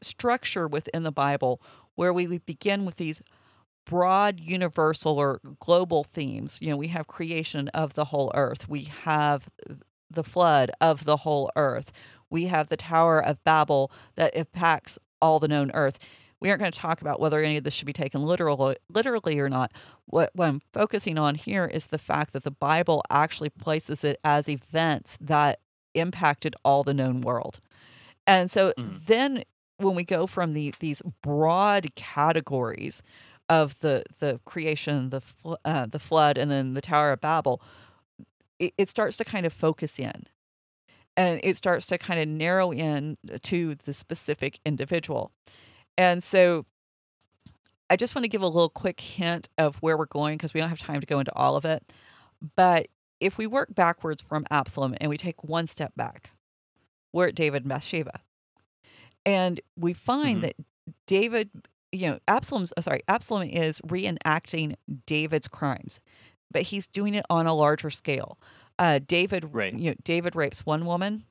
structure 0.01 0.68
within 0.68 1.04
the 1.04 1.12
Bible 1.12 1.62
where 1.95 2.12
we 2.12 2.39
begin 2.39 2.86
with 2.86 2.97
these 2.97 3.22
broad 3.86 4.39
universal 4.39 5.17
or 5.19 5.39
global 5.59 6.03
themes. 6.03 6.59
You 6.61 6.69
know, 6.71 6.77
we 6.77 6.88
have 6.89 7.07
creation 7.07 7.67
of 7.69 7.93
the 7.93 8.05
whole 8.05 8.31
earth. 8.34 8.67
We 8.69 8.84
have 8.84 9.49
the 10.09 10.23
flood 10.23 10.71
of 10.79 11.05
the 11.05 11.17
whole 11.17 11.51
earth. 11.55 11.91
We 12.29 12.45
have 12.45 12.69
the 12.69 12.77
Tower 12.77 13.19
of 13.23 13.43
Babel 13.43 13.91
that 14.15 14.36
impacts 14.36 14.97
all 15.21 15.39
the 15.39 15.47
known 15.47 15.71
earth. 15.73 15.99
We 16.39 16.49
aren't 16.49 16.59
going 16.59 16.71
to 16.71 16.77
talk 16.79 17.01
about 17.01 17.19
whether 17.19 17.39
any 17.39 17.57
of 17.57 17.63
this 17.63 17.73
should 17.73 17.86
be 17.86 17.93
taken 17.93 18.23
literal, 18.23 18.75
literally 18.89 19.39
or 19.39 19.49
not. 19.49 19.71
What, 20.05 20.31
what 20.34 20.49
I'm 20.49 20.61
focusing 20.73 21.17
on 21.17 21.36
here 21.36 21.65
is 21.65 21.88
the 21.88 21.97
fact 21.97 22.34
that 22.34 22.43
the 22.43 22.51
Bible 22.51 23.01
actually 23.09 23.49
places 23.49 24.03
it 24.03 24.19
as 24.23 24.49
events 24.49 25.17
that 25.21 25.59
impacted 25.93 26.55
all 26.65 26.84
the 26.84 26.93
known 26.93 27.21
world. 27.21 27.59
And 28.27 28.49
so 28.51 28.73
Mhm. 28.77 29.05
then 29.05 29.43
when 29.77 29.95
we 29.95 30.03
go 30.03 30.27
from 30.27 30.53
the 30.53 30.73
these 30.79 31.01
broad 31.21 31.93
categories 31.95 33.01
of 33.50 33.80
the 33.80 34.04
the 34.20 34.39
creation, 34.46 35.10
the 35.10 35.22
fl- 35.22 35.56
uh, 35.66 35.86
the 35.86 36.00
flood, 36.00 36.38
and 36.38 36.50
then 36.50 36.74
the 36.74 36.82
Tower 36.82 37.12
of 37.12 37.22
Babel, 37.22 37.62
it, 38.60 38.74
it 38.78 38.89
starts 38.89 39.18
to 39.18 39.26
kind 39.26 39.46
of 39.46 39.54
focus 39.54 40.00
in, 40.00 40.26
and 41.18 41.39
it 41.44 41.56
starts 41.58 41.86
to 41.88 41.98
kind 41.98 42.20
of 42.20 42.28
narrow 42.28 42.72
in 42.72 43.18
to 43.44 43.76
the 43.76 43.94
specific 43.94 44.60
individual. 44.66 45.32
And 45.98 46.24
so 46.24 46.66
I 47.89 47.96
just 47.96 48.16
want 48.16 48.24
to 48.24 48.30
give 48.30 48.41
a 48.41 48.48
little 48.48 48.70
quick 48.70 49.00
hint 49.00 49.50
of 49.58 49.76
where 49.78 49.98
we're 49.98 50.06
going 50.06 50.38
because 50.38 50.54
we 50.54 50.60
don't 50.60 50.70
have 50.70 50.80
time 50.80 51.00
to 51.02 51.06
go 51.06 51.20
into 51.20 51.34
all 51.36 51.56
of 51.56 51.66
it. 51.66 51.84
But 52.56 52.88
if 53.20 53.38
we 53.38 53.46
work 53.46 53.76
backwards 53.76 54.22
from 54.22 54.46
Absalom 54.50 54.96
and 55.00 55.10
we 55.10 55.18
take 55.18 55.44
one 55.44 55.68
step 55.68 55.94
back, 55.96 56.32
we're 57.14 57.28
at 57.28 57.36
David 57.36 57.64
and 57.64 57.70
Bathsheba. 57.70 58.22
And 59.26 59.62
we 59.78 59.94
find 59.94 60.39
Mhm. 60.39 60.41
that 60.41 60.56
David, 61.08 61.50
you 61.94 62.10
know, 62.10 62.20
Absalom's 62.28 62.74
uh, 62.76 62.82
sorry, 62.82 63.02
Absalom 63.08 63.50
is 63.50 63.80
reenacting 63.82 64.76
David's 65.06 65.48
crimes, 65.48 66.00
but 66.52 66.64
he's 66.64 66.88
doing 66.88 67.14
it 67.14 67.26
on 67.30 67.48
a 67.48 67.54
larger 67.54 67.89
scale. 67.89 68.38
Uh, 68.80 69.00
David, 69.06 69.54
Right. 69.54 69.74
you 69.78 69.91
know, 69.91 69.96
David 70.04 70.36
rapes 70.36 70.66
one 70.66 70.86
woman, 70.86 71.26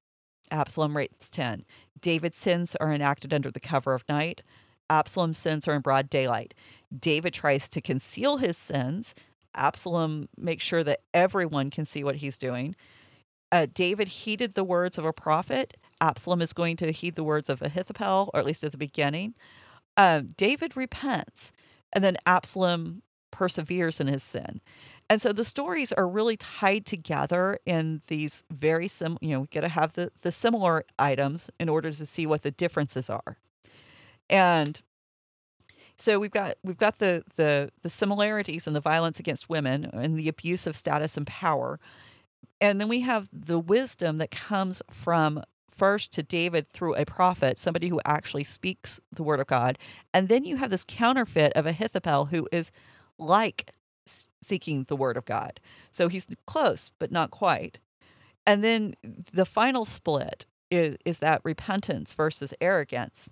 Absalom 0.51 0.97
rapes 0.97 1.31
ten. 1.31 1.65
David's 2.01 2.39
sins 2.39 2.77
are 2.81 2.93
enacted 2.93 3.35
under 3.35 3.51
the 3.51 3.61
cover 3.61 3.95
of 3.95 4.05
night. 4.09 4.43
Absalom's 4.89 5.39
sins 5.39 5.67
are 5.67 5.75
in 5.75 5.81
broad 5.83 6.11
daylight. 6.11 6.55
David 6.97 7.33
tries 7.33 7.69
to 7.71 7.81
conceal 7.81 8.37
his 8.39 8.57
sins. 8.57 9.15
Absalom 9.55 10.29
makes 10.37 10.65
sure 10.65 10.85
that 10.85 11.01
everyone 11.15 11.71
can 11.71 11.85
see 11.85 12.05
what 12.05 12.17
he's 12.17 12.39
doing. 12.39 12.75
Uh, 13.51 13.67
David 13.73 14.09
heeded 14.09 14.55
the 14.55 14.65
words 14.65 14.99
of 14.99 15.05
a 15.05 15.13
prophet. 15.13 15.75
Absalom 16.01 16.41
is 16.43 16.53
going 16.53 16.77
to 16.79 16.91
heed 16.91 17.15
the 17.17 17.25
words 17.25 17.49
of 17.49 17.63
Ahithophel, 17.63 18.31
or 18.33 18.41
at 18.41 18.47
least 18.47 18.65
at 18.65 18.73
the 18.73 18.79
beginning. 18.79 19.35
Um, 19.97 20.29
David 20.37 20.77
repents, 20.77 21.53
and 21.93 22.03
then 22.03 22.17
Absalom 22.27 23.03
perseveres 23.31 24.01
in 24.01 24.07
his 24.07 24.23
sin. 24.23 24.61
And 25.11 25.21
so 25.21 25.33
the 25.33 25.45
stories 25.45 25.93
are 25.93 26.09
really 26.09 26.37
tied 26.37 26.87
together 26.87 27.59
in 27.67 28.03
these 28.07 28.45
very 28.51 28.89
sim. 28.89 29.19
You 29.21 29.31
know, 29.31 29.41
we 29.41 29.47
got 29.49 29.61
to 29.63 29.69
have 29.69 29.93
the 29.95 30.11
the 30.23 30.33
similar 30.33 30.85
items 30.99 31.51
in 31.61 31.69
order 31.69 31.93
to 31.93 32.07
see 32.07 32.27
what 32.27 32.43
the 32.43 32.51
differences 32.51 33.11
are. 33.11 33.37
And 34.31 34.81
So 35.97 36.19
we've 36.19 36.31
got 36.31 36.57
we've 36.63 36.79
got 36.79 36.99
the 36.99 37.23
the 37.37 37.71
the 37.83 37.91
similarities 37.91 38.67
in 38.67 38.73
the 38.73 38.81
violence 38.81 39.21
against 39.21 39.49
women 39.49 39.85
and 39.93 40.19
the 40.19 40.29
abuse 40.29 40.67
of 40.67 40.77
status 40.77 41.17
and 41.17 41.27
power. 41.27 41.79
And 42.61 42.81
then 42.81 42.89
we 42.89 43.01
have 43.01 43.29
the 43.33 43.59
wisdom 43.59 44.19
that 44.19 44.31
comes 44.31 44.83
from 44.91 45.43
first 45.83 46.13
to 46.13 46.23
David 46.23 46.69
through 46.69 46.95
a 46.95 47.05
prophet, 47.05 47.59
somebody 47.59 47.89
who 47.89 48.01
actually 48.05 48.45
speaks 48.45 49.01
the 49.11 49.25
word 49.25 49.41
of 49.41 49.49
God. 49.49 49.77
And 50.15 50.29
then 50.29 50.45
you 50.45 50.59
have 50.59 50.71
this 50.71 50.85
counterfeit 50.87 51.53
of 51.55 51.67
Ahithophel 51.67 52.27
who 52.27 52.49
is 52.53 52.71
like 53.19 53.73
seeking 54.41 54.85
the 54.85 54.95
word 54.95 55.17
of 55.17 55.25
God. 55.25 55.59
So 55.91 56.07
he's 56.07 56.29
close, 56.47 56.93
but 57.01 57.11
not 57.11 57.33
quite. 57.33 57.81
And 58.47 58.63
then 58.63 58.95
the 59.33 59.45
final 59.45 59.85
split 59.85 60.47
is, 60.71 60.99
is 61.05 61.19
that 61.19 61.41
repentance 61.43 62.15
versus 62.15 62.55
arrogance. 62.61 63.29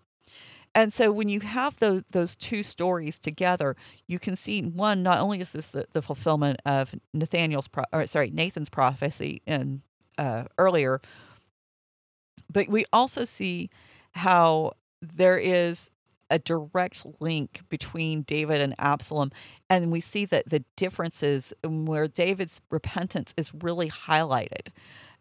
And 0.75 0.93
so 0.93 1.13
when 1.13 1.29
you 1.29 1.39
have 1.39 1.79
those 1.79 2.03
those 2.11 2.35
two 2.35 2.65
stories 2.65 3.21
together, 3.21 3.77
you 4.09 4.19
can 4.19 4.35
see 4.35 4.61
one 4.63 5.05
not 5.05 5.21
only 5.21 5.41
is 5.41 5.53
this 5.53 5.69
the, 5.69 5.87
the 5.93 6.03
fulfillment 6.03 6.59
of 6.67 6.97
Nathaniel's 7.15 7.69
pro, 7.69 7.85
or 7.93 8.09
sorry 8.09 8.33
Nathan's 8.33 8.69
prophecy 8.69 9.41
in 9.47 9.83
uh, 10.19 10.45
earlier, 10.59 11.01
but 12.51 12.69
we 12.69 12.85
also 12.93 13.25
see 13.25 13.71
how 14.13 14.73
there 15.01 15.39
is 15.39 15.91
a 16.31 16.39
direct 16.39 17.05
link 17.21 17.63
between 17.69 18.23
David 18.23 18.61
and 18.61 18.75
Absalom. 18.79 19.33
And 19.69 19.91
we 19.91 20.01
see 20.01 20.25
that 20.27 20.49
the 20.49 20.65
differences 20.77 21.53
where 21.65 22.07
David's 22.07 22.61
repentance 22.71 23.35
is 23.37 23.53
really 23.53 23.91
highlighted. 23.91 24.69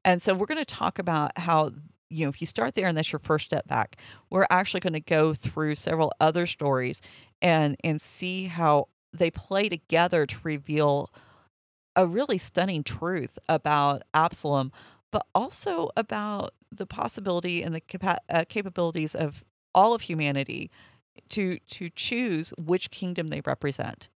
And 0.06 0.22
so 0.22 0.34
we're 0.34 0.46
going 0.46 0.64
to 0.64 0.66
talk 0.66 1.00
about 1.00 1.38
how, 1.38 1.72
you 2.10 2.26
know, 2.26 2.30
if 2.30 2.42
you 2.42 2.48
start 2.48 2.76
there 2.76 2.88
and 2.88 2.98
that's 2.98 3.12
your 3.12 3.20
first 3.20 3.46
step 3.46 3.68
back, 3.68 3.98
we're 4.30 4.48
actually 4.50 4.80
going 4.80 4.94
to 4.94 5.00
go 5.00 5.34
through 5.34 5.76
several 5.76 6.14
other 6.20 6.46
stories 6.46 7.02
and 7.42 7.76
and 7.84 8.02
see 8.02 8.46
how 8.46 8.88
they 9.12 9.32
play 9.32 9.70
together 9.70 10.26
to 10.26 10.38
reveal 10.44 11.10
a 11.96 12.06
really 12.06 12.38
stunning 12.38 12.84
truth 12.84 13.40
about 13.50 14.04
Absalom, 14.14 14.72
but 15.12 15.26
also 15.34 15.90
about 15.98 16.54
the 16.72 16.86
possibility 16.86 17.64
and 17.64 17.74
the 17.74 17.82
capa- 17.82 18.22
uh, 18.30 18.46
capabilities 18.48 19.16
of 19.16 19.44
all 19.74 19.94
of 19.94 20.04
humanity 20.04 20.70
to 21.30 21.60
to 21.68 21.90
choose 21.90 22.54
which 22.58 22.92
kingdom 22.92 23.28
they 23.28 23.42
represent. 23.46 24.10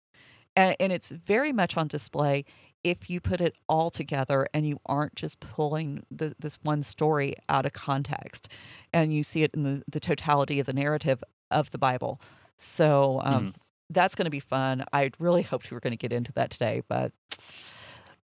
And, 0.56 0.76
and 0.80 0.92
it's 0.92 1.10
very 1.10 1.54
much 1.54 1.78
on 1.78 1.88
display 1.88 2.46
if 2.84 3.10
you 3.10 3.20
put 3.20 3.42
it 3.42 3.56
all 3.70 3.90
together 3.90 4.48
and 4.54 4.68
you 4.68 4.80
aren't 4.86 5.16
just 5.16 5.40
pulling 5.40 6.04
the, 6.10 6.36
this 6.40 6.56
one 6.64 6.82
story 6.82 7.36
out 7.48 7.66
of 7.66 7.74
context 7.74 8.50
and 8.92 9.14
you 9.14 9.24
see 9.24 9.44
it 9.44 9.52
in 9.54 9.64
the, 9.64 9.84
the 9.90 10.00
totality 10.00 10.60
of 10.60 10.66
the 10.66 10.74
narrative 10.74 11.24
of 11.52 11.72
the 11.72 11.78
Bible. 11.78 12.20
So 12.58 13.22
um, 13.24 13.48
mm. 13.48 13.54
that's 13.90 14.16
going 14.16 14.26
to 14.26 14.32
be 14.32 14.40
fun. 14.40 14.84
I 14.92 15.12
really 15.20 15.44
hoped 15.44 15.70
we 15.70 15.76
were 15.76 15.82
going 15.82 15.92
to 15.92 15.98
get 15.98 16.12
into 16.12 16.32
that 16.34 16.50
today, 16.50 16.82
but 16.88 17.12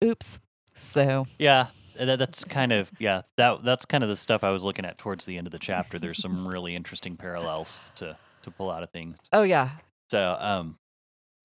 oops. 0.04 0.40
So 0.74 1.26
yeah, 1.38 1.68
that, 1.98 2.20
that's 2.20 2.44
kind 2.44 2.72
of 2.72 2.92
yeah 3.00 3.22
that 3.38 3.64
that's 3.64 3.86
kind 3.86 4.04
of 4.04 4.10
the 4.10 4.16
stuff 4.16 4.44
I 4.44 4.52
was 4.52 4.64
looking 4.64 4.86
at 4.86 4.98
towards 4.98 5.26
the 5.26 5.38
end 5.38 5.48
of 5.48 5.52
the 5.52 5.60
chapter. 5.60 6.00
There's 6.00 6.22
some 6.22 6.48
really 6.54 6.76
interesting 6.76 7.18
parallels 7.18 7.92
to 7.96 8.18
to 8.44 8.52
pull 8.52 8.70
out 8.70 8.84
of 8.84 8.92
things. 8.92 9.18
Oh 9.32 9.44
yeah. 9.44 9.70
So 10.10 10.38
um 10.40 10.78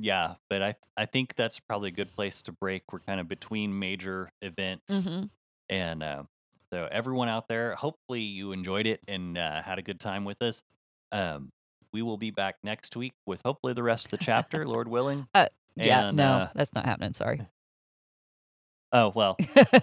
yeah, 0.01 0.35
but 0.49 0.63
I 0.63 0.75
I 0.97 1.07
think 1.07 1.35
that's 1.37 1.61
probably 1.61 1.89
a 1.89 1.93
good 1.93 2.15
place 2.15 2.43
to 2.43 2.53
break. 2.53 2.91
We're 2.93 3.01
kind 3.01 3.21
of 3.21 3.29
between 3.29 3.79
major 3.79 4.31
events, 4.41 4.93
mm-hmm. 5.07 5.25
and 5.69 6.03
uh, 6.03 6.23
so 6.73 6.89
everyone 6.91 7.29
out 7.29 7.49
there, 7.49 7.75
hopefully 7.75 8.23
you 8.23 8.53
enjoyed 8.53 8.87
it 8.87 9.01
and 9.07 9.37
uh, 9.37 9.61
had 9.63 9.79
a 9.79 9.83
good 9.83 10.01
time 10.01 10.25
with 10.25 10.41
us. 10.41 10.63
Um, 11.13 11.51
we 11.93 12.03
will 12.03 12.17
be 12.17 12.31
back 12.31 12.57
next 12.63 12.97
week 12.97 13.13
with 13.27 13.43
hopefully 13.45 13.75
the 13.75 13.83
rest 13.83 14.07
of 14.07 14.19
the 14.19 14.25
chapter, 14.25 14.67
Lord 14.67 14.89
willing. 14.89 15.27
Uh, 15.35 15.47
yeah, 15.87 16.09
and, 16.09 16.17
no, 16.17 16.33
uh, 16.33 16.49
that's 16.55 16.75
not 16.75 16.85
happening. 16.85 17.15
Sorry. 17.15 17.41
Oh 18.93 19.13
well, 19.15 19.37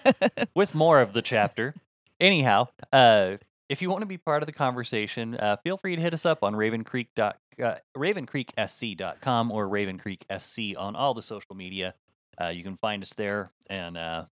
with 0.56 0.76
more 0.76 1.02
of 1.02 1.14
the 1.14 1.22
chapter. 1.22 1.74
Anyhow, 2.20 2.68
uh, 2.92 3.38
if 3.70 3.82
you 3.82 3.90
want 3.90 4.02
to 4.02 4.06
be 4.08 4.18
part 4.18 4.42
of 4.44 4.48
the 4.48 4.54
conversation, 4.54 5.36
uh, 5.36 5.58
feel 5.64 5.78
free 5.78 5.96
to 5.96 6.02
hit 6.02 6.14
us 6.14 6.26
up 6.26 6.44
on 6.44 6.54
ravencreek. 6.54 7.08
uh, 7.18 7.76
ravencreeksc.com 7.96 9.52
or 9.52 9.68
ravencreeksc 9.68 10.78
on 10.78 10.96
all 10.96 11.14
the 11.14 11.22
social 11.22 11.56
media. 11.56 11.94
Uh, 12.40 12.50
you 12.50 12.64
can 12.64 12.78
find 12.78 13.02
us 13.04 13.14
there 13.14 13.52
and 13.70 13.98
uh, 13.98 14.26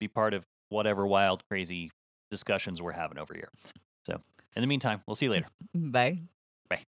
be 0.00 0.08
part 0.08 0.34
of 0.34 0.44
whatever 0.68 1.06
wild, 1.06 1.42
crazy 1.48 1.90
discussions 2.30 2.80
we're 2.80 2.92
having 2.92 3.18
over 3.18 3.34
here. 3.34 3.50
So, 4.04 4.20
in 4.54 4.62
the 4.62 4.66
meantime, 4.66 5.02
we'll 5.06 5.16
see 5.16 5.26
you 5.26 5.32
later. 5.32 5.46
Bye. 5.74 6.18
Bye. 6.68 6.84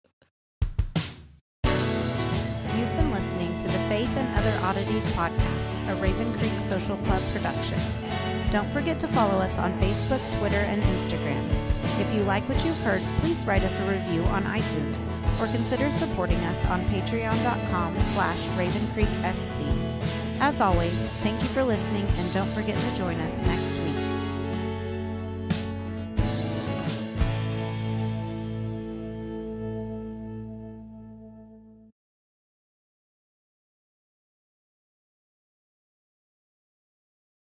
Faith 4.11 4.25
and 4.25 4.37
Other 4.37 4.67
Oddities 4.67 5.05
podcast, 5.13 5.93
a 5.93 5.95
Raven 5.97 6.33
Creek 6.35 6.53
Social 6.61 6.97
Club 6.99 7.23
production. 7.33 7.79
Don't 8.51 8.71
forget 8.71 8.99
to 9.01 9.09
follow 9.09 9.39
us 9.39 9.57
on 9.59 9.73
Facebook, 9.81 10.21
Twitter, 10.39 10.57
and 10.57 10.83
Instagram. 10.83 11.45
If 12.01 12.13
you 12.15 12.23
like 12.23 12.49
what 12.49 12.65
you've 12.65 12.81
heard, 12.81 13.03
please 13.21 13.45
write 13.47 13.63
us 13.63 13.79
a 13.79 13.85
review 13.85 14.23
on 14.25 14.43
iTunes 14.45 15.07
or 15.41 15.47
consider 15.55 15.91
supporting 15.91 16.39
us 16.39 16.67
on 16.67 16.81
patreon.com 16.87 17.95
slash 18.15 18.49
ravencreeksc. 18.59 20.41
As 20.41 20.61
always, 20.61 20.99
thank 21.23 21.41
you 21.41 21.49
for 21.49 21.63
listening 21.63 22.07
and 22.17 22.33
don't 22.33 22.51
forget 22.53 22.79
to 22.81 22.97
join 22.97 23.21
us 23.21 23.41
next 23.43 23.73
week. 23.85 23.90